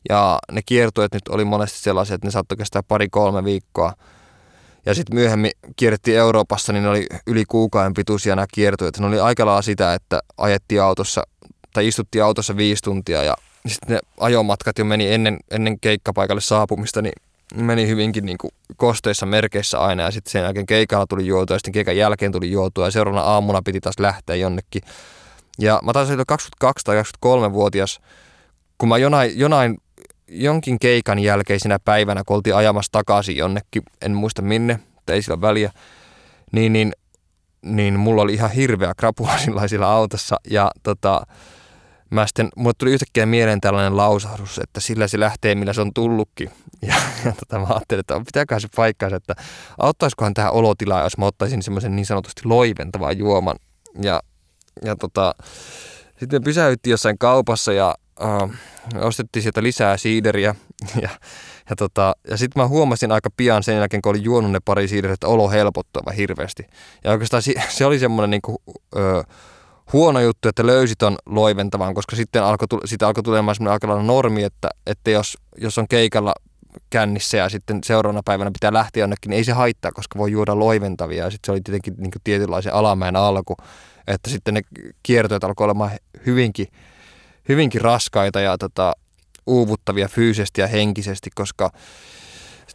Ja 0.10 0.40
ne 0.52 0.62
kiertueet 0.66 1.14
nyt 1.14 1.28
oli 1.28 1.46
monesti 1.46 1.80
sellaisia, 1.80 2.16
että 2.16 2.28
ne 2.28 2.32
saattoi 2.32 2.58
kestää 2.58 2.84
pari-kolme 2.84 3.44
viikkoa– 3.44 3.94
ja 4.88 4.94
sitten 4.94 5.16
myöhemmin 5.16 5.52
kierrettiin 5.76 6.18
Euroopassa, 6.18 6.74
niin 6.74 6.84
ne 6.84 6.90
oli 6.90 7.08
yli 7.28 7.46
kuukauden 7.46 7.94
pituisia 7.94 8.36
nämä 8.36 8.46
kiertueet. 8.54 9.00
Ne 9.00 9.08
oli 9.08 9.20
aika 9.20 9.46
lailla 9.46 9.62
sitä, 9.62 9.94
että 9.94 10.20
ajettiin 10.38 10.82
autossa 10.82 11.24
tai 11.74 11.88
istuttiin 11.88 12.24
autossa 12.24 12.58
viisi 12.58 12.84
tuntia 12.84 13.24
ja 13.24 13.36
sitten 13.66 13.94
ne 13.94 14.00
ajomatkat 14.20 14.80
jo 14.80 14.86
meni 14.86 15.14
ennen, 15.14 15.40
ennen 15.52 15.80
keikkapaikalle 15.80 16.42
saapumista, 16.42 17.02
niin 17.02 17.14
meni 17.56 17.88
hyvinkin 17.88 18.26
niin 18.26 18.38
kuin 18.38 18.52
kosteissa 18.78 19.26
merkeissä 19.26 19.80
aina 19.80 20.04
ja 20.04 20.12
sitten 20.12 20.32
sen 20.32 20.44
jälkeen 20.44 20.66
keikalla 20.66 21.06
tuli 21.08 21.28
juotua 21.28 21.56
ja 21.56 21.60
sitten 21.60 21.74
keikan 21.74 21.98
jälkeen 21.98 22.32
tuli 22.32 22.52
juotua 22.52 22.88
ja 22.88 22.92
seuraavana 22.92 23.24
aamuna 23.24 23.62
piti 23.62 23.82
taas 23.82 24.00
lähteä 24.00 24.36
jonnekin. 24.36 24.82
Ja 25.60 25.80
mä 25.84 25.94
taisin 25.94 26.14
olla 26.14 26.26
22 26.28 26.86
tai 26.86 27.02
23-vuotias, 27.02 28.00
kun 28.78 28.90
mä 28.90 28.98
jonain, 28.98 29.40
jonain 29.40 29.78
jonkin 30.28 30.80
keikan 30.80 31.20
jälkeisenä 31.20 31.80
päivänä, 31.86 32.24
kun 32.26 32.36
oltiin 32.36 32.56
ajamassa 32.56 32.92
takaisin 32.92 33.38
jonnekin, 33.38 33.84
en 34.02 34.12
muista 34.12 34.42
minne, 34.42 34.80
mutta 34.96 35.14
ei 35.14 35.22
sillä 35.22 35.42
väliä, 35.42 35.72
niin, 36.52 36.74
niin, 36.74 36.94
niin 37.62 38.00
mulla 38.00 38.22
oli 38.22 38.34
ihan 38.34 38.52
hirveä 38.52 38.94
krapula 38.98 39.38
sillä 39.68 39.90
autossa 39.90 40.36
ja 40.50 40.72
tota, 40.84 41.22
mä 42.10 42.28
sitten, 42.28 42.50
mulle 42.56 42.74
tuli 42.78 42.92
yhtäkkiä 42.92 43.26
mieleen 43.26 43.62
tällainen 43.62 43.98
lausahdus, 43.98 44.60
että 44.60 44.80
sillä 44.80 45.08
se 45.08 45.20
lähtee, 45.20 45.56
millä 45.56 45.74
se 45.74 45.82
on 45.82 45.94
tullutkin. 45.94 46.52
Ja, 46.82 46.96
ja 47.26 47.32
tota, 47.32 47.60
mä 47.60 47.74
ajattelin, 47.74 48.00
että 48.00 48.20
pitääkö 48.20 48.60
se 48.60 48.68
paikkaansa, 48.76 49.16
että 49.16 49.36
auttaisikohan 49.78 50.34
tähän 50.34 50.54
olotilaan, 50.54 51.04
jos 51.04 51.18
mä 51.18 51.26
ottaisin 51.26 51.64
semmoisen 51.64 51.96
niin 51.96 52.06
sanotusti 52.06 52.42
loiventavan 52.46 53.18
juoman. 53.18 53.56
Ja, 54.02 54.22
ja 54.86 54.96
tota, 54.96 55.36
sitten 56.20 56.44
pysäyttiin 56.44 56.92
jossain 56.92 57.18
kaupassa 57.18 57.74
ja 57.74 57.96
äh, 58.22 58.50
ostettiin 59.02 59.44
sieltä 59.44 59.64
lisää 59.64 59.98
siideriä 59.98 60.56
ja, 61.02 61.10
ja, 61.70 61.76
tota, 61.76 62.16
ja 62.30 62.38
sitten 62.38 62.64
mä 62.64 62.68
huomasin 62.68 63.12
aika 63.12 63.30
pian 63.38 63.64
sen 63.64 63.78
jälkeen, 63.78 64.02
kun 64.02 64.10
olin 64.10 64.24
juonut 64.24 64.52
ne 64.52 64.60
pari 64.66 64.88
siideriä, 64.88 65.14
että 65.14 65.28
olo 65.28 65.50
helpottava 65.50 66.12
hirveästi. 66.12 66.68
Ja 67.04 67.12
oikeastaan 67.12 67.44
se, 67.70 67.86
oli 67.86 68.00
semmoinen 68.00 68.30
niinku, 68.30 68.62
huono 69.94 70.20
juttu, 70.20 70.50
että 70.50 70.66
löysit 70.66 71.04
on 71.04 71.18
loiventavan, 71.26 71.94
koska 71.94 72.16
sitten 72.16 72.44
alkoi, 72.44 72.68
siitä 72.86 73.08
alkoi 73.08 73.24
tulemaan 73.24 73.56
semmoinen 73.56 73.74
aika 73.74 74.04
normi, 74.04 74.44
että, 74.44 74.70
että 74.86 75.12
jos, 75.12 75.38
jos 75.58 75.78
on 75.78 75.88
keikalla 75.88 76.34
kännissä 76.90 77.38
ja 77.38 77.50
sitten 77.50 77.84
seuraavana 77.84 78.22
päivänä 78.26 78.52
pitää 78.52 78.74
lähteä 78.74 79.04
jonnekin, 79.04 79.30
niin 79.30 79.38
ei 79.38 79.44
se 79.44 79.52
haittaa, 79.52 79.92
koska 79.92 80.20
voi 80.20 80.32
juoda 80.32 80.60
loiventavia. 80.60 81.24
Ja 81.24 81.32
sitten 81.32 81.48
se 81.48 81.52
oli 81.52 81.62
tietenkin 81.62 81.94
niin 81.98 82.12
tietynlaisen 82.24 82.74
alamäen 82.74 83.16
alku, 83.16 83.58
että 84.08 84.30
sitten 84.30 84.54
ne 84.54 84.62
kiertoet 85.04 85.44
alkoi 85.44 85.66
olemaan 85.66 85.92
hyvinkin 86.26 86.68
hyvinkin 87.48 87.82
raskaita 87.82 88.40
ja 88.40 88.58
tota, 88.58 88.94
uuvuttavia 89.48 90.08
fyysisesti 90.08 90.62
ja 90.62 90.68
henkisesti, 90.68 91.30
koska 91.36 91.72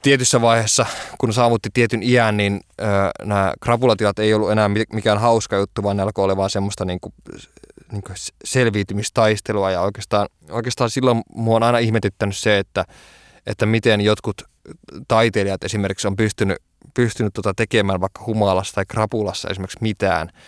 tietyssä 0.03 0.41
vaiheessa, 0.41 0.87
kun 1.19 1.33
saavutti 1.33 1.69
tietyn 1.75 2.03
iän, 2.03 2.37
niin 2.37 2.61
öö, 2.81 2.89
nämä 3.25 3.53
krapulatilat 3.61 4.19
ei 4.19 4.35
ollut 4.35 4.51
enää 4.51 4.71
mikään 4.93 5.19
hauska 5.19 5.57
juttu, 5.57 5.83
vaan 5.83 5.97
ne 5.97 6.03
alkoi 6.03 6.25
olemaan 6.25 6.51
semmoista 6.51 6.85
niin 6.85 7.01
kuin, 7.01 7.15
niin 7.93 8.03
kuin 8.03 8.17
selviytymistaistelua. 8.45 9.71
Ja 9.71 9.81
oikeastaan, 9.81 10.29
oikeastaan 10.51 10.91
silloin 10.91 11.23
mua 11.35 11.57
on 11.57 11.63
aina 11.63 11.79
ihmetyttänyt 11.79 12.37
se, 12.37 12.59
että, 12.59 12.85
että 13.47 13.67
miten 13.67 14.01
jotkut 14.01 14.43
taiteilijat 15.09 15.65
esimerkiksi 15.65 16.07
on 16.07 16.17
pystynyt, 16.17 16.59
pystynyt 16.95 17.33
tota 17.35 17.55
tekemään 17.55 18.01
vaikka 18.01 18.25
humalassa 18.27 18.75
tai 18.75 18.85
krapulassa 18.87 19.49
esimerkiksi 19.49 19.79
mitään– 19.81 20.29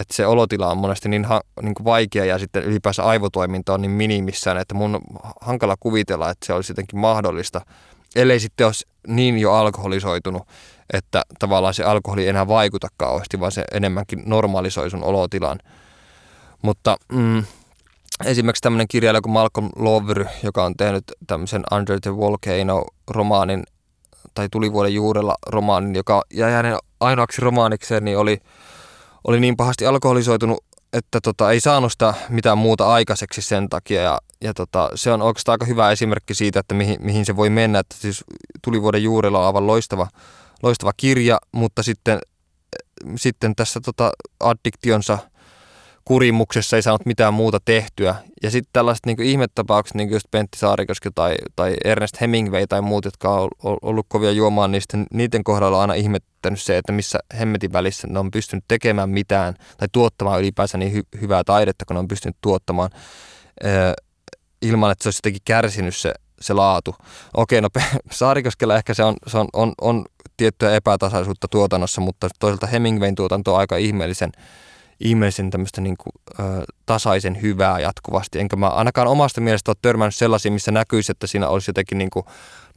että 0.00 0.14
se 0.14 0.26
olotila 0.26 0.70
on 0.70 0.78
monesti 0.78 1.08
niin, 1.08 1.24
ha, 1.24 1.40
niin 1.62 1.74
kuin 1.74 1.84
vaikea 1.84 2.24
ja 2.24 2.38
sitten 2.38 2.64
ylipäänsä 2.64 3.04
aivotoiminta 3.04 3.74
on 3.74 3.82
niin 3.82 3.90
minimissään, 3.90 4.58
että 4.58 4.74
mun 4.74 4.94
on 4.94 5.00
hankala 5.40 5.76
kuvitella, 5.80 6.30
että 6.30 6.46
se 6.46 6.52
olisi 6.52 6.70
jotenkin 6.70 6.98
mahdollista, 6.98 7.60
ellei 8.16 8.40
sitten 8.40 8.66
olisi 8.66 8.86
niin 9.06 9.38
jo 9.38 9.52
alkoholisoitunut, 9.52 10.42
että 10.92 11.22
tavallaan 11.38 11.74
se 11.74 11.84
alkoholi 11.84 12.22
ei 12.22 12.28
enää 12.28 12.48
vaikuta 12.48 12.88
kauheasti, 12.96 13.40
vaan 13.40 13.52
se 13.52 13.64
enemmänkin 13.72 14.22
normalisoi 14.26 14.90
sun 14.90 15.04
olotilan. 15.04 15.58
Mutta 16.62 16.96
mm, 17.12 17.44
esimerkiksi 18.24 18.62
tämmöinen 18.62 18.88
kirjailija 18.88 19.22
kuin 19.22 19.32
Malcolm 19.32 19.68
Lovery, 19.76 20.26
joka 20.42 20.64
on 20.64 20.74
tehnyt 20.76 21.04
tämmöisen 21.26 21.62
Under 21.72 22.00
the 22.00 22.16
Volcano-romaanin, 22.16 23.62
tai 24.34 24.48
tulivuoden 24.50 24.94
juurella 24.94 25.34
romaanin, 25.46 25.94
joka 25.94 26.22
jäi 26.34 26.52
hänen 26.52 26.78
ainoaksi 27.00 27.40
romaanikseen, 27.40 28.04
niin 28.04 28.18
oli– 28.18 28.38
oli 29.24 29.40
niin 29.40 29.56
pahasti 29.56 29.86
alkoholisoitunut, 29.86 30.64
että 30.92 31.20
tota, 31.20 31.50
ei 31.50 31.60
saanut 31.60 31.92
sitä 31.92 32.14
mitään 32.28 32.58
muuta 32.58 32.92
aikaiseksi 32.92 33.42
sen 33.42 33.68
takia. 33.68 34.02
Ja, 34.02 34.18
ja 34.40 34.54
tota, 34.54 34.90
se 34.94 35.12
on 35.12 35.22
oikeastaan 35.22 35.54
aika 35.54 35.66
hyvä 35.66 35.90
esimerkki 35.90 36.34
siitä, 36.34 36.60
että 36.60 36.74
mihin, 36.74 36.96
mihin 37.00 37.26
se 37.26 37.36
voi 37.36 37.50
mennä. 37.50 37.78
Että 37.78 37.96
siis 37.98 38.24
tulivuoden 38.64 39.02
juurella 39.02 39.38
on 39.40 39.46
aivan 39.46 39.66
loistava, 39.66 40.08
loistava 40.62 40.92
kirja, 40.96 41.38
mutta 41.52 41.82
sitten, 41.82 42.18
sitten 43.16 43.56
tässä 43.56 43.80
tota, 43.80 44.12
addiktionsa– 44.40 45.18
kurimuksessa 46.04 46.76
ei 46.76 46.82
saanut 46.82 47.06
mitään 47.06 47.34
muuta 47.34 47.58
tehtyä. 47.64 48.14
Ja 48.42 48.50
sitten 48.50 48.70
tällaiset 48.72 49.06
niin 49.06 49.22
ihmetapaukset, 49.22 49.94
niin 49.94 50.08
kuin 50.08 50.16
just 50.16 50.26
Pentti 50.30 50.58
Saarikoski 50.58 51.08
tai, 51.14 51.34
tai 51.56 51.76
Ernest 51.84 52.20
Hemingway 52.20 52.66
tai 52.66 52.80
muut, 52.80 53.04
jotka 53.04 53.30
on 53.30 53.48
ollut 53.62 54.06
kovia 54.08 54.30
juomaan, 54.30 54.72
niin 54.72 54.82
sitten 54.82 55.06
niiden 55.12 55.44
kohdalla 55.44 55.76
on 55.76 55.80
aina 55.80 55.94
ihmettänyt 55.94 56.60
se, 56.60 56.78
että 56.78 56.92
missä 56.92 57.18
hemmetin 57.38 57.72
välissä 57.72 58.06
ne 58.06 58.18
on 58.18 58.30
pystynyt 58.30 58.64
tekemään 58.68 59.10
mitään 59.10 59.54
tai 59.76 59.88
tuottamaan 59.92 60.40
ylipäänsä 60.40 60.78
niin 60.78 60.92
hy- 60.92 61.20
hyvää 61.20 61.44
taidetta, 61.44 61.84
kun 61.84 61.94
ne 61.94 62.00
on 62.00 62.08
pystynyt 62.08 62.36
tuottamaan 62.40 62.90
ö, 63.64 63.68
ilman, 64.62 64.92
että 64.92 65.02
se 65.02 65.08
olisi 65.08 65.18
jotenkin 65.18 65.42
kärsinyt 65.44 65.96
se, 65.96 66.14
se 66.40 66.54
laatu. 66.54 66.94
Okei, 67.34 67.60
no 67.60 67.68
Saarikoskella 68.10 68.76
ehkä 68.76 68.94
se 68.94 69.04
on, 69.04 69.14
se 69.26 69.38
on, 69.38 69.48
on, 69.52 69.72
on 69.80 70.04
tiettyä 70.36 70.74
epätasaisuutta 70.74 71.48
tuotannossa, 71.48 72.00
mutta 72.00 72.28
toisaalta 72.38 72.66
Hemingwayn 72.66 73.14
tuotanto 73.14 73.54
on 73.54 73.60
aika 73.60 73.76
ihmeellisen 73.76 74.32
ihmeellisen 75.00 75.50
tämmöistä 75.50 75.80
niin 75.80 75.96
kuin, 75.96 76.12
ö, 76.40 76.64
tasaisen 76.86 77.42
hyvää 77.42 77.78
jatkuvasti. 77.78 78.38
Enkä 78.38 78.56
mä 78.56 78.68
ainakaan 78.68 79.08
omasta 79.08 79.40
mielestä 79.40 79.70
ole 79.70 79.76
törmännyt 79.82 80.14
sellaisia, 80.14 80.52
missä 80.52 80.70
näkyisi, 80.70 81.12
että 81.12 81.26
siinä 81.26 81.48
olisi 81.48 81.70
jotenkin 81.70 81.98
niin 81.98 82.10
kuin, 82.10 82.24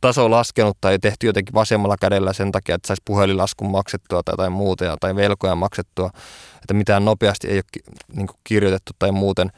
taso 0.02 0.32
laskenut 0.32 0.78
tai 0.82 1.00
tehty 1.00 1.28
jotenkin 1.28 1.54
vasemmalla 1.54 1.96
kädellä 1.98 2.34
sen 2.34 2.52
takia, 2.52 2.76
että 2.76 2.88
saisi 2.88 3.02
puhelinlaskun 3.06 3.72
maksettua 3.72 4.24
tai 4.24 4.34
jotain 4.34 4.52
muuta 4.52 4.98
tai 5.00 5.16
velkoja 5.16 5.56
maksettua, 5.56 6.10
että 6.56 6.74
mitään 6.74 7.06
nopeasti 7.06 7.48
ei 7.48 7.56
ole 7.56 7.84
niin 8.16 8.28
kuin, 8.28 8.38
kirjoitettu 8.44 8.92
tai 9.00 9.12
muuten. 9.12 9.52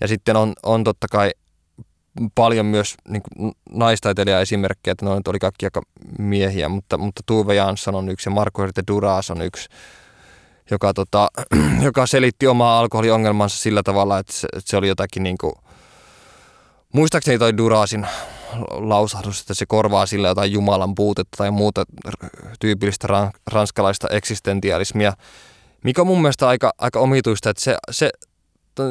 Ja 0.00 0.08
sitten 0.08 0.36
on, 0.36 0.52
on 0.62 0.84
totta 0.84 1.06
kai 1.10 1.30
paljon 2.34 2.66
myös 2.66 2.94
niin 3.08 3.22
kuin 3.22 3.52
naistaiteilija 3.70 4.40
esimerkkejä, 4.40 4.92
että 4.92 5.04
ne 5.04 5.10
oli 5.10 5.38
kaikki 5.38 5.66
aika 5.66 5.82
miehiä, 6.18 6.68
mutta, 6.68 6.98
mutta 6.98 7.22
Tuve 7.26 7.54
Jansson 7.54 7.94
on 7.94 8.08
yksi 8.08 8.28
ja 8.28 8.34
Marguerite 8.34 8.82
Duras 8.88 9.30
on 9.30 9.42
yksi, 9.42 9.68
joka, 10.70 10.94
tota, 10.94 11.28
joka 11.82 12.06
selitti 12.06 12.46
omaa 12.46 12.78
alkoholiongelmansa 12.78 13.58
sillä 13.58 13.82
tavalla, 13.82 14.18
että 14.18 14.32
se, 14.32 14.48
että 14.52 14.70
se 14.70 14.76
oli 14.76 14.88
jotakin 14.88 15.22
niin 15.22 15.38
kuin, 15.38 15.52
muistaakseni 16.92 17.38
toi 17.38 17.56
Durasin 17.56 18.06
lausahdus, 18.70 19.40
että 19.40 19.54
se 19.54 19.66
korvaa 19.66 20.06
sillä 20.06 20.28
jotain 20.28 20.52
Jumalan 20.52 20.94
puutetta 20.94 21.36
tai 21.36 21.50
muuta 21.50 21.84
tyypillistä 22.60 23.30
ranskalaista 23.46 24.08
eksistentialismia, 24.10 25.12
mikä 25.84 26.00
on 26.00 26.06
mun 26.06 26.22
mielestä 26.22 26.48
aika, 26.48 26.72
aika 26.78 27.00
omituista, 27.00 27.50
että 27.50 27.62
se, 27.62 27.76
se 27.90 28.10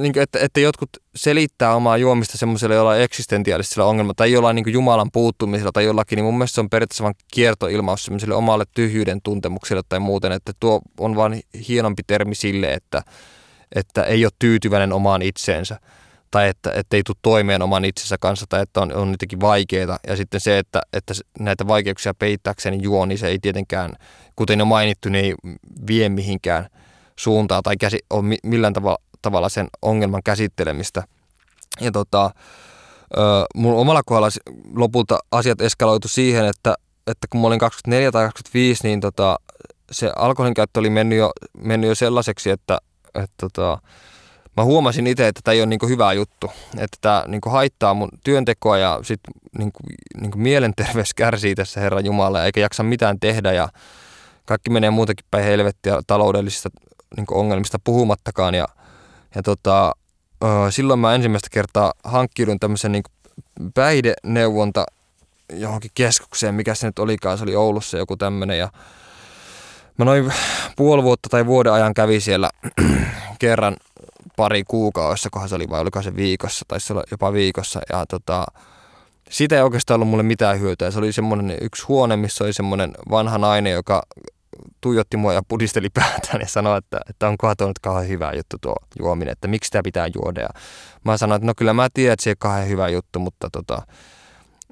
niin 0.01 0.13
kuin, 0.13 0.23
että, 0.23 0.39
että 0.39 0.59
jotkut 0.59 0.89
selittää 1.15 1.75
omaa 1.75 1.97
juomista 1.97 2.37
semmoiselle 2.37 2.75
jollain 2.75 3.01
eksistentiaalisella 3.01 3.89
ongelmalla 3.89 4.13
tai 4.17 4.31
jollain 4.31 4.55
niin 4.55 4.73
Jumalan 4.73 5.11
puuttumisella 5.13 5.71
tai 5.71 5.85
jollakin, 5.85 6.15
niin 6.15 6.25
mun 6.25 6.37
mielestä 6.37 6.55
se 6.55 6.61
on 6.61 6.69
periaatteessa 6.69 7.03
vain 7.03 7.15
kiertoilmaus 7.33 8.05
semmoiselle 8.05 8.35
omalle 8.35 8.63
tyhjyyden 8.75 9.21
tuntemukselle 9.21 9.81
tai 9.89 9.99
muuten, 9.99 10.31
että 10.31 10.51
tuo 10.59 10.81
on 10.99 11.15
vain 11.15 11.41
hienompi 11.67 12.03
termi 12.07 12.35
sille, 12.35 12.73
että, 12.73 13.03
että 13.75 14.03
ei 14.03 14.25
ole 14.25 14.31
tyytyväinen 14.39 14.93
omaan 14.93 15.21
itseensä 15.21 15.79
tai 16.31 16.49
että, 16.49 16.71
että 16.71 16.97
ei 16.97 17.03
tule 17.03 17.17
toimeen 17.21 17.61
oman 17.61 17.85
itsensä 17.85 18.17
kanssa 18.19 18.45
tai 18.49 18.61
että 18.61 18.81
on, 18.81 18.93
on 18.93 19.11
jotenkin 19.11 19.41
vaikeita. 19.41 19.97
Ja 20.07 20.15
sitten 20.15 20.41
se, 20.41 20.57
että, 20.57 20.81
että 20.93 21.13
näitä 21.39 21.67
vaikeuksia 21.67 22.13
peittääkseni 22.13 22.79
juo, 22.81 23.05
niin 23.05 23.17
se 23.17 23.27
ei 23.27 23.39
tietenkään, 23.39 23.93
kuten 24.35 24.59
jo 24.59 24.65
mainittu, 24.65 25.09
niin 25.09 25.25
ei 25.25 25.33
vie 25.87 26.09
mihinkään 26.09 26.67
suuntaan 27.19 27.63
tai 27.63 27.77
käsi, 27.77 27.99
ole 28.09 28.37
millään 28.43 28.73
tavalla 28.73 28.97
tavalla 29.25 29.49
sen 29.49 29.67
ongelman 29.81 30.21
käsittelemistä. 30.23 31.03
Ja 31.81 31.91
tota, 31.91 32.29
mun 33.55 33.73
omalla 33.73 34.01
kohdalla 34.05 34.29
lopulta 34.75 35.19
asiat 35.31 35.61
eskaloitu 35.61 36.07
siihen, 36.07 36.45
että, 36.45 36.75
että 37.07 37.27
kun 37.29 37.41
mä 37.41 37.47
olin 37.47 37.59
24 37.59 38.11
tai 38.11 38.25
25, 38.25 38.87
niin 38.87 38.99
tota, 38.99 39.39
se 39.91 40.11
alkoholin 40.15 40.53
käyttö 40.53 40.79
oli 40.79 40.89
mennyt 40.89 41.17
jo, 41.17 41.31
mennyt 41.57 41.87
jo 41.87 41.95
sellaiseksi, 41.95 42.49
että, 42.49 42.77
että 43.15 43.35
tota, 43.41 43.77
mä 44.57 44.63
huomasin 44.63 45.07
itse, 45.07 45.27
että 45.27 45.41
tämä 45.43 45.53
ei 45.53 45.61
ole 45.61 45.65
niin 45.65 45.89
hyvä 45.89 46.13
juttu. 46.13 46.51
Että 46.77 46.97
tämä 47.01 47.23
niin 47.27 47.41
haittaa 47.45 47.93
mun 47.93 48.09
työntekoa 48.23 48.77
ja 48.77 48.99
sit 49.03 49.19
niin 49.57 49.71
kuin, 49.71 49.95
niin 50.21 50.31
kuin 50.31 50.41
mielenterveys 50.41 51.13
kärsii 51.13 51.55
tässä 51.55 51.79
Herran 51.79 52.05
Jumala 52.05 52.45
eikä 52.45 52.59
jaksa 52.59 52.83
mitään 52.83 53.19
tehdä 53.19 53.53
ja 53.53 53.69
kaikki 54.45 54.69
menee 54.69 54.89
muutenkin 54.89 55.25
päin 55.31 55.43
helvettiä 55.43 55.99
taloudellisista 56.07 56.69
niin 57.17 57.25
ongelmista 57.31 57.77
puhumattakaan 57.83 58.55
ja 58.55 58.67
ja 59.35 59.43
tota, 59.43 59.91
silloin 60.69 60.99
mä 60.99 61.15
ensimmäistä 61.15 61.47
kertaa 61.51 61.93
hankkiudun 62.03 62.59
tämmöisen 62.59 62.91
niin 62.91 63.03
päihdeneuvonta 63.73 64.85
johonkin 65.53 65.91
keskukseen, 65.93 66.55
mikä 66.55 66.75
se 66.75 66.87
nyt 66.87 66.99
olikaan, 66.99 67.37
se 67.37 67.43
oli 67.43 67.55
Oulussa 67.55 67.97
joku 67.97 68.17
tämmöinen 68.17 68.57
ja 68.57 68.69
mä 69.97 70.05
noin 70.05 70.33
puoli 70.75 71.03
vuotta 71.03 71.29
tai 71.29 71.45
vuoden 71.45 71.73
ajan 71.73 71.93
kävi 71.93 72.19
siellä 72.19 72.49
kerran 73.39 73.77
pari 74.37 74.63
kuukaudessa, 74.63 75.29
kohan 75.29 75.49
se 75.49 75.55
oli 75.55 75.69
vai 75.69 75.79
oliko 75.79 76.01
se 76.01 76.15
viikossa, 76.15 76.65
tai 76.67 76.79
se 76.79 76.93
oli 76.93 77.03
jopa 77.11 77.33
viikossa 77.33 77.81
ja 77.91 78.05
tota, 78.05 78.45
siitä 79.29 79.55
ei 79.55 79.61
oikeastaan 79.61 79.95
ollut 79.95 80.09
mulle 80.09 80.23
mitään 80.23 80.59
hyötyä. 80.59 80.91
Se 80.91 80.99
oli 80.99 81.13
semmoinen 81.13 81.57
yksi 81.61 81.83
huone, 81.83 82.15
missä 82.15 82.43
oli 82.43 82.53
semmoinen 82.53 82.91
vanha 83.09 83.37
nainen, 83.37 83.73
joka 83.73 84.03
tuijotti 84.81 85.17
mua 85.17 85.33
ja 85.33 85.41
pudisteli 85.47 85.89
päätään 85.89 86.41
ja 86.41 86.47
sanoi, 86.47 86.77
että, 86.77 86.99
että 87.09 87.27
onkohan 87.27 87.55
tuo 87.57 87.67
nyt 87.67 87.79
kauhean 87.79 88.07
hyvä 88.07 88.31
juttu 88.35 88.57
tuo 88.61 88.75
juominen, 88.99 89.31
että 89.31 89.47
miksi 89.47 89.67
sitä 89.67 89.81
pitää 89.83 90.07
juoda. 90.15 90.41
Ja 90.41 90.49
mä 91.03 91.17
sanoin, 91.17 91.39
että 91.39 91.47
no 91.47 91.53
kyllä 91.57 91.73
mä 91.73 91.87
tiedän, 91.93 92.13
että 92.13 92.23
se 92.23 92.29
on 92.29 92.35
kauhean 92.39 92.67
hyvä 92.67 92.89
juttu, 92.89 93.19
mutta 93.19 93.49
tota, 93.51 93.81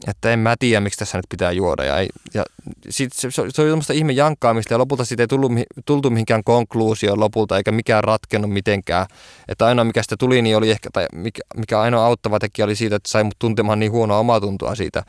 että 0.08 0.32
en 0.32 0.40
mä 0.40 0.56
tiedä, 0.60 0.80
miksi 0.80 1.00
tässä 1.00 1.18
nyt 1.18 1.26
pitää 1.30 1.52
juoda. 1.52 1.84
Ja, 1.84 2.08
ja 2.34 2.44
sit 2.90 3.14
se, 3.14 3.32
se, 3.32 3.42
oli 3.42 3.52
semmoista 3.52 3.94
ihme 3.94 4.14
jankkaamista 4.14 4.74
ja 4.74 4.78
lopulta 4.78 5.06
siitä 5.06 5.24
ei 5.24 5.28
tullut, 5.28 5.52
tultu 5.86 6.10
mihinkään 6.10 6.44
konkluusioon 6.44 7.20
lopulta 7.20 7.58
eikä 7.58 7.72
mikään 7.72 8.04
ratkennut 8.04 8.52
mitenkään. 8.52 9.06
Että 9.48 9.66
ainoa 9.66 9.86
mikä 9.86 10.04
sitä 10.04 10.18
tuli, 10.18 10.42
niin 10.42 10.58
oli 10.58 10.72
ehkä, 10.72 10.90
tai 10.94 11.06
mikä, 11.14 11.42
mikä 11.58 11.82
ainoa 11.82 12.06
auttava 12.06 12.40
tekijä 12.40 12.66
oli 12.66 12.76
siitä, 12.76 12.96
että 12.96 13.10
sai 13.10 13.24
mut 13.24 13.40
tuntemaan 13.40 13.80
niin 13.80 13.92
huonoa 13.92 14.20
omatuntoa 14.20 14.76
siitä 14.76 15.04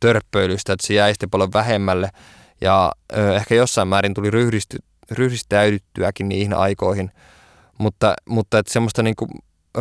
törppöilystä, 0.00 0.72
että 0.72 0.86
se 0.86 0.94
jäi 0.94 1.12
sitten 1.12 1.30
paljon 1.30 1.52
vähemmälle. 1.54 2.10
Ja 2.60 2.92
ö, 3.16 3.36
ehkä 3.36 3.54
jossain 3.54 3.88
määrin 3.88 4.14
tuli 4.14 4.30
ryhdisty, 4.30 4.78
ryhdistäydyttyäkin 5.10 6.28
niihin 6.28 6.54
aikoihin, 6.54 7.10
mutta, 7.78 8.14
mutta 8.28 8.58
että 8.58 8.72
semmoista 8.72 9.02
niin 9.02 9.16
kuin, 9.16 9.30
ö, 9.78 9.80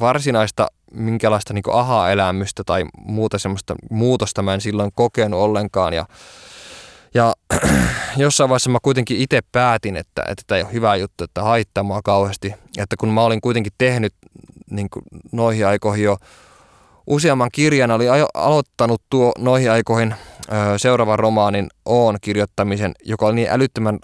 varsinaista 0.00 0.66
minkälaista 0.94 1.54
niin 1.54 1.64
aha-elämystä 1.72 2.62
tai 2.66 2.84
muuta 2.98 3.38
semmoista 3.38 3.74
muutosta 3.90 4.42
mä 4.42 4.54
en 4.54 4.60
silloin 4.60 4.90
kokenut 4.94 5.40
ollenkaan. 5.40 5.92
Ja, 5.92 6.06
ja 7.14 7.34
jossain 8.16 8.50
vaiheessa 8.50 8.70
mä 8.70 8.78
kuitenkin 8.82 9.16
itse 9.16 9.40
päätin, 9.52 9.96
että, 9.96 10.22
että 10.28 10.44
tämä 10.46 10.56
ei 10.56 10.64
ole 10.64 10.72
hyvä 10.72 10.96
juttu, 10.96 11.24
että 11.24 11.42
haittaa 11.42 11.84
mua 11.84 12.02
kauheasti. 12.02 12.54
Että 12.78 12.96
kun 12.96 13.08
mä 13.08 13.22
olin 13.22 13.40
kuitenkin 13.40 13.72
tehnyt 13.78 14.14
niin 14.70 14.88
noihin 15.32 15.66
aikoihin 15.66 16.04
jo 16.04 16.16
useamman 17.06 17.50
kirjan, 17.52 17.90
oli 17.90 18.06
aloittanut 18.34 19.02
tuo 19.10 19.32
noihin 19.38 19.70
aikoihin 19.70 20.14
seuraavan 20.76 21.18
romaanin 21.18 21.68
Oon 21.84 22.16
kirjoittamisen, 22.20 22.92
joka 23.04 23.26
oli 23.26 23.34
niin 23.34 23.50
älyttömän 23.50 23.98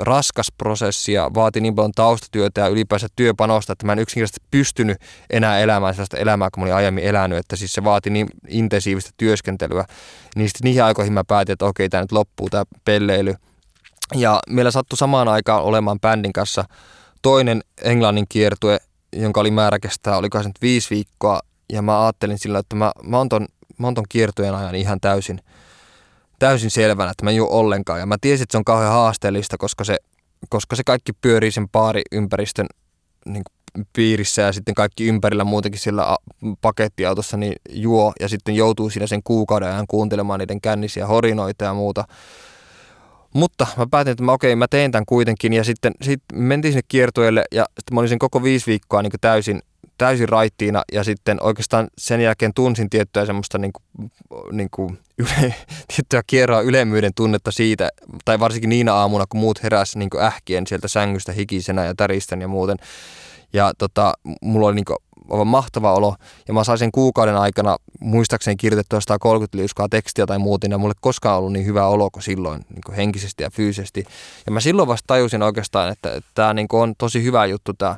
raskas 0.00 0.52
prosessi 0.58 1.12
ja 1.12 1.30
vaati 1.34 1.60
niin 1.60 1.74
paljon 1.74 1.92
taustatyötä 1.92 2.60
ja 2.60 2.68
ylipäänsä 2.68 3.06
työpanosta, 3.16 3.72
että 3.72 3.86
mä 3.86 3.92
en 3.92 3.98
yksinkertaisesti 3.98 4.46
pystynyt 4.50 4.98
enää 5.30 5.60
elämään 5.60 5.94
sellaista 5.94 6.16
elämää, 6.16 6.48
kun 6.54 6.62
mä 6.62 6.64
olin 6.64 6.74
aiemmin 6.74 7.04
elänyt, 7.04 7.38
että 7.38 7.56
siis 7.56 7.72
se 7.72 7.84
vaati 7.84 8.10
niin 8.10 8.28
intensiivistä 8.48 9.10
työskentelyä. 9.16 9.84
Niin 10.36 10.48
sitten 10.48 10.64
niihin 10.64 10.84
aikoihin 10.84 11.12
mä 11.12 11.24
päätin, 11.24 11.52
että 11.52 11.64
okei, 11.64 11.88
tämä 11.88 12.00
nyt 12.00 12.12
loppuu, 12.12 12.50
tämä 12.50 12.64
pelleily. 12.84 13.34
Ja 14.14 14.40
meillä 14.48 14.70
sattui 14.70 14.98
samaan 14.98 15.28
aikaan 15.28 15.62
olemaan 15.62 16.00
bändin 16.00 16.32
kanssa 16.32 16.64
toinen 17.22 17.60
englannin 17.82 18.26
kiertue, 18.28 18.78
jonka 19.12 19.40
oli 19.40 19.50
määrä 19.50 19.78
kestää, 19.78 20.16
oliko 20.16 20.42
se 20.42 20.48
nyt 20.48 20.62
viisi 20.62 20.90
viikkoa, 20.90 21.40
ja 21.72 21.82
mä 21.82 22.04
ajattelin 22.04 22.38
sillä, 22.38 22.58
että 22.58 22.76
mä, 22.76 22.92
mä 23.02 23.18
oon 23.18 23.28
ton 23.28 23.46
mä 23.78 23.86
oon 23.86 23.94
ton 23.94 24.04
kiertojen 24.08 24.54
ajan 24.54 24.74
ihan 24.74 25.00
täysin, 25.00 25.40
täysin 26.38 26.70
selvänä, 26.70 27.10
että 27.10 27.24
mä 27.24 27.30
en 27.30 27.36
juo 27.36 27.48
ollenkaan. 27.50 28.00
Ja 28.00 28.06
mä 28.06 28.16
tiesin, 28.20 28.42
että 28.42 28.52
se 28.52 28.58
on 28.58 28.64
kauhean 28.64 28.92
haasteellista, 28.92 29.56
koska 29.58 29.84
se, 29.84 29.96
koska 30.48 30.76
se 30.76 30.82
kaikki 30.84 31.12
pyörii 31.12 31.50
sen 31.50 31.68
baariympäristön 31.68 32.66
niin 33.24 33.42
piirissä 33.92 34.42
ja 34.42 34.52
sitten 34.52 34.74
kaikki 34.74 35.06
ympärillä 35.06 35.44
muutenkin 35.44 35.80
sillä 35.80 36.16
pakettiautossa 36.60 37.36
niin 37.36 37.54
juo 37.70 38.12
ja 38.20 38.28
sitten 38.28 38.54
joutuu 38.54 38.90
siinä 38.90 39.06
sen 39.06 39.22
kuukauden 39.22 39.68
ajan 39.68 39.86
kuuntelemaan 39.86 40.40
niiden 40.40 40.60
kännisiä 40.60 41.06
horinoita 41.06 41.64
ja 41.64 41.74
muuta. 41.74 42.04
Mutta 43.34 43.66
mä 43.76 43.86
päätin, 43.90 44.10
että 44.10 44.24
mä, 44.24 44.32
okei, 44.32 44.56
mä 44.56 44.68
teen 44.68 44.92
tämän 44.92 45.06
kuitenkin 45.06 45.52
ja 45.52 45.64
sitten 45.64 45.92
sit 46.02 46.22
mentiin 46.32 46.72
sinne 46.72 46.82
kiertueelle 46.88 47.44
ja 47.52 47.64
sitten 47.64 47.94
mä 47.94 48.00
olin 48.00 48.08
sen 48.08 48.18
koko 48.18 48.42
viisi 48.42 48.66
viikkoa 48.66 49.02
niin 49.02 49.12
täysin 49.20 49.62
täysin 49.98 50.28
raittiina 50.28 50.82
ja 50.92 51.04
sitten 51.04 51.42
oikeastaan 51.42 51.88
sen 51.98 52.20
jälkeen 52.20 52.54
tunsin 52.54 52.90
tiettyä 52.90 53.26
semmoista 53.26 53.58
niin 53.58 53.72
kuin, 53.72 54.10
niin 54.52 54.68
kuin 54.70 54.98
yle, 55.18 55.54
tiettyä 55.96 56.22
kierroa 56.26 56.60
ylemmyyden 56.60 57.12
tunnetta 57.14 57.52
siitä, 57.52 57.88
tai 58.24 58.40
varsinkin 58.40 58.70
niinä 58.70 58.94
aamuna, 58.94 59.24
kun 59.28 59.40
muut 59.40 59.62
heräsi 59.62 59.98
niin 59.98 60.10
kuin 60.10 60.24
ähkien 60.24 60.66
sieltä 60.66 60.88
sängystä 60.88 61.32
hikisenä 61.32 61.84
ja 61.84 61.94
täristen 61.94 62.40
ja 62.40 62.48
muuten. 62.48 62.76
Ja 63.52 63.72
tota, 63.78 64.14
mulla 64.42 64.66
oli 64.66 64.74
niin 64.74 64.84
kuin, 64.84 64.96
aivan 65.30 65.46
mahtava 65.46 65.92
olo, 65.92 66.14
ja 66.48 66.54
mä 66.54 66.64
sain 66.64 66.78
sen 66.78 66.92
kuukauden 66.92 67.36
aikana 67.36 67.76
muistaakseni 68.00 68.56
kirjoitettua 68.56 69.00
130 69.00 69.58
liuskaa 69.58 69.88
tekstiä 69.88 70.26
tai 70.26 70.38
muuten, 70.38 70.70
ja 70.70 70.78
mulle 70.78 70.94
koskaan 71.00 71.38
ollut 71.38 71.52
niin 71.52 71.66
hyvä 71.66 71.86
olo 71.86 72.10
kuin 72.10 72.22
silloin 72.22 72.64
niin 72.68 72.82
kuin 72.86 72.96
henkisesti 72.96 73.42
ja 73.42 73.50
fyysisesti. 73.50 74.04
Ja 74.46 74.52
mä 74.52 74.60
silloin 74.60 74.88
vasta 74.88 75.06
tajusin 75.06 75.42
oikeastaan, 75.42 75.92
että, 75.92 76.12
että 76.12 76.30
tämä 76.34 76.54
niin 76.54 76.68
on 76.72 76.94
tosi 76.98 77.22
hyvä 77.22 77.46
juttu 77.46 77.72
tämä 77.74 77.96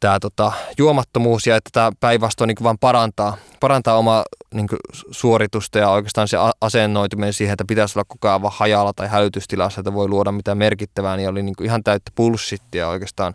tämä 0.00 0.20
tota, 0.20 0.52
juomattomuus 0.78 1.46
ja 1.46 1.56
että 1.56 1.70
tämä 1.72 1.92
päinvastoin 2.00 2.48
niin 2.48 2.56
vaan 2.62 2.78
parantaa, 2.78 3.36
parantaa 3.60 3.98
omaa 3.98 4.24
niin 4.54 4.68
suoritusta 5.10 5.78
ja 5.78 5.90
oikeastaan 5.90 6.28
se 6.28 6.36
asennoituminen 6.60 7.32
siihen, 7.32 7.52
että 7.52 7.64
pitäisi 7.68 7.98
olla 7.98 8.04
koko 8.08 8.28
ajan 8.28 8.40
hajalla 8.44 8.92
tai 8.92 9.08
hälytystilassa, 9.08 9.80
että 9.80 9.94
voi 9.94 10.08
luoda 10.08 10.32
mitään 10.32 10.58
merkittävää, 10.58 11.16
niin 11.16 11.28
oli 11.28 11.42
niin 11.42 11.64
ihan 11.64 11.84
täyttä 11.84 12.10
pulssittia 12.14 12.88
oikeastaan. 12.88 13.34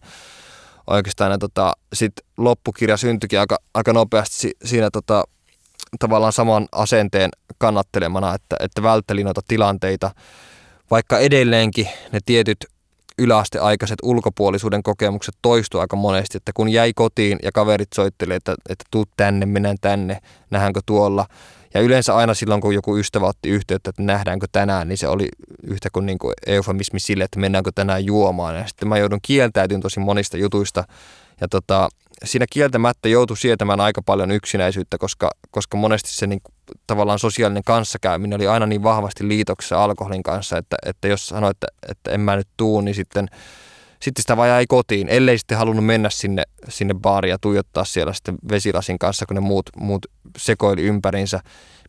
Oikeastaan 0.88 1.32
ja 1.32 1.38
tota, 1.38 1.74
sit 1.93 2.14
loppukirja 2.38 2.97
syntyikin 2.97 3.39
aika, 3.39 3.57
aika 3.74 3.93
nopeasti 3.93 4.51
siinä 4.66 4.89
tota, 4.93 5.24
tavallaan 5.99 6.34
saman 6.34 6.68
asenteen 6.72 7.30
kannattelemana, 7.57 8.36
että, 8.36 8.55
että 8.59 8.84
vältteli 8.84 9.24
noita 9.24 9.41
tilanteita, 9.47 10.11
vaikka 10.91 11.20
edelleenkin 11.20 11.88
ne 12.11 12.20
tietyt 12.26 12.57
yläasteaikaiset 13.18 13.99
ulkopuolisuuden 14.03 14.84
kokemukset 14.84 15.36
toistu 15.41 15.80
aika 15.80 15.95
monesti, 15.95 16.38
että 16.38 16.51
kun 16.53 16.70
jäi 16.70 16.93
kotiin 16.95 17.39
ja 17.43 17.51
kaverit 17.51 17.93
soitteli, 17.95 18.34
että, 18.34 18.55
että 18.70 18.86
tuu 18.91 19.05
tänne, 19.18 19.45
mennään 19.45 19.78
tänne, 19.82 20.20
nähdäänkö 20.49 20.82
tuolla. 20.86 21.26
Ja 21.74 21.82
yleensä 21.82 22.16
aina 22.16 22.34
silloin, 22.34 22.61
kun 22.61 22.76
joku 22.76 22.97
ystävä 22.97 23.26
otti 23.26 23.49
yhteyttä, 23.49 23.89
että 23.89 24.03
nähdäänkö 24.03 24.47
tänään, 24.51 24.88
niin 24.88 24.97
se 24.97 25.07
oli 25.07 25.28
yhtä 25.64 25.89
kuin, 25.93 26.05
niin 26.05 26.20
kuin 26.20 26.34
eufemismi 26.45 26.99
sille, 26.99 27.24
että 27.24 27.39
mennäänkö 27.39 27.72
tänään 27.76 28.05
juomaan. 28.05 28.55
Ja 28.55 28.68
sitten 28.68 28.88
mä 28.88 28.97
joudun 28.97 29.20
kieltäytymään 29.22 29.82
tosi 29.82 29.99
monista 29.99 30.38
jutuista. 30.38 30.84
Ja 31.41 31.47
tota, 31.47 31.89
siinä 32.24 32.45
kieltämättä 32.49 33.09
joutui 33.09 33.38
sietämään 33.38 33.80
aika 33.80 34.01
paljon 34.01 34.32
yksinäisyyttä, 34.32 34.97
koska, 34.97 35.32
koska 35.51 35.78
monesti 35.78 36.11
se 36.11 36.28
niin 36.28 36.41
tavallaan 36.88 37.19
sosiaalinen 37.19 37.63
kanssakäyminen 37.63 38.36
oli 38.36 38.47
aina 38.47 38.65
niin 38.65 38.84
vahvasti 38.84 39.28
liitoksessa 39.28 39.84
alkoholin 39.84 40.24
kanssa, 40.24 40.57
että, 40.57 40.78
että 40.86 41.07
jos 41.07 41.28
sanoi, 41.28 41.51
että, 41.51 41.67
että 41.89 42.11
en 42.11 42.19
mä 42.19 42.36
nyt 42.36 42.47
tuu, 42.57 42.82
niin 42.82 42.95
sitten, 42.95 43.28
sitten 44.01 44.21
sitä 44.21 44.38
vaan 44.38 44.49
jäi 44.49 44.65
kotiin, 44.67 45.09
ellei 45.09 45.38
sitten 45.38 45.57
halunnut 45.57 45.86
mennä 45.86 46.09
sinne, 46.09 46.43
sinne 46.69 46.93
baariin 46.93 47.32
ja 47.32 47.38
tuijottaa 47.41 47.86
siellä 47.86 48.13
sitten 48.13 48.36
vesilasin 48.49 48.99
kanssa, 48.99 49.26
kun 49.26 49.36
ne 49.36 49.41
muut, 49.41 49.69
muut 49.76 50.05
sekoili 50.38 50.82
ympärinsä, 50.82 51.39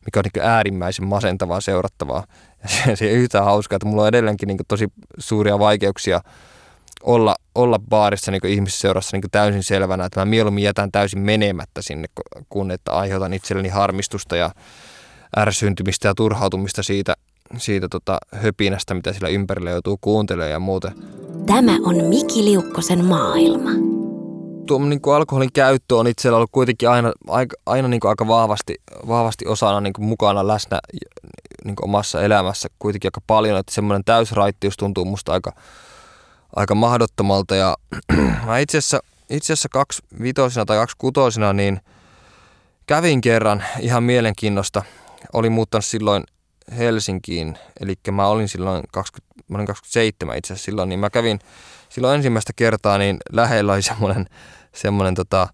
mikä 0.04 0.20
on 0.20 0.24
niin 0.34 0.48
äärimmäisen 0.48 1.06
masentavaa 1.06 1.60
seurattavaa. 1.60 2.24
Ja 2.62 2.68
se, 2.86 2.96
se 2.96 3.10
yhtään 3.10 3.44
hauskaa, 3.44 3.76
että 3.76 3.86
mulla 3.86 4.02
on 4.02 4.08
edelleenkin 4.08 4.46
niin 4.46 4.58
tosi 4.68 4.88
suuria 5.18 5.58
vaikeuksia– 5.58 6.20
olla, 7.04 7.36
olla 7.54 7.78
baarissa 7.78 8.30
niin 8.30 8.46
ihmisseurassa 8.46 9.16
niin 9.16 9.30
täysin 9.32 9.62
selvänä, 9.62 10.04
että 10.04 10.20
mä 10.20 10.24
mieluummin 10.24 10.64
jätän 10.64 10.92
täysin 10.92 11.18
menemättä 11.18 11.82
sinne, 11.82 12.08
kun 12.48 12.70
että 12.70 12.92
aiheutan 12.92 13.32
itselleni 13.32 13.68
harmistusta 13.68 14.36
ja 14.36 14.50
ärsyntymistä 15.38 16.08
ja 16.08 16.14
turhautumista 16.14 16.82
siitä, 16.82 17.14
siitä 17.56 17.88
tota 17.88 18.18
höpinästä, 18.32 18.94
mitä 18.94 19.12
sillä 19.12 19.28
ympärillä 19.28 19.70
joutuu 19.70 19.98
kuuntelemaan 20.00 20.50
ja 20.50 20.60
muuten. 20.60 20.92
Tämä 21.46 21.72
on 21.84 22.04
Miki 22.04 22.44
Liukkosen 22.44 23.04
maailma. 23.04 23.70
Tuo 24.66 24.78
niin 24.78 25.00
kuin 25.00 25.14
alkoholin 25.14 25.52
käyttö 25.52 25.96
on 25.96 26.06
itsellä 26.06 26.36
ollut 26.36 26.50
kuitenkin 26.52 26.88
aina, 26.88 27.12
aina, 27.28 27.50
aina 27.66 27.88
niin 27.88 28.00
kuin 28.00 28.08
aika 28.08 28.28
vahvasti, 28.28 28.74
vahvasti 29.08 29.46
osana 29.46 29.80
niin 29.80 29.92
kuin 29.92 30.06
mukana 30.06 30.46
läsnä 30.46 30.78
niin 31.64 31.76
kuin 31.76 31.88
omassa 31.88 32.22
elämässä 32.22 32.68
kuitenkin 32.78 33.08
aika 33.08 33.20
paljon, 33.26 33.58
että 33.58 33.74
semmoinen 33.74 34.04
täysraittius 34.04 34.76
tuntuu 34.76 35.04
musta 35.04 35.32
aika, 35.32 35.52
aika 36.56 36.74
mahdottomalta. 36.74 37.56
Ja 37.56 37.76
mä 38.46 38.58
itse 38.58 38.78
asiassa, 38.78 39.00
itse 39.30 39.52
asiassa 39.52 39.68
kaksi 39.68 40.02
vitosina 40.22 40.64
tai 40.64 40.76
kaksi 40.76 40.96
kutosina 40.98 41.52
niin 41.52 41.80
kävin 42.86 43.20
kerran 43.20 43.64
ihan 43.80 44.02
mielenkiinnosta. 44.02 44.82
Olin 45.32 45.52
muuttanut 45.52 45.84
silloin 45.84 46.24
Helsinkiin, 46.78 47.58
eli 47.80 47.94
mä 48.10 48.26
olin 48.26 48.48
silloin 48.48 48.82
20, 48.92 49.34
mä 49.48 49.56
olin 49.56 49.66
27 49.66 50.38
itse 50.38 50.52
asiassa 50.52 50.64
silloin, 50.64 50.88
niin 50.88 51.00
mä 51.00 51.10
kävin 51.10 51.38
silloin 51.88 52.14
ensimmäistä 52.14 52.52
kertaa, 52.56 52.98
niin 52.98 53.16
lähellä 53.32 53.72
oli 53.72 53.82
semmoinen, 53.82 54.26
semmoinen 54.74 55.14
tota, 55.14 55.48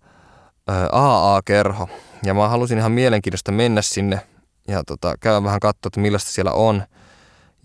AA-kerho. 0.93 1.89
Ja 2.25 2.35
mä 2.35 2.49
halusin 2.49 2.79
ihan 2.79 2.93
mielenkiinnosta 2.93 3.53
mennä 3.53 3.83
sinne 3.83 4.21
ja 4.69 4.83
tota, 4.87 5.15
käydä 5.21 5.45
vähän 5.45 5.61
katsoa, 5.61 5.89
että 5.89 6.01
millaista 6.01 6.31
siellä 6.31 6.53
on. 6.53 6.83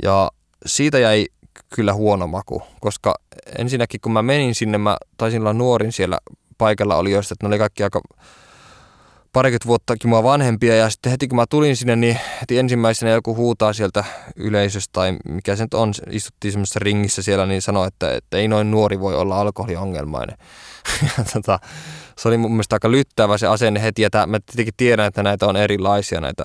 Ja 0.04 0.32
siitä 0.66 1.00
jäi 1.00 1.28
kyllä 1.76 1.94
huono 1.94 2.28
maku, 2.28 2.64
koska 2.82 3.16
ensinnäkin 3.58 4.02
kun 4.02 4.12
mä 4.12 4.22
menin 4.22 4.56
sinne, 4.56 4.78
mä 4.78 4.98
taisin 5.18 5.42
olla 5.42 5.54
nuorin 5.54 5.92
siellä 5.92 6.18
paikalla 6.58 6.96
oli 6.96 7.12
joista, 7.12 7.34
että 7.34 7.46
ne 7.46 7.48
oli 7.48 7.58
kaikki 7.58 7.84
aika 7.84 8.02
parikymmentä 9.34 9.68
vuottakin 9.68 10.10
mua 10.10 10.24
vanhempia 10.24 10.76
ja 10.76 10.90
sitten 10.90 11.12
heti 11.12 11.28
kun 11.28 11.36
mä 11.36 11.46
tulin 11.50 11.76
sinne, 11.76 11.96
niin 11.96 12.20
heti 12.42 12.60
ensimmäisenä 12.60 13.12
joku 13.12 13.36
huutaa 13.36 13.74
sieltä 13.74 14.04
yleisöstä 14.36 14.92
tai 14.94 15.18
mikä 15.26 15.56
se 15.56 15.64
nyt 15.64 15.74
on, 15.74 15.94
istuttiin 16.10 16.52
semmoisessa 16.52 16.80
ringissä 16.80 17.22
siellä, 17.22 17.46
niin 17.46 17.62
sanoi, 17.62 17.88
että, 17.88 18.16
että 18.16 18.38
ei 18.38 18.48
noin 18.48 18.72
nuori 18.72 19.00
voi 19.00 19.16
olla 19.16 19.42
alkoholiongelmainen. 19.42 20.38
ja 21.18 21.24
tota, 21.34 21.60
se 22.18 22.28
oli 22.28 22.38
mun 22.38 22.52
mielestä 22.52 22.76
aika 22.76 22.92
lyttävä 22.92 23.38
se 23.38 23.48
asenne 23.48 23.82
heti 23.82 24.02
ja 24.02 24.10
tämä, 24.10 24.26
mä 24.26 24.40
tietenkin 24.40 24.74
tiedän, 24.78 25.08
että 25.08 25.24
näitä 25.24 25.48
on 25.48 25.58
erilaisia 25.58 26.22
näitä 26.22 26.44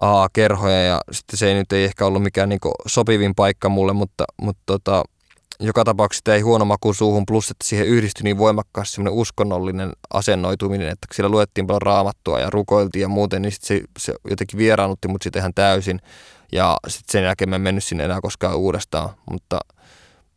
AA-kerhoja 0.00 0.82
ja 0.82 1.00
sitten 1.12 1.38
se 1.38 1.48
ei 1.48 1.54
nyt 1.54 1.72
ei 1.72 1.84
ehkä 1.84 2.06
ollut 2.06 2.22
mikään 2.22 2.48
niin 2.48 2.60
sopivin 2.86 3.34
paikka 3.34 3.68
mulle, 3.68 3.92
mutta, 3.92 4.24
mutta 4.42 4.62
tota, 4.66 5.04
joka 5.60 5.84
tapauksessa 5.84 6.34
ei 6.34 6.40
huono 6.40 6.64
maku 6.64 6.92
suuhun, 6.92 7.26
plus 7.26 7.50
että 7.50 7.64
siihen 7.66 7.86
yhdistyi 7.86 8.24
niin 8.24 8.38
voimakkaasti 8.38 8.94
semmoinen 8.94 9.20
uskonnollinen 9.20 9.92
asennoituminen, 10.14 10.88
että 10.88 11.06
siellä 11.12 11.30
luettiin 11.30 11.66
paljon 11.66 11.82
raamattua 11.82 12.40
ja 12.40 12.50
rukoiltiin 12.50 13.02
ja 13.02 13.08
muuten, 13.08 13.42
niin 13.42 13.52
sit 13.52 13.62
se, 13.62 13.80
se 13.98 14.14
jotenkin 14.30 14.58
vieraannutti 14.58 15.08
mut 15.08 15.22
sitten 15.22 15.40
ihan 15.40 15.54
täysin. 15.54 16.00
Ja 16.52 16.76
sitten 16.88 17.12
sen 17.12 17.24
jälkeen 17.24 17.50
mä 17.50 17.56
en 17.56 17.62
mennyt 17.62 17.84
sinne 17.84 18.04
enää 18.04 18.20
koskaan 18.20 18.56
uudestaan, 18.56 19.10
mutta 19.30 19.60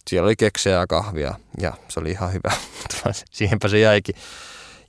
siellä 0.07 0.25
oli 0.25 0.35
keksejä 0.35 0.75
ja 0.75 0.87
kahvia 0.87 1.35
ja 1.61 1.73
se 1.87 1.99
oli 1.99 2.11
ihan 2.11 2.33
hyvä, 2.33 2.51
mutta 2.81 3.23
siihenpä 3.31 3.67
se 3.67 3.79
jäikin. 3.79 4.15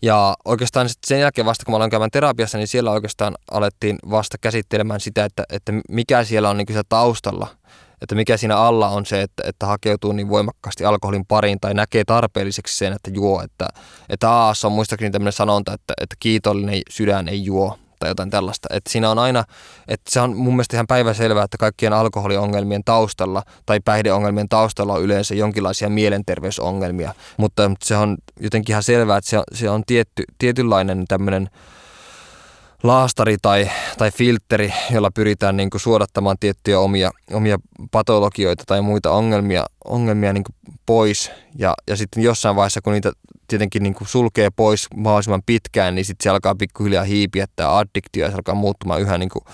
Ja 0.02 0.34
oikeastaan 0.44 0.88
sen 1.06 1.20
jälkeen 1.20 1.44
vasta, 1.44 1.64
kun 1.64 1.72
mä 1.72 1.76
aloin 1.76 1.90
käymään 1.90 2.10
terapiassa, 2.10 2.58
niin 2.58 2.68
siellä 2.68 2.90
oikeastaan 2.90 3.34
alettiin 3.50 3.98
vasta 4.10 4.36
käsittelemään 4.40 5.00
sitä, 5.00 5.24
että, 5.24 5.44
että 5.50 5.72
mikä 5.88 6.24
siellä 6.24 6.50
on 6.50 6.56
niin 6.56 6.66
kuin 6.66 6.82
taustalla. 6.88 7.48
Että 8.00 8.14
mikä 8.14 8.36
siinä 8.36 8.56
alla 8.56 8.88
on 8.88 9.06
se, 9.06 9.22
että, 9.22 9.42
että 9.46 9.66
hakeutuu 9.66 10.12
niin 10.12 10.28
voimakkaasti 10.28 10.84
alkoholin 10.84 11.26
pariin 11.26 11.60
tai 11.60 11.74
näkee 11.74 12.04
tarpeelliseksi 12.04 12.78
sen, 12.78 12.92
että 12.92 13.10
juo. 13.14 13.42
Että, 13.42 13.68
että 14.08 14.30
Aassa 14.30 14.68
on 14.68 14.72
muistakin 14.72 15.12
tämmöinen 15.12 15.32
sanonta, 15.32 15.72
että, 15.72 15.94
että 16.00 16.16
kiitollinen 16.20 16.82
sydän 16.90 17.28
ei 17.28 17.44
juo 17.44 17.78
tai 18.02 18.10
jotain 18.10 18.30
tällaista. 18.30 18.68
Että 18.70 18.90
siinä 18.90 19.10
on 19.10 19.18
aina, 19.18 19.44
että 19.88 20.10
se 20.10 20.20
on 20.20 20.36
mun 20.36 20.54
mielestä 20.54 20.76
ihan 20.76 20.86
päiväselvää, 20.86 21.44
että 21.44 21.58
kaikkien 21.58 21.92
alkoholiongelmien 21.92 22.84
taustalla 22.84 23.42
tai 23.66 23.80
päihdeongelmien 23.84 24.48
taustalla 24.48 24.94
on 24.94 25.02
yleensä 25.02 25.34
jonkinlaisia 25.34 25.88
mielenterveysongelmia. 25.88 27.14
Mutta 27.36 27.70
se 27.82 27.96
on 27.96 28.16
jotenkin 28.40 28.72
ihan 28.72 28.82
selvää, 28.82 29.16
että 29.16 29.30
se 29.30 29.38
on, 29.38 29.44
se 29.52 29.70
on 29.70 29.82
tietty, 29.86 30.24
tietynlainen 30.38 31.04
tämmöinen 31.08 31.50
laastari 32.82 33.36
tai, 33.42 33.70
tai 33.98 34.10
filtteri, 34.10 34.72
jolla 34.90 35.10
pyritään 35.14 35.56
niin 35.56 35.70
kuin 35.70 35.80
suodattamaan 35.80 36.36
tiettyjä 36.40 36.78
omia, 36.78 37.10
omia 37.32 37.58
patologioita 37.90 38.64
tai 38.66 38.82
muita 38.82 39.10
ongelmia, 39.10 39.66
ongelmia 39.84 40.32
niin 40.32 40.44
kuin 40.44 40.76
pois. 40.86 41.30
Ja, 41.58 41.74
ja 41.88 41.96
sitten 41.96 42.22
jossain 42.22 42.56
vaiheessa, 42.56 42.80
kun 42.80 42.92
niitä 42.92 43.12
tietenkin 43.52 43.82
niin 43.82 43.94
kuin 43.94 44.08
sulkee 44.08 44.50
pois 44.50 44.86
mahdollisimman 44.96 45.42
pitkään, 45.46 45.94
niin 45.94 46.04
sitten 46.04 46.24
se 46.24 46.30
alkaa 46.30 46.54
pikkuhiljaa 46.54 47.04
hiipiä 47.04 47.46
tämä 47.56 47.78
addiktio 47.78 48.24
ja 48.24 48.30
se 48.30 48.34
alkaa 48.34 48.54
muuttumaan 48.54 49.00
yhä 49.00 49.18
niin 49.18 49.28
kuin, 49.28 49.44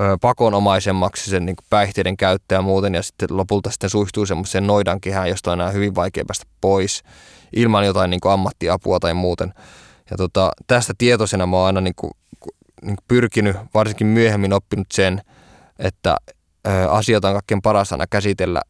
ö, 0.00 0.16
pakonomaisemmaksi 0.20 1.30
sen 1.30 1.46
niin 1.46 1.56
kuin 1.56 1.66
päihteiden 1.70 2.16
käyttö 2.16 2.54
ja 2.54 2.62
muuten. 2.62 2.94
Ja 2.94 3.02
sitten 3.02 3.36
lopulta 3.36 3.70
sitten 3.70 3.90
suistuu 3.90 4.26
semmoiseen 4.26 4.66
noidankehään, 4.66 5.28
josta 5.28 5.52
on 5.52 5.60
enää 5.60 5.72
hyvin 5.72 5.94
vaikea 5.94 6.24
päästä 6.26 6.46
pois 6.60 7.02
ilman 7.56 7.86
jotain 7.86 8.10
niin 8.10 8.20
kuin 8.20 8.32
ammattiapua 8.32 9.00
tai 9.00 9.14
muuten. 9.14 9.54
Ja 10.10 10.16
tota, 10.16 10.52
tästä 10.66 10.92
tietoisena 10.98 11.46
mä 11.46 11.56
oon 11.56 11.66
aina 11.66 11.80
niin 11.80 11.94
kuin 11.96 12.10
niin 12.82 12.96
pyrkinyt, 13.08 13.56
varsinkin 13.74 14.06
myöhemmin 14.06 14.52
oppinut 14.52 14.86
sen, 14.92 15.22
että 15.78 16.16
asioita 16.90 17.28
on 17.28 17.34
kaikkein 17.34 17.62
paras 17.62 17.92
aina 17.92 18.06
käsitellä 18.06 18.60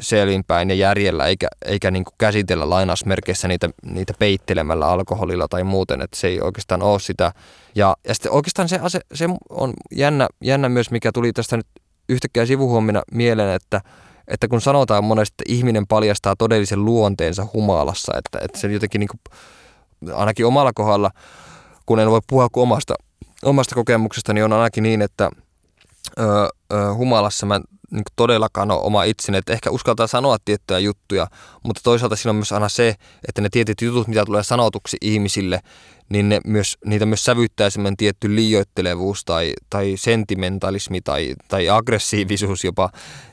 selvinpäin 0.00 0.68
ja 0.68 0.74
järjellä, 0.74 1.26
eikä, 1.26 1.48
eikä 1.64 1.90
niin 1.90 2.04
kuin 2.04 2.14
käsitellä 2.18 2.70
lainausmerkeissä 2.70 3.48
niitä, 3.48 3.70
niitä 3.84 4.14
peittelemällä 4.18 4.86
alkoholilla 4.86 5.48
tai 5.48 5.64
muuten, 5.64 6.02
että 6.02 6.16
se 6.16 6.28
ei 6.28 6.40
oikeastaan 6.40 6.82
ole 6.82 7.00
sitä. 7.00 7.32
Ja, 7.74 7.96
ja 8.08 8.14
sitten 8.14 8.32
oikeastaan 8.32 8.68
se, 8.68 8.78
ase, 8.82 9.00
se 9.14 9.26
on 9.50 9.72
jännä, 9.92 10.28
jännä 10.44 10.68
myös, 10.68 10.90
mikä 10.90 11.12
tuli 11.12 11.32
tästä 11.32 11.56
nyt 11.56 11.66
yhtäkkiä 12.08 12.46
sivuhuomina 12.46 13.02
mieleen, 13.12 13.54
että, 13.54 13.80
että 14.28 14.48
kun 14.48 14.60
sanotaan 14.60 15.04
monesti, 15.04 15.34
että 15.38 15.52
ihminen 15.52 15.86
paljastaa 15.86 16.36
todellisen 16.36 16.84
luonteensa 16.84 17.46
humalassa, 17.52 18.12
että, 18.18 18.38
että 18.44 18.58
se 18.58 18.72
jotenkin 18.72 18.98
niin 18.98 19.08
kuin, 19.08 19.20
ainakin 20.16 20.46
omalla 20.46 20.72
kohdalla, 20.72 21.10
kun 21.86 22.00
en 22.00 22.10
voi 22.10 22.20
puhua 22.26 22.48
kuin 22.48 22.62
omasta 22.62 22.94
omasta 23.42 23.74
kokemuksestani 23.74 24.42
on 24.42 24.52
ainakin 24.52 24.82
niin, 24.82 25.02
että 25.02 25.30
ö, 26.18 26.22
ö, 26.72 26.94
humalassa 26.94 27.46
mä 27.46 27.60
niin 27.90 28.02
todellakaan 28.16 28.70
ole 28.70 28.80
oma 28.80 29.04
itseni, 29.04 29.38
että 29.38 29.52
ehkä 29.52 29.70
uskaltaa 29.70 30.06
sanoa 30.06 30.36
tiettyjä 30.44 30.78
juttuja, 30.78 31.26
mutta 31.64 31.80
toisaalta 31.84 32.16
siinä 32.16 32.30
on 32.30 32.36
myös 32.36 32.52
aina 32.52 32.68
se, 32.68 32.94
että 33.28 33.40
ne 33.42 33.48
tietyt 33.48 33.82
jutut, 33.82 34.08
mitä 34.08 34.24
tulee 34.24 34.42
sanotuksi 34.42 34.96
ihmisille, 35.00 35.60
niin 36.10 36.28
ne 36.28 36.40
myös, 36.46 36.78
niitä 36.84 37.06
myös 37.06 37.24
sävyttää 37.24 37.70
semmoinen 37.70 37.96
tietty 37.96 38.34
liioittelevuus 38.36 39.24
tai, 39.24 39.52
tai 39.70 39.94
sentimentalismi 39.96 41.00
tai, 41.00 41.34
tai 41.48 41.68
aggressiivisuus 41.68 42.64
jopa, 42.64 42.90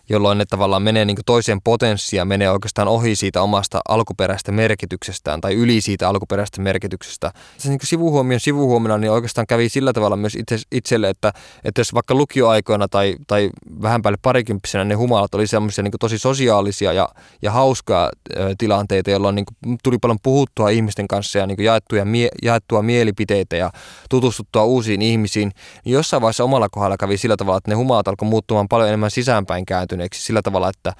jolloin 0.09 0.38
ne 0.38 0.45
tavallaan 0.45 0.82
menee 0.82 1.05
niin 1.05 1.17
toiseen 1.25 1.61
potenssiin 1.63 2.17
ja 2.17 2.25
menee 2.25 2.51
oikeastaan 2.51 2.88
ohi 2.88 3.15
siitä 3.15 3.41
omasta 3.41 3.82
alkuperäistä 3.89 4.51
merkityksestään 4.51 5.41
tai 5.41 5.53
yli 5.53 5.82
siitä 5.82 6.09
alkuperäistä 6.09 6.61
merkityksestä. 6.61 7.32
Se 7.57 7.69
niin 7.69 7.80
sivuhuomion 7.84 8.39
sivuhuomiona 8.39 8.97
niin 8.97 9.11
oikeastaan 9.11 9.47
kävi 9.47 9.69
sillä 9.69 9.93
tavalla 9.93 10.17
myös 10.17 10.36
itse, 10.36 10.57
itselle, 10.71 11.09
että, 11.09 11.34
että 11.63 11.82
jos 11.82 11.93
vaikka 11.93 12.15
lukioaikoina 12.15 12.88
tai, 12.88 13.15
tai 13.28 13.49
vähän 13.82 14.01
päälle 14.01 14.17
parikymppisenä 14.21 14.84
ne 14.84 14.95
humalat 14.95 15.36
oli 15.36 15.47
semmoisia 15.47 15.84
niin 15.84 15.93
tosi 15.99 16.17
sosiaalisia 16.17 16.93
ja, 16.93 17.09
ja 17.41 17.51
hauskaa 17.51 18.09
ö, 18.38 18.55
tilanteita, 18.57 19.11
jolloin 19.11 19.36
niin 19.36 19.78
tuli 19.84 19.97
paljon 19.97 20.19
puhuttua 20.23 20.69
ihmisten 20.69 21.07
kanssa 21.07 21.39
ja 21.39 21.47
niin 21.47 21.63
jaettuja, 21.63 22.05
mie, 22.05 22.30
jaettua 22.68 22.82
mielipiteitä 22.82 23.55
ja 23.55 23.72
tutustuttua 24.09 24.63
uusiin 24.63 25.01
ihmisiin, 25.01 25.51
niin 25.86 25.93
jossain 25.93 26.22
vaiheessa 26.22 26.43
omalla 26.43 26.70
kohdalla 26.70 26.97
kävi 26.97 27.18
sillä 27.18 27.38
tavalla, 27.38 27.57
että 27.57 27.72
ne 27.72 27.76
humalat 27.76 28.07
alkoi 28.07 28.28
muuttumaan 28.28 28.68
paljon 28.68 28.88
enemmän 28.88 29.11
sisäänpäin 29.11 29.65
kääntyneeksi 29.65 30.22
sillä 30.22 30.41
tavalla, 30.41 30.70
että 30.70 30.93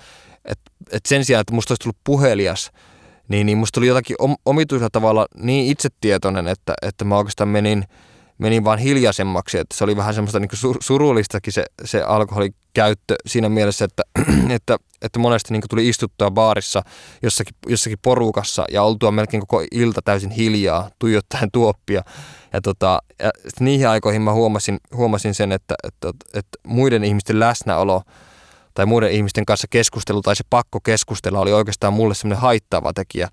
että 0.46 0.72
et 0.92 1.06
sen 1.06 1.26
sijaan, 1.26 1.42
että 1.42 1.54
musta 1.54 1.72
olisi 1.72 1.84
tullut 1.84 1.98
puhelias, 2.04 2.72
niin, 3.28 3.46
niin 3.46 3.58
musta 3.58 3.74
tuli 3.76 3.88
jotakin 3.88 4.16
omituisella 4.46 4.90
tavalla 4.92 5.26
niin 5.36 5.72
itsetietoinen, 5.72 6.48
että, 6.48 6.74
että 6.82 7.06
mä 7.06 7.18
oikeastaan 7.18 7.50
menin– 7.50 7.84
meni 8.38 8.64
vaan 8.64 8.80
hiljaisemmaksi, 8.80 9.58
että 9.58 9.78
se 9.78 9.84
oli 9.84 9.98
vähän 9.98 10.14
semmoista 10.14 10.40
niin 10.40 10.76
surullistakin 10.80 11.54
se, 11.54 11.66
se 11.86 12.02
alkoholikäyttö 12.02 13.16
siinä 13.26 13.50
mielessä, 13.50 13.86
että, 13.86 14.04
että, 14.56 14.78
että 15.02 15.20
monesti 15.20 15.54
niin 15.54 15.64
tuli 15.70 15.90
istuttua 15.90 16.32
baarissa 16.32 16.82
jossakin, 17.24 17.56
jossakin 17.68 17.98
porukassa 18.02 18.66
ja 18.72 18.84
oltua 18.84 19.12
melkein 19.12 19.42
koko 19.42 19.64
ilta 19.72 20.02
täysin 20.02 20.32
hiljaa, 20.32 20.90
tuijottaen 21.00 21.52
tuoppia. 21.52 22.04
Ja, 22.54 22.62
tota, 22.62 23.02
ja 23.20 23.32
niihin 23.60 23.90
aikoihin 23.90 24.22
mä 24.22 24.34
huomasin, 24.34 24.78
huomasin 24.94 25.34
sen, 25.34 25.52
että, 25.52 25.76
että, 25.84 26.10
että 26.34 26.58
muiden 26.68 27.04
ihmisten 27.04 27.40
läsnäolo 27.40 28.02
tai 28.74 28.86
muiden 28.86 29.12
ihmisten 29.12 29.46
kanssa 29.46 29.68
keskustelu 29.70 30.22
tai 30.22 30.36
se 30.36 30.44
pakko 30.50 30.80
keskustella 30.80 31.40
oli 31.40 31.54
oikeastaan 31.54 31.94
mulle 31.94 32.16
semmoinen 32.16 32.42
haittava 32.42 32.94
tekijä, 32.94 33.30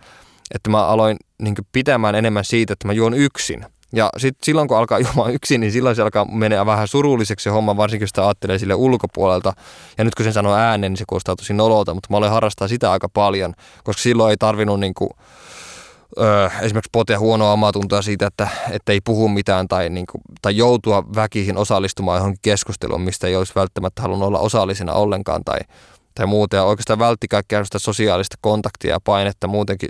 että 0.54 0.70
mä 0.70 0.86
aloin 0.86 1.16
niin 1.42 1.54
pitämään 1.72 2.14
enemmän 2.14 2.44
siitä, 2.44 2.72
että 2.72 2.86
mä 2.88 2.92
juon 2.92 3.14
yksin– 3.14 3.66
ja 3.92 4.10
sitten 4.18 4.44
silloin, 4.44 4.68
kun 4.68 4.76
alkaa 4.76 4.98
juomaan 5.06 5.34
yksin, 5.34 5.60
niin 5.60 5.72
silloin 5.72 5.96
se 5.96 6.02
alkaa 6.02 6.24
menee 6.24 6.66
vähän 6.66 6.88
surulliseksi 6.88 7.44
se 7.44 7.50
homma, 7.50 7.76
varsinkin 7.76 8.02
jos 8.02 8.10
sitä 8.10 8.26
ajattelee 8.26 8.58
sille 8.58 8.74
ulkopuolelta. 8.74 9.52
Ja 9.98 10.04
nyt 10.04 10.14
kun 10.14 10.24
sen 10.24 10.32
sanoo 10.32 10.54
ääneen, 10.54 10.92
niin 10.92 10.98
se 10.98 11.04
kuulostaa 11.08 11.36
tosi 11.36 11.54
nololta, 11.54 11.94
mutta 11.94 12.08
mä 12.10 12.16
olen 12.16 12.30
harrastaa 12.30 12.68
sitä 12.68 12.92
aika 12.92 13.08
paljon, 13.08 13.54
koska 13.84 14.02
silloin 14.02 14.30
ei 14.30 14.36
tarvinnut 14.36 14.80
niin 14.80 14.94
kuin, 14.94 15.10
öö, 16.18 16.50
esimerkiksi 16.60 16.90
potea 16.92 17.18
huonoa 17.18 17.52
omatuntoa 17.52 18.02
siitä, 18.02 18.26
että, 18.26 18.48
että 18.70 18.92
ei 18.92 19.00
puhu 19.00 19.28
mitään 19.28 19.68
tai, 19.68 19.90
niin 19.90 20.06
kuin, 20.12 20.22
tai 20.42 20.56
joutua 20.56 21.04
väkihin 21.14 21.56
osallistumaan 21.56 22.18
johonkin 22.18 22.40
keskusteluun, 22.42 23.00
mistä 23.00 23.26
ei 23.26 23.36
olisi 23.36 23.52
välttämättä 23.56 24.02
halunnut 24.02 24.28
olla 24.28 24.38
osallisena 24.38 24.92
ollenkaan 24.92 25.44
tai, 25.44 25.58
tai 26.14 26.26
muuta. 26.26 26.56
Ja 26.56 26.64
oikeastaan 26.64 26.98
vältti 26.98 27.28
kaikkea 27.28 27.62
sosiaalista 27.76 28.36
kontaktia 28.40 28.90
ja 28.90 29.00
painetta 29.04 29.46
muutenkin 29.46 29.88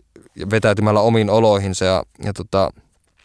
vetäytymällä 0.50 1.00
omiin 1.00 1.30
oloihinsa 1.30 1.84
ja, 1.84 2.02
ja 2.24 2.32
tota, 2.32 2.70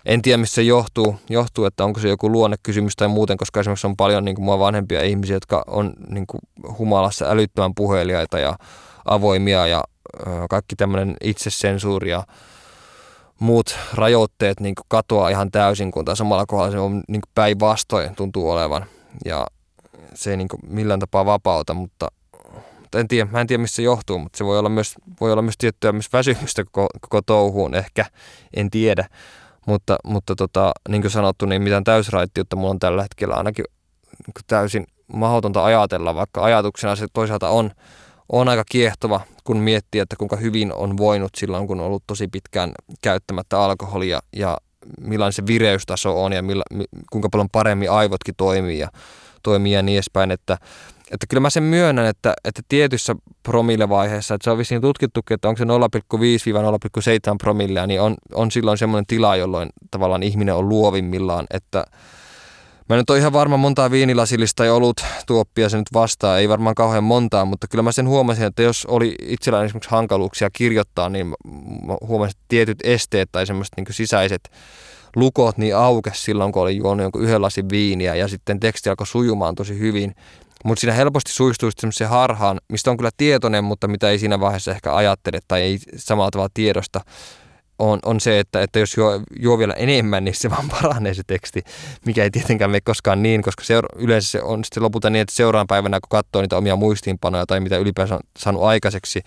en 0.06 0.22
tiedä, 0.22 0.38
missä 0.38 0.56
se 0.56 0.62
johtuu, 0.62 1.16
johtuu, 1.30 1.66
että 1.66 1.84
onko 1.84 2.00
se 2.00 2.10
joku 2.10 2.32
luonnekysymys 2.32 2.96
tai 2.96 3.08
muuten, 3.08 3.38
koska 3.38 3.60
esimerkiksi 3.60 3.88
on 3.88 3.98
paljon 3.98 4.26
niin 4.26 4.36
kuin 4.36 4.46
mua 4.46 4.60
vanhempia 4.60 5.04
ihmisiä, 5.04 5.36
jotka 5.36 5.64
on 5.68 5.94
niin 6.10 6.28
kuin 6.28 6.42
humalassa 6.78 7.26
älyttömän 7.30 7.76
puheliaita 7.76 8.40
ja 8.40 8.56
avoimia 9.06 9.68
ja 9.68 9.84
kaikki 10.50 10.76
tämmöinen 10.76 11.16
itsesensuuri 11.24 12.10
ja 12.10 12.24
muut 13.40 13.76
rajoitteet 13.94 14.60
niin 14.60 14.76
katoaa 14.88 15.30
ihan 15.30 15.52
täysin, 15.52 15.92
kun 15.92 16.06
taas 16.06 16.18
samalla 16.18 16.46
kohdalla 16.46 16.72
se 16.72 16.80
on 16.80 17.04
niin 17.08 17.22
päinvastoin 17.36 18.16
tuntuu 18.16 18.50
olevan. 18.50 18.86
Ja 19.26 19.48
se 20.14 20.32
ei 20.32 20.38
niin 20.38 20.48
millään 20.68 21.00
tapaa 21.00 21.26
vapauta, 21.26 21.74
mutta, 21.74 22.08
mutta 22.80 23.00
en 23.00 23.08
tiedä, 23.08 23.32
mä 23.32 23.42
en 23.42 23.48
tiedä 23.48 23.62
missä 23.62 23.76
se 23.76 23.82
johtuu, 23.82 24.20
mutta 24.20 24.38
se 24.38 24.46
voi 24.46 24.60
olla 24.60 24.70
myös, 24.70 24.96
voi 25.22 25.32
olla 25.32 25.42
myös 25.42 25.58
tiettyä 25.58 25.92
myös 25.92 26.14
väsymystä 26.14 26.64
koko, 26.64 26.88
koko 27.02 27.22
touhuun 27.22 27.76
ehkä, 27.76 28.06
en 28.54 28.70
tiedä. 28.70 29.10
Mutta, 29.70 29.98
mutta 30.04 30.36
tota, 30.36 30.72
niin 30.90 31.02
kuin 31.02 31.12
sanottu, 31.12 31.46
niin 31.46 31.62
mitään 31.62 31.84
täysraittiutta 31.84 32.56
mulla 32.56 32.70
on 32.70 32.80
tällä 32.80 33.02
hetkellä 33.02 33.36
ainakin 33.36 33.66
niin 34.28 34.46
täysin 34.48 34.88
mahdotonta 35.14 35.66
ajatella, 35.66 36.16
vaikka 36.16 36.44
ajatuksena 36.44 36.96
se 36.96 37.08
toisaalta 37.14 37.50
on, 37.50 37.72
on 38.32 38.50
aika 38.50 38.64
kiehtova, 38.72 39.22
kun 39.44 39.58
miettii, 39.58 40.02
että 40.02 40.16
kuinka 40.16 40.36
hyvin 40.36 40.74
on 40.74 40.98
voinut 40.98 41.32
silloin, 41.38 41.68
kun 41.68 41.80
on 41.80 41.86
ollut 41.86 42.04
tosi 42.08 42.28
pitkään 42.28 42.72
käyttämättä 43.02 43.62
alkoholia 43.62 44.20
ja 44.36 44.58
millainen 45.02 45.34
se 45.34 45.48
vireystaso 45.48 46.24
on 46.24 46.34
ja 46.34 46.42
milla, 46.42 46.64
kuinka 47.12 47.30
paljon 47.32 47.50
paremmin 47.50 47.92
aivotkin 47.92 48.36
toimii 48.38 48.80
ja, 48.80 48.90
toimii 49.44 49.74
ja 49.74 49.82
niin 49.82 49.96
edespäin, 49.96 50.32
että 50.32 50.58
että 51.12 51.28
kyllä 51.30 51.42
mä 51.42 51.50
sen 51.50 51.64
myönnän, 51.64 52.06
että, 52.06 52.34
että 52.44 52.62
tietyssä 52.70 53.16
promillevaiheessa, 53.44 54.36
että 54.36 54.44
se 54.44 54.52
on 54.52 54.58
vissiin 54.58 54.82
tutkittukin, 54.82 55.36
että 55.36 55.50
onko 55.50 55.58
se 55.58 55.64
0,5-0,7 55.64 57.36
promillea, 57.42 57.88
niin 57.88 58.02
on, 58.02 58.16
on 58.34 58.52
silloin 58.52 58.78
semmoinen 58.78 59.06
tila, 59.06 59.36
jolloin 59.36 59.70
tavallaan 59.92 60.24
ihminen 60.24 60.56
on 60.56 60.70
luovimmillaan, 60.70 61.46
että 61.54 61.86
Mä 62.90 62.96
nyt 62.96 63.10
oon 63.10 63.20
ihan 63.20 63.34
varma 63.34 63.58
montaa 63.58 63.92
viinilasillista 63.92 64.66
ja 64.66 64.74
ollut 64.74 65.02
tuoppia 65.28 65.70
se 65.70 65.78
nyt 65.78 65.88
vastaa, 65.94 66.38
ei 66.38 66.50
varmaan 66.50 66.76
kauhean 66.76 67.04
montaa, 67.04 67.46
mutta 67.46 67.68
kyllä 67.68 67.82
mä 67.82 67.92
sen 67.92 68.08
huomasin, 68.08 68.46
että 68.46 68.62
jos 68.62 68.86
oli 68.86 69.16
itsellään 69.22 69.66
esimerkiksi 69.66 69.90
hankaluuksia 69.90 70.50
kirjoittaa, 70.54 71.10
niin 71.10 71.28
mä 71.28 71.98
huomasin, 72.08 72.32
että 72.38 72.46
tietyt 72.48 72.78
esteet 72.84 73.30
tai 73.32 73.48
semmoiset 73.48 73.74
niin 73.78 73.86
sisäiset 73.90 74.52
lukot 75.16 75.58
niin 75.58 75.76
aukes 75.76 76.26
silloin, 76.26 76.52
kun 76.52 76.62
oli 76.62 76.78
juonut 76.78 77.04
jonkun 77.04 77.24
yhden 77.24 77.42
lasin 77.42 77.70
viiniä 77.70 78.16
ja 78.16 78.28
sitten 78.28 78.60
teksti 78.60 78.90
alkoi 78.90 79.08
sujumaan 79.08 79.56
tosi 79.56 79.80
hyvin. 79.80 80.16
Mutta 80.66 80.82
siinä 80.82 80.94
helposti 80.94 81.32
suistuu 81.32 81.70
semmoiseen 81.80 82.10
harhaan, 82.10 82.60
mistä 82.70 82.92
on 82.92 82.98
kyllä 82.98 83.10
tietoinen, 83.18 83.64
mutta 83.64 83.88
mitä 83.88 84.10
ei 84.10 84.20
siinä 84.20 84.40
vaiheessa 84.40 84.72
ehkä 84.72 84.96
ajattele 84.96 85.40
tai 85.48 85.62
ei 85.62 85.80
samalla 85.96 86.32
tavalla 86.32 86.50
tiedosta, 86.54 87.02
on, 87.80 88.00
on 88.06 88.20
se, 88.20 88.40
että, 88.40 88.62
että 88.62 88.80
jos 88.80 88.98
juo, 88.98 89.22
juo 89.40 89.58
vielä 89.58 89.74
enemmän, 89.74 90.26
niin 90.26 90.36
se 90.36 90.50
vaan 90.50 90.70
paranee 90.82 91.14
se 91.14 91.24
teksti, 91.28 91.64
mikä 92.06 92.24
ei 92.24 92.32
tietenkään 92.32 92.72
mene 92.72 92.82
koskaan 92.82 93.24
niin, 93.24 93.42
koska 93.42 93.64
seura- 93.64 93.90
yleensä 93.96 94.32
se 94.32 94.42
on 94.42 94.64
sitten 94.64 94.84
lopulta 94.84 95.10
niin, 95.10 95.22
että 95.22 95.36
seuraavan 95.36 95.68
päivänä, 95.68 96.00
kun 96.00 96.10
katsoo 96.10 96.42
niitä 96.42 96.58
omia 96.58 96.76
muistiinpanoja 96.76 97.46
tai 97.46 97.60
mitä 97.60 97.78
ylipäänsä 97.78 98.16
on 98.16 98.22
saanut 98.40 98.64
aikaiseksi, 98.64 99.22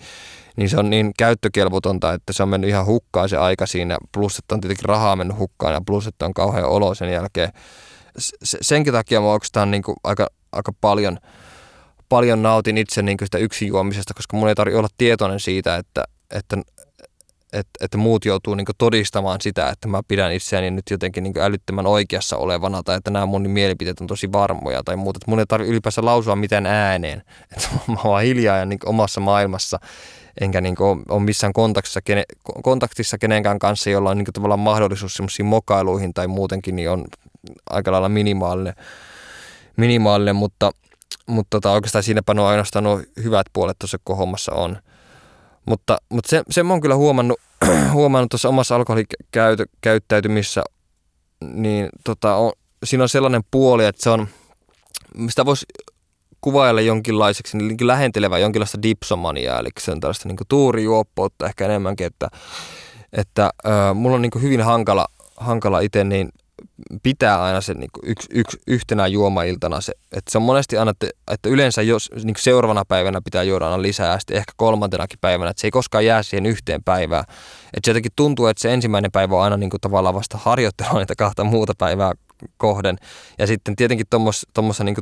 niin 0.55 0.69
se 0.69 0.77
on 0.77 0.89
niin 0.89 1.11
käyttökelvotonta, 1.17 2.13
että 2.13 2.33
se 2.33 2.43
on 2.43 2.49
mennyt 2.49 2.69
ihan 2.69 2.85
hukkaan 2.85 3.29
se 3.29 3.37
aika 3.37 3.65
siinä, 3.65 3.97
plus 4.11 4.39
että 4.39 4.55
on 4.55 4.61
tietenkin 4.61 4.85
rahaa 4.85 5.15
mennyt 5.15 5.37
hukkaan 5.37 5.73
ja 5.73 5.81
plus 5.85 6.07
että 6.07 6.25
on 6.25 6.33
kauhean 6.33 6.65
olo 6.65 6.95
sen 6.95 7.11
jälkeen. 7.11 7.49
Senkin 8.43 8.93
takia 8.93 9.21
mä 9.21 9.65
niin 9.65 9.83
kuin 9.83 9.95
aika 10.03 10.27
aika 10.53 10.71
paljon, 10.81 11.17
paljon 12.09 12.43
nautin 12.43 12.77
itse 12.77 13.01
niin 13.01 13.17
sitä 13.23 13.37
yksin 13.37 13.67
juomisesta, 13.67 14.13
koska 14.13 14.37
mun 14.37 14.49
ei 14.49 14.55
tarvitse 14.55 14.77
olla 14.77 14.89
tietoinen 14.97 15.39
siitä, 15.39 15.75
että, 15.75 16.03
että, 16.31 16.57
että, 17.53 17.71
että 17.81 17.97
muut 17.97 18.25
joutuu 18.25 18.55
niin 18.55 18.65
todistamaan 18.77 19.41
sitä, 19.41 19.69
että 19.69 19.87
mä 19.87 20.01
pidän 20.07 20.33
itseäni 20.33 20.71
nyt 20.71 20.89
jotenkin 20.91 21.23
niin 21.23 21.39
älyttömän 21.39 21.87
oikeassa 21.87 22.37
olevana 22.37 22.83
tai 22.83 22.97
että 22.97 23.11
nämä 23.11 23.25
mun 23.25 23.49
mielipiteet 23.49 24.01
on 24.01 24.07
tosi 24.07 24.31
varmoja 24.31 24.83
tai 24.85 24.95
muuta. 24.95 25.17
Että 25.17 25.31
mun 25.31 25.39
ei 25.39 25.45
tarvitse 25.45 25.71
ylipäänsä 25.71 26.05
lausua 26.05 26.35
mitään 26.35 26.65
ääneen. 26.65 27.23
Että 27.57 27.69
mä 27.87 27.95
oon 28.03 28.21
hiljaa 28.21 28.57
ja 28.57 28.65
niin 28.65 28.79
omassa 28.85 29.21
maailmassa 29.21 29.79
enkä 30.41 30.61
niin 30.61 30.75
ole 31.09 31.23
missään 31.23 31.53
kontaktissa, 31.53 32.01
kene, 32.01 32.23
kontaktissa 32.63 33.17
kenenkään 33.17 33.59
kanssa, 33.59 33.89
jolla 33.89 34.09
on 34.09 34.17
niin 34.17 34.33
tavallaan 34.33 34.59
mahdollisuus 34.59 35.13
semmoisiin 35.13 35.45
mokailuihin 35.45 36.13
tai 36.13 36.27
muutenkin, 36.27 36.75
niin 36.75 36.89
on 36.89 37.05
aika 37.69 37.91
lailla 37.91 38.09
minimaalinen 38.09 38.73
minimaalinen, 39.77 40.35
mutta, 40.35 40.71
mutta 41.27 41.49
tota, 41.49 41.71
oikeastaan 41.71 42.03
siinäpä 42.03 42.33
nuo 42.33 42.45
ainoastaan 42.45 42.83
nuo 42.83 43.01
hyvät 43.23 43.47
puolet 43.53 43.79
tuossa 43.79 43.97
hommassa 44.17 44.53
on. 44.53 44.77
Mutta, 45.65 45.97
mutta 46.09 46.29
se, 46.29 46.43
sen 46.49 46.65
mä 46.65 46.73
oon 46.73 46.81
kyllä 46.81 46.95
huomannut, 46.95 47.39
huomannut 47.93 48.29
tuossa 48.29 48.49
omassa 48.49 48.75
alkoholikäyttäytymissä, 48.75 50.63
niin 51.53 51.89
tota, 52.03 52.35
on, 52.35 52.51
siinä 52.83 53.03
on 53.03 53.09
sellainen 53.09 53.41
puoli, 53.51 53.85
että 53.85 54.03
se 54.03 54.09
on, 54.09 54.27
sitä 55.29 55.45
voisi 55.45 55.65
kuvailla 56.41 56.81
jonkinlaiseksi 56.81 57.57
niin 57.57 57.87
lähentelevä 57.87 58.37
jonkinlaista 58.37 58.81
dipsomaniaa, 58.81 59.59
eli 59.59 59.69
se 59.79 59.91
on 59.91 59.99
tällaista 59.99 60.27
niin 60.27 60.37
tuurijuoppoutta 60.49 61.45
ehkä 61.45 61.65
enemmänkin, 61.65 62.07
että, 62.07 62.27
että 63.13 63.45
äh, 63.45 63.95
mulla 63.95 64.15
on 64.15 64.21
niin 64.21 64.41
hyvin 64.41 64.61
hankala, 64.61 65.07
hankala 65.37 65.79
itse 65.79 66.03
niin 66.03 66.29
pitää 67.03 67.43
aina 67.43 67.61
se 67.61 67.73
niin 67.73 67.89
yksi, 68.03 68.27
yksi, 68.31 68.57
yhtenä 68.67 69.07
juomailtana. 69.07 69.81
Se, 69.81 69.93
että 70.11 70.31
se 70.31 70.37
on 70.37 70.41
monesti 70.41 70.77
aina, 70.77 70.91
että, 70.91 71.07
että 71.31 71.49
yleensä 71.49 71.81
jos 71.81 72.09
niin 72.23 72.35
seuraavana 72.39 72.83
päivänä 72.87 73.21
pitää 73.23 73.43
juoda 73.43 73.65
aina 73.65 73.81
lisää 73.81 74.13
ja 74.13 74.19
sitten 74.19 74.37
ehkä 74.37 74.53
kolmantenakin 74.57 75.19
päivänä, 75.21 75.49
että 75.49 75.61
se 75.61 75.67
ei 75.67 75.71
koskaan 75.71 76.05
jää 76.05 76.23
siihen 76.23 76.45
yhteen 76.45 76.83
päivään. 76.83 77.23
Että 77.73 77.85
se 77.85 77.91
jotenkin 77.91 78.11
tuntuu, 78.15 78.47
että 78.47 78.61
se 78.61 78.73
ensimmäinen 78.73 79.11
päivä 79.11 79.35
on 79.35 79.43
aina 79.43 79.57
niin 79.57 79.69
kuin 79.69 79.81
tavallaan 79.81 80.15
vasta 80.15 80.37
harjoittelua 80.41 80.99
niitä 80.99 81.15
kahta 81.17 81.43
muuta 81.43 81.73
päivää 81.77 82.11
kohden. 82.57 82.97
Ja 83.39 83.47
sitten 83.47 83.75
tietenkin 83.75 84.07
tuommoisessa 84.09 84.83
niin 84.83 84.95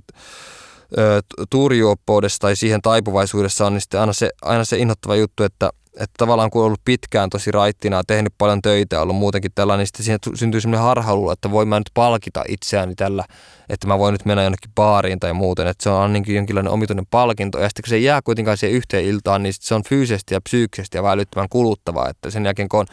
tuurijuoppoudessa 1.50 2.40
tai 2.40 2.56
siihen 2.56 2.82
taipuvaisuudessa 2.82 3.66
on 3.68 3.74
niin 3.74 4.00
aina 4.02 4.14
se, 4.14 4.30
aina 4.42 4.66
se 4.66 4.78
inhottava 4.78 5.16
juttu, 5.16 5.44
että 5.44 5.70
että 5.94 6.14
tavallaan 6.18 6.50
kun 6.50 6.62
on 6.62 6.66
ollut 6.66 6.82
pitkään 6.86 7.30
tosi 7.30 7.52
raittina 7.52 8.04
tehnyt 8.08 8.34
paljon 8.38 8.62
töitä 8.62 9.02
ollut 9.02 9.16
muutenkin 9.16 9.52
tällä, 9.56 9.78
niin 9.78 9.88
sitten 9.88 10.04
siihen 10.04 10.20
syntyy 10.36 10.62
semmoinen 10.62 10.86
harhaluulo, 10.86 11.32
että 11.32 11.52
voin 11.52 11.68
mä 11.68 11.80
nyt 11.80 11.90
palkita 11.94 12.44
itseäni 12.48 12.96
tällä, 12.96 13.26
että 13.70 13.88
mä 13.88 14.00
voin 14.00 14.12
nyt 14.12 14.26
mennä 14.26 14.44
jonnekin 14.44 14.72
baariin 14.76 15.20
tai 15.20 15.34
muuten, 15.34 15.68
että 15.68 15.84
se 15.84 15.90
on 15.90 16.02
ainakin 16.02 16.36
jonkinlainen 16.36 16.74
omituinen 16.74 17.06
palkinto. 17.12 17.60
Ja 17.60 17.70
sitten 17.70 17.84
kun 17.84 17.90
se 17.90 17.98
jää 17.98 18.22
kuitenkaan 18.22 18.58
siihen 18.58 18.78
yhteen 18.78 19.06
iltaan, 19.06 19.44
niin 19.44 19.54
se 19.60 19.76
on 19.76 19.84
fyysisesti 19.84 20.34
ja 20.34 20.42
psyykkisesti 20.42 20.98
ja 20.98 21.04
välyttävän 21.04 21.50
kuluttavaa, 21.50 22.10
että 22.10 22.30
sen 22.30 22.46
jälkeen 22.46 22.70
kun 22.70 22.80
on 22.80 22.86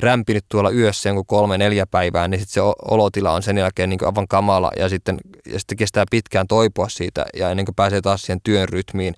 rämpinyt 0.00 0.44
tuolla 0.48 0.70
yössä 0.70 1.08
jonkun 1.08 1.26
kolme, 1.26 1.58
neljä 1.58 1.86
päivää, 1.86 2.28
niin 2.28 2.40
sitten 2.40 2.54
se 2.54 2.60
olotila 2.90 3.32
on 3.32 3.42
sen 3.42 3.58
jälkeen 3.58 3.90
niin 3.90 4.06
aivan 4.06 4.28
kamala 4.28 4.70
ja 4.76 4.88
sitten, 4.88 5.18
ja 5.52 5.58
sitten 5.58 5.78
kestää 5.78 6.04
pitkään 6.10 6.46
toipua 6.46 6.88
siitä 6.88 7.26
ja 7.34 7.50
ennen 7.50 7.66
kuin 7.66 7.74
pääsee 7.74 8.00
taas 8.00 8.22
siihen 8.22 8.40
työn 8.44 8.68
rytmiin. 8.68 9.14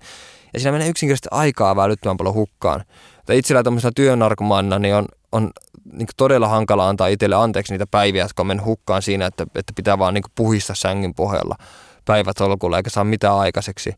Ja 0.53 0.59
siinä 0.59 0.71
menee 0.71 0.89
yksinkertaisesti 0.89 1.27
aikaa 1.31 1.75
välyttävän 1.75 2.17
paljon 2.17 2.35
hukkaan. 2.35 2.83
Tai 3.25 3.37
itsellä 3.37 3.63
tämmöisenä 3.63 3.91
työnarkomaanina 3.95 4.79
niin 4.79 4.95
on, 4.95 5.05
on 5.31 5.51
niin 5.91 6.07
todella 6.17 6.47
hankala 6.47 6.89
antaa 6.89 7.07
itselle 7.07 7.35
anteeksi 7.35 7.73
niitä 7.73 7.87
päiviä, 7.91 8.23
jotka 8.23 8.43
on 8.43 8.47
mennyt 8.47 8.65
hukkaan 8.65 9.01
siinä, 9.01 9.25
että, 9.25 9.43
että 9.55 9.73
pitää 9.75 9.99
vaan 9.99 10.13
niin 10.13 10.23
puhista 10.35 10.75
sängyn 10.75 11.13
pohjalla 11.13 11.55
päivät 12.05 12.41
olkulla 12.41 12.77
eikä 12.77 12.89
saa 12.89 13.03
mitään 13.03 13.35
aikaiseksi. 13.35 13.93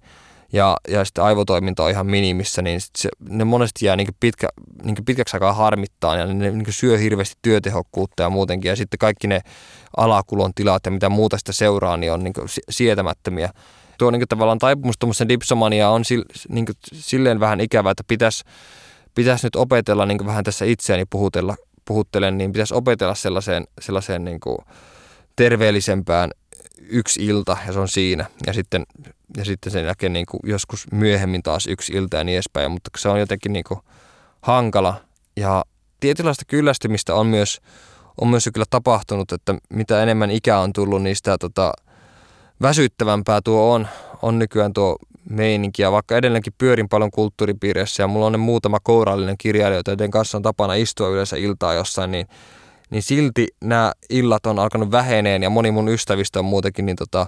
ja, 0.54 0.78
ja 0.88 1.06
sitten 1.06 1.24
aivotoiminta 1.24 1.84
on 1.84 1.90
ihan 1.90 2.06
minimissä, 2.06 2.62
niin 2.62 2.82
sit 2.82 2.96
se, 2.96 3.10
ne 3.30 3.44
monesti 3.44 3.86
jää 3.86 3.96
niin 3.96 4.08
pitkä, 4.20 4.50
niin 4.84 4.96
pitkäksi 5.06 5.36
aikaa 5.36 5.54
harmittaa 5.54 6.16
ja 6.16 6.26
ne 6.26 6.52
niin 6.52 6.66
syö 6.70 6.98
hirveästi 6.98 7.36
työtehokkuutta 7.42 8.24
ja 8.24 8.30
muutenkin. 8.30 8.70
Ja 8.70 8.76
sitten 8.76 8.98
kaikki 8.98 9.28
ne 9.28 9.42
alakulon 9.98 10.54
tilat 10.54 10.86
ja 10.86 10.92
mitä 10.92 11.10
muuta 11.10 11.38
sitä 11.38 11.52
seuraa, 11.52 11.98
niin 11.98 12.12
on 12.12 12.24
niin 12.24 12.34
sietämättömiä. 12.70 13.50
Tuo 13.98 14.12
niin 14.12 14.28
tavallaan 14.30 14.60
taipumus 14.60 14.96
tuommoisen 15.00 15.30
dipsomania 15.30 15.90
on 15.90 16.06
sil, 16.10 16.24
niin 16.50 16.66
silleen 16.94 17.40
vähän 17.40 17.60
ikävä, 17.60 17.92
että 17.92 18.04
pitäisi 18.08 18.44
pitäis 19.16 19.44
nyt 19.44 19.56
opetella 19.56 20.06
niin 20.06 20.26
vähän 20.26 20.44
tässä 20.44 20.66
itseäni 20.66 21.06
puhutella, 21.10 21.56
puhuttelen, 21.86 22.38
niin 22.38 22.52
pitäisi 22.52 22.74
opetella 22.74 23.16
sellaiseen, 23.16 23.68
sellaiseen 23.82 24.26
niin 24.26 24.40
terveellisempään 25.36 26.32
yksi 26.90 27.26
ilta 27.26 27.58
ja 27.68 27.74
se 27.74 27.80
on 27.80 27.88
siinä. 27.88 28.26
Ja 28.48 28.54
sitten, 28.54 28.86
ja 29.38 29.46
sitten 29.46 29.72
sen 29.72 29.86
jälkeen 29.86 30.14
niin 30.14 30.26
kuin 30.26 30.40
joskus 30.44 30.92
myöhemmin 30.92 31.44
taas 31.44 31.68
yksi 31.68 31.94
ilta 31.94 32.18
ja 32.18 32.24
niin 32.24 32.36
edespäin. 32.36 32.72
Mutta 32.72 32.90
se 32.98 33.10
on 33.10 33.20
jotenkin 33.20 33.54
niin 33.54 33.66
kuin 33.68 33.80
hankala. 34.42 35.02
Ja 35.38 35.66
tietynlaista 36.00 36.46
kyllästymistä 36.48 37.16
on 37.16 37.28
myös, 37.28 37.62
on 38.22 38.28
myös 38.28 38.50
kyllä 38.54 38.66
tapahtunut, 38.70 39.32
että 39.32 39.56
mitä 39.70 40.04
enemmän 40.04 40.32
ikää 40.32 40.60
on 40.60 40.74
tullut, 40.74 41.04
niin 41.04 41.16
sitä 41.16 41.38
tota, 41.38 41.74
väsyttävämpää 42.62 43.42
tuo 43.44 43.74
on, 43.74 43.88
on 44.22 44.40
nykyään 44.40 44.74
tuo 44.74 44.98
meininki. 45.30 45.82
Ja 45.82 45.92
vaikka 45.92 46.18
edelleenkin 46.18 46.54
pyörin 46.58 46.90
paljon 46.90 47.12
kulttuuripiireissä 47.12 48.04
ja 48.04 48.08
mulla 48.08 48.26
on 48.26 48.32
ne 48.32 48.38
muutama 48.38 48.78
kourallinen 48.84 49.38
kirjailija, 49.38 49.82
joiden 49.88 50.12
kanssa 50.12 50.38
on 50.38 50.42
tapana 50.42 50.74
istua 50.74 51.10
yleensä 51.10 51.38
iltaa 51.38 51.74
jossain, 51.74 52.12
niin– 52.12 52.28
niin 52.90 53.04
silti 53.04 53.48
nämä 53.62 53.92
illat 54.10 54.46
on 54.46 54.60
alkanut 54.60 54.92
väheneen 54.92 55.44
ja 55.44 55.50
moni 55.50 55.72
mun 55.72 55.90
ystävistä 55.90 56.40
on 56.40 56.46
muutenkin 56.46 56.86
niin 56.86 56.96
tota, 56.96 57.28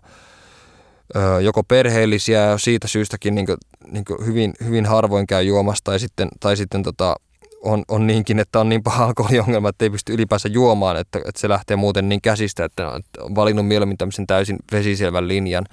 joko 1.42 1.64
perheellisiä 1.64 2.42
ja 2.42 2.58
siitä 2.58 2.88
syystäkin 2.88 3.36
niin 3.36 3.46
kuin, 3.46 3.58
niin 3.92 4.06
kuin 4.06 4.26
hyvin, 4.26 4.54
hyvin 4.64 4.86
harvoin 4.86 5.28
käy 5.28 5.44
juomasta 5.44 5.92
tai 5.92 6.00
sitten, 6.00 6.30
tai 6.40 6.58
sitten 6.58 6.84
tota, 6.84 7.16
on, 7.64 7.84
on 7.88 8.08
niinkin, 8.08 8.40
että 8.40 8.60
on 8.60 8.70
niin 8.70 8.84
paha 8.84 9.06
alkoholiongelma, 9.06 9.70
että 9.70 9.86
ei 9.86 9.90
pysty 9.90 10.14
ylipäänsä 10.14 10.50
juomaan, 10.50 10.98
että, 10.98 11.20
että 11.20 11.42
se 11.42 11.50
lähtee 11.50 11.78
muuten 11.78 12.10
niin 12.10 12.22
käsistä, 12.22 12.66
että 12.66 12.92
on 13.20 13.36
valinnut 13.36 13.68
mieluummin 13.68 13.98
tämmöisen 13.98 14.28
täysin 14.28 14.58
vesiselvän 14.72 15.28
linjan. 15.28 15.66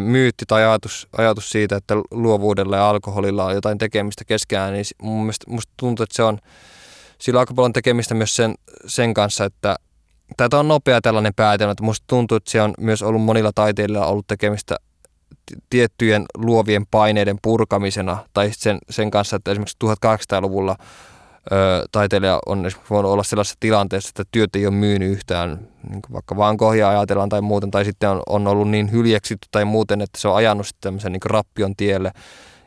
Myytti 0.00 0.44
tai 0.48 0.64
ajatus, 0.64 1.08
ajatus 1.18 1.50
siitä, 1.50 1.76
että 1.76 1.94
luovuudella 2.10 2.76
ja 2.76 2.90
alkoholilla 2.90 3.44
on 3.44 3.54
jotain 3.54 3.78
tekemistä 3.78 4.24
keskään, 4.24 4.72
niin 4.72 4.84
mun 5.02 5.20
mielestä, 5.22 5.50
musta 5.50 5.72
tuntuu, 5.76 6.02
että 6.02 6.16
se 6.16 6.22
on, 6.22 6.38
sillä 7.18 7.40
aika 7.40 7.54
paljon 7.54 7.72
tekemistä 7.72 8.14
myös 8.14 8.36
sen, 8.36 8.54
sen 8.86 9.14
kanssa, 9.14 9.44
että 9.44 9.76
tätä 10.36 10.58
on 10.58 10.68
nopea 10.68 11.00
tällainen 11.00 11.34
päätelmä, 11.34 11.72
että 11.72 11.84
musta 11.84 12.04
tuntuu, 12.06 12.36
että 12.36 12.50
se 12.50 12.62
on 12.62 12.74
myös 12.78 13.02
ollut 13.02 13.22
monilla 13.22 13.52
taiteilijoilla 13.54 14.06
ollut 14.06 14.26
tekemistä 14.26 14.76
tiettyjen 15.70 16.26
luovien 16.36 16.86
paineiden 16.90 17.38
purkamisena 17.42 18.18
tai 18.34 18.50
sen, 18.52 18.78
sen 18.90 19.10
kanssa, 19.10 19.36
että 19.36 19.50
esimerkiksi 19.50 19.76
1800-luvulla 19.84 20.76
ö, 21.52 21.84
taiteilija 21.92 22.38
on 22.46 22.70
voinut 22.90 23.12
olla 23.12 23.22
sellaisessa 23.22 23.56
tilanteessa, 23.60 24.08
että 24.08 24.24
työt 24.32 24.56
ei 24.56 24.66
ole 24.66 24.74
myynyt 24.74 25.10
yhtään, 25.10 25.68
niin 25.90 26.02
vaikka 26.12 26.36
vaan 26.36 26.56
kohja 26.56 26.88
ajatellaan 26.88 27.28
tai 27.28 27.40
muuten, 27.40 27.70
tai 27.70 27.84
sitten 27.84 28.10
on, 28.10 28.22
on 28.26 28.46
ollut 28.46 28.70
niin 28.70 28.92
hyljeksitty 28.92 29.48
tai 29.50 29.64
muuten, 29.64 30.00
että 30.00 30.20
se 30.20 30.28
on 30.28 30.36
ajanut 30.36 30.66
sitten 30.66 30.80
tämmöisen 30.80 31.12
niin 31.12 31.20
rappion 31.24 31.76
tielle. 31.76 32.12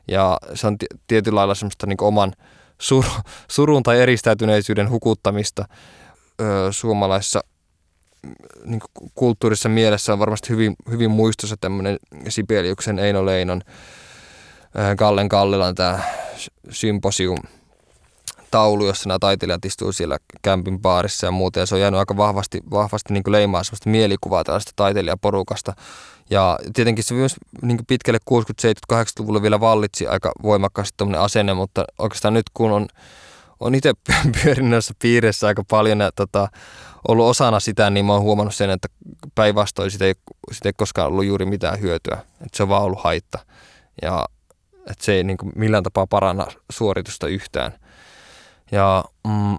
Ja 0.08 0.38
se 0.54 0.68
on 0.68 0.78
t- 0.78 0.84
tietyllä 1.08 1.38
lailla 1.38 1.56
semmoista 1.56 1.88
niin 1.88 2.04
oman 2.04 2.34
sur, 2.82 3.06
surun 3.52 3.84
tai 3.84 4.00
eristäytyneisyyden 4.00 4.90
hukuttamista 4.90 5.66
ö, 6.42 6.44
suomalaisessa 6.72 7.42
niin 8.66 8.82
kulttuurissa 9.16 9.70
mielessä 9.70 10.14
on 10.14 10.20
varmasti 10.20 10.50
hyvin, 10.50 10.76
hyvin 10.90 11.12
muistossa 11.12 11.56
tämmöinen 11.62 12.00
Sibeliuksen 12.30 13.00
Eino 13.00 13.26
Leinon 13.26 13.62
Kallen 14.98 15.30
Kallilan 15.30 15.76
tämä 15.76 16.00
symposium 16.70 17.38
taulu, 18.52 18.86
jossa 18.86 19.10
nämä 19.10 19.20
taiteilijat 19.20 19.66
istuu 19.66 19.92
siellä 19.92 20.18
kämpin 20.42 20.80
baarissa 20.80 21.28
ja 21.28 21.32
muuta. 21.32 21.60
Ja 21.60 21.66
se 21.66 21.76
on 21.76 21.82
jäänyt 21.82 22.00
aika 22.00 22.18
vahvasti, 22.18 22.62
vahvasti 22.72 23.14
niin 23.14 23.24
leimaa 23.28 23.64
sellaista 23.64 23.90
mielikuvaa 23.90 24.44
tällaista 24.44 24.72
taiteilijaporukasta. 24.76 25.74
Ja 26.30 26.60
tietenkin 26.74 27.04
se 27.04 27.14
myös 27.14 27.36
niin 27.62 27.80
pitkälle 27.88 28.20
60-, 28.32 28.34
70-, 28.94 28.96
80-luvulla 28.96 29.42
vielä 29.42 29.60
vallitsi 29.60 30.08
aika 30.08 30.32
voimakkaasti 30.44 30.94
tuommoinen 30.98 31.22
asenne, 31.22 31.54
mutta 31.54 31.86
oikeastaan 31.98 32.34
nyt 32.34 32.46
kun 32.54 32.72
on, 32.72 32.88
on 33.60 33.76
itse 33.76 33.94
pyörinyt 34.44 34.72
noissa 34.72 34.94
piirissä 35.02 35.48
aika 35.48 35.64
paljon 35.70 36.00
ja 36.00 36.12
tota, 36.12 36.48
ollut 37.08 37.26
osana 37.26 37.60
sitä, 37.60 37.90
niin 37.90 38.06
mä 38.06 38.14
oon 38.14 38.22
huomannut 38.22 38.56
sen, 38.56 38.70
että 38.70 38.88
päinvastoin 39.36 39.92
siitä 39.92 40.06
ei, 40.06 40.14
siitä 40.52 40.70
ei 40.70 40.74
koskaan 40.78 41.08
ollut 41.08 41.26
juuri 41.26 41.46
mitään 41.46 41.82
hyötyä. 41.82 42.18
Että 42.32 42.58
se 42.58 42.64
on 42.64 42.70
vaan 42.70 42.84
ollut 42.84 43.04
haitta. 43.04 43.40
Ja 44.02 44.26
että 44.80 45.06
se 45.06 45.14
ei 45.14 45.24
niin 45.24 45.38
millään 45.56 45.84
tapaa 45.84 46.08
paranna 46.08 46.48
suoritusta 46.72 47.28
yhtään. 47.28 47.72
Ja 48.72 49.04
mm, 49.28 49.58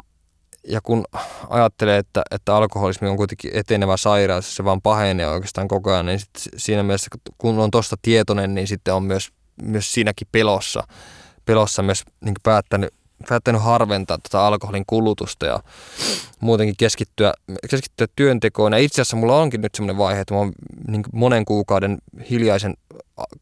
ja 0.68 0.80
kun 0.80 1.04
ajattelee, 1.48 1.98
että, 1.98 2.22
että 2.30 2.56
alkoholismi 2.56 3.08
on 3.08 3.16
kuitenkin 3.16 3.50
etenevä 3.54 3.96
sairaus, 3.96 4.56
se 4.56 4.64
vaan 4.64 4.82
pahenee 4.82 5.28
oikeastaan 5.28 5.68
koko 5.68 5.92
ajan, 5.92 6.06
niin 6.06 6.20
sit 6.20 6.30
siinä 6.56 6.82
mielessä, 6.82 7.08
kun 7.38 7.58
on 7.58 7.70
tuosta 7.70 7.96
tietoinen, 8.02 8.54
niin 8.54 8.66
sitten 8.66 8.94
on 8.94 9.02
myös, 9.02 9.28
myös 9.62 9.92
siinäkin 9.92 10.28
pelossa, 10.32 10.82
pelossa 11.44 11.82
myös 11.82 12.04
niin 12.20 12.34
päättänyt, 12.42 12.94
päättänyt 13.28 13.62
harventaa 13.62 14.18
tätä 14.18 14.42
alkoholin 14.42 14.84
kulutusta 14.86 15.46
ja 15.46 15.60
muutenkin 16.40 16.74
keskittyä, 16.78 17.32
keskittyä 17.70 18.06
työntekoon. 18.16 18.72
Ja 18.72 18.78
itse 18.78 19.02
asiassa 19.02 19.16
mulla 19.16 19.40
onkin 19.40 19.60
nyt 19.60 19.74
semmoinen 19.74 19.98
vaihe, 19.98 20.20
että 20.20 20.34
mä 20.34 20.38
oon 20.38 20.52
niin 20.88 21.04
monen 21.12 21.44
kuukauden 21.44 21.98
hiljaisen 22.30 22.74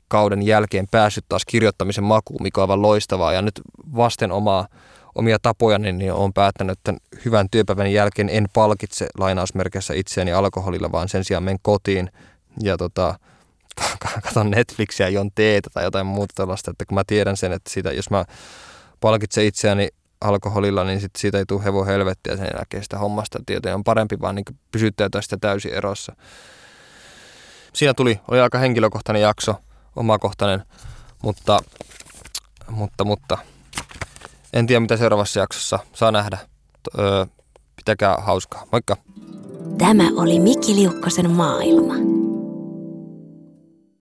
kauden 0.09 0.43
jälkeen 0.43 0.89
päässyt 0.91 1.25
taas 1.29 1.45
kirjoittamisen 1.45 2.05
makuun, 2.05 2.43
mikä 2.43 2.61
on 2.61 2.62
aivan 2.62 2.83
loistavaa. 2.83 3.33
Ja 3.33 3.43
nyt 3.43 3.61
vasten 3.97 4.33
omaa 4.33 4.69
omia 5.14 5.38
tapoja, 5.42 5.78
niin, 5.78 6.12
olen 6.12 6.32
päättänyt, 6.32 6.78
että 6.78 6.94
hyvän 7.24 7.46
työpäivän 7.50 7.92
jälkeen. 7.92 8.28
En 8.28 8.48
palkitse 8.52 9.06
lainausmerkeissä 9.18 9.94
itseäni 9.94 10.32
alkoholilla, 10.32 10.92
vaan 10.92 11.09
sen 11.09 11.24
sijaan 11.24 11.42
menen 11.42 11.59
kotiin 11.62 12.11
ja 12.62 12.76
tota, 12.76 13.18
katson 14.22 14.50
Netflixiä, 14.50 15.09
jon 15.09 15.30
teetä 15.34 15.70
tai 15.74 15.84
jotain 15.84 16.06
muuta 16.06 16.32
tällaista, 16.36 16.70
että 16.70 16.84
kun 16.84 16.94
mä 16.94 17.02
tiedän 17.06 17.36
sen, 17.36 17.52
että 17.52 17.70
siitä, 17.70 17.92
jos 17.92 18.11
mä 18.11 18.24
palkitsen 19.00 19.44
itseäni 19.44 19.88
alkoholilla, 20.20 20.84
niin 20.84 21.00
sit 21.00 21.16
siitä 21.18 21.38
ei 21.38 21.44
tule 21.46 21.64
hevo 21.64 21.84
helvettiä 21.84 22.36
sen 22.36 22.48
jälkeen 22.56 22.82
sitä 22.82 22.98
hommasta, 22.98 23.38
että 23.48 23.74
on 23.74 23.84
parempi 23.84 24.20
vaan 24.20 24.34
niin 24.34 24.44
pysyttää 24.70 25.09
tästä 25.11 25.36
täysin 25.40 25.74
erossa. 25.74 26.16
Siinä 27.72 27.94
tuli, 27.94 28.20
oli 28.28 28.40
aika 28.40 28.59
henkilökohtainen 28.59 29.22
jakso, 29.22 29.54
omakohtainen, 29.96 30.62
mutta, 31.22 31.59
mutta, 32.70 33.04
mutta 33.04 33.38
en 34.53 34.66
tiedä 34.66 34.80
mitä 34.80 34.96
seuraavassa 34.96 35.40
jaksossa 35.40 35.78
saa 35.94 36.12
nähdä. 36.12 36.38
Öö, 36.99 37.26
pitäkää 37.76 38.16
hauskaa. 38.20 38.66
Moikka! 38.72 38.96
Tämä 39.78 40.05
oli 40.16 40.40
Mikki 40.40 40.74
Liukkosen 40.74 41.30
maailma. 41.30 41.94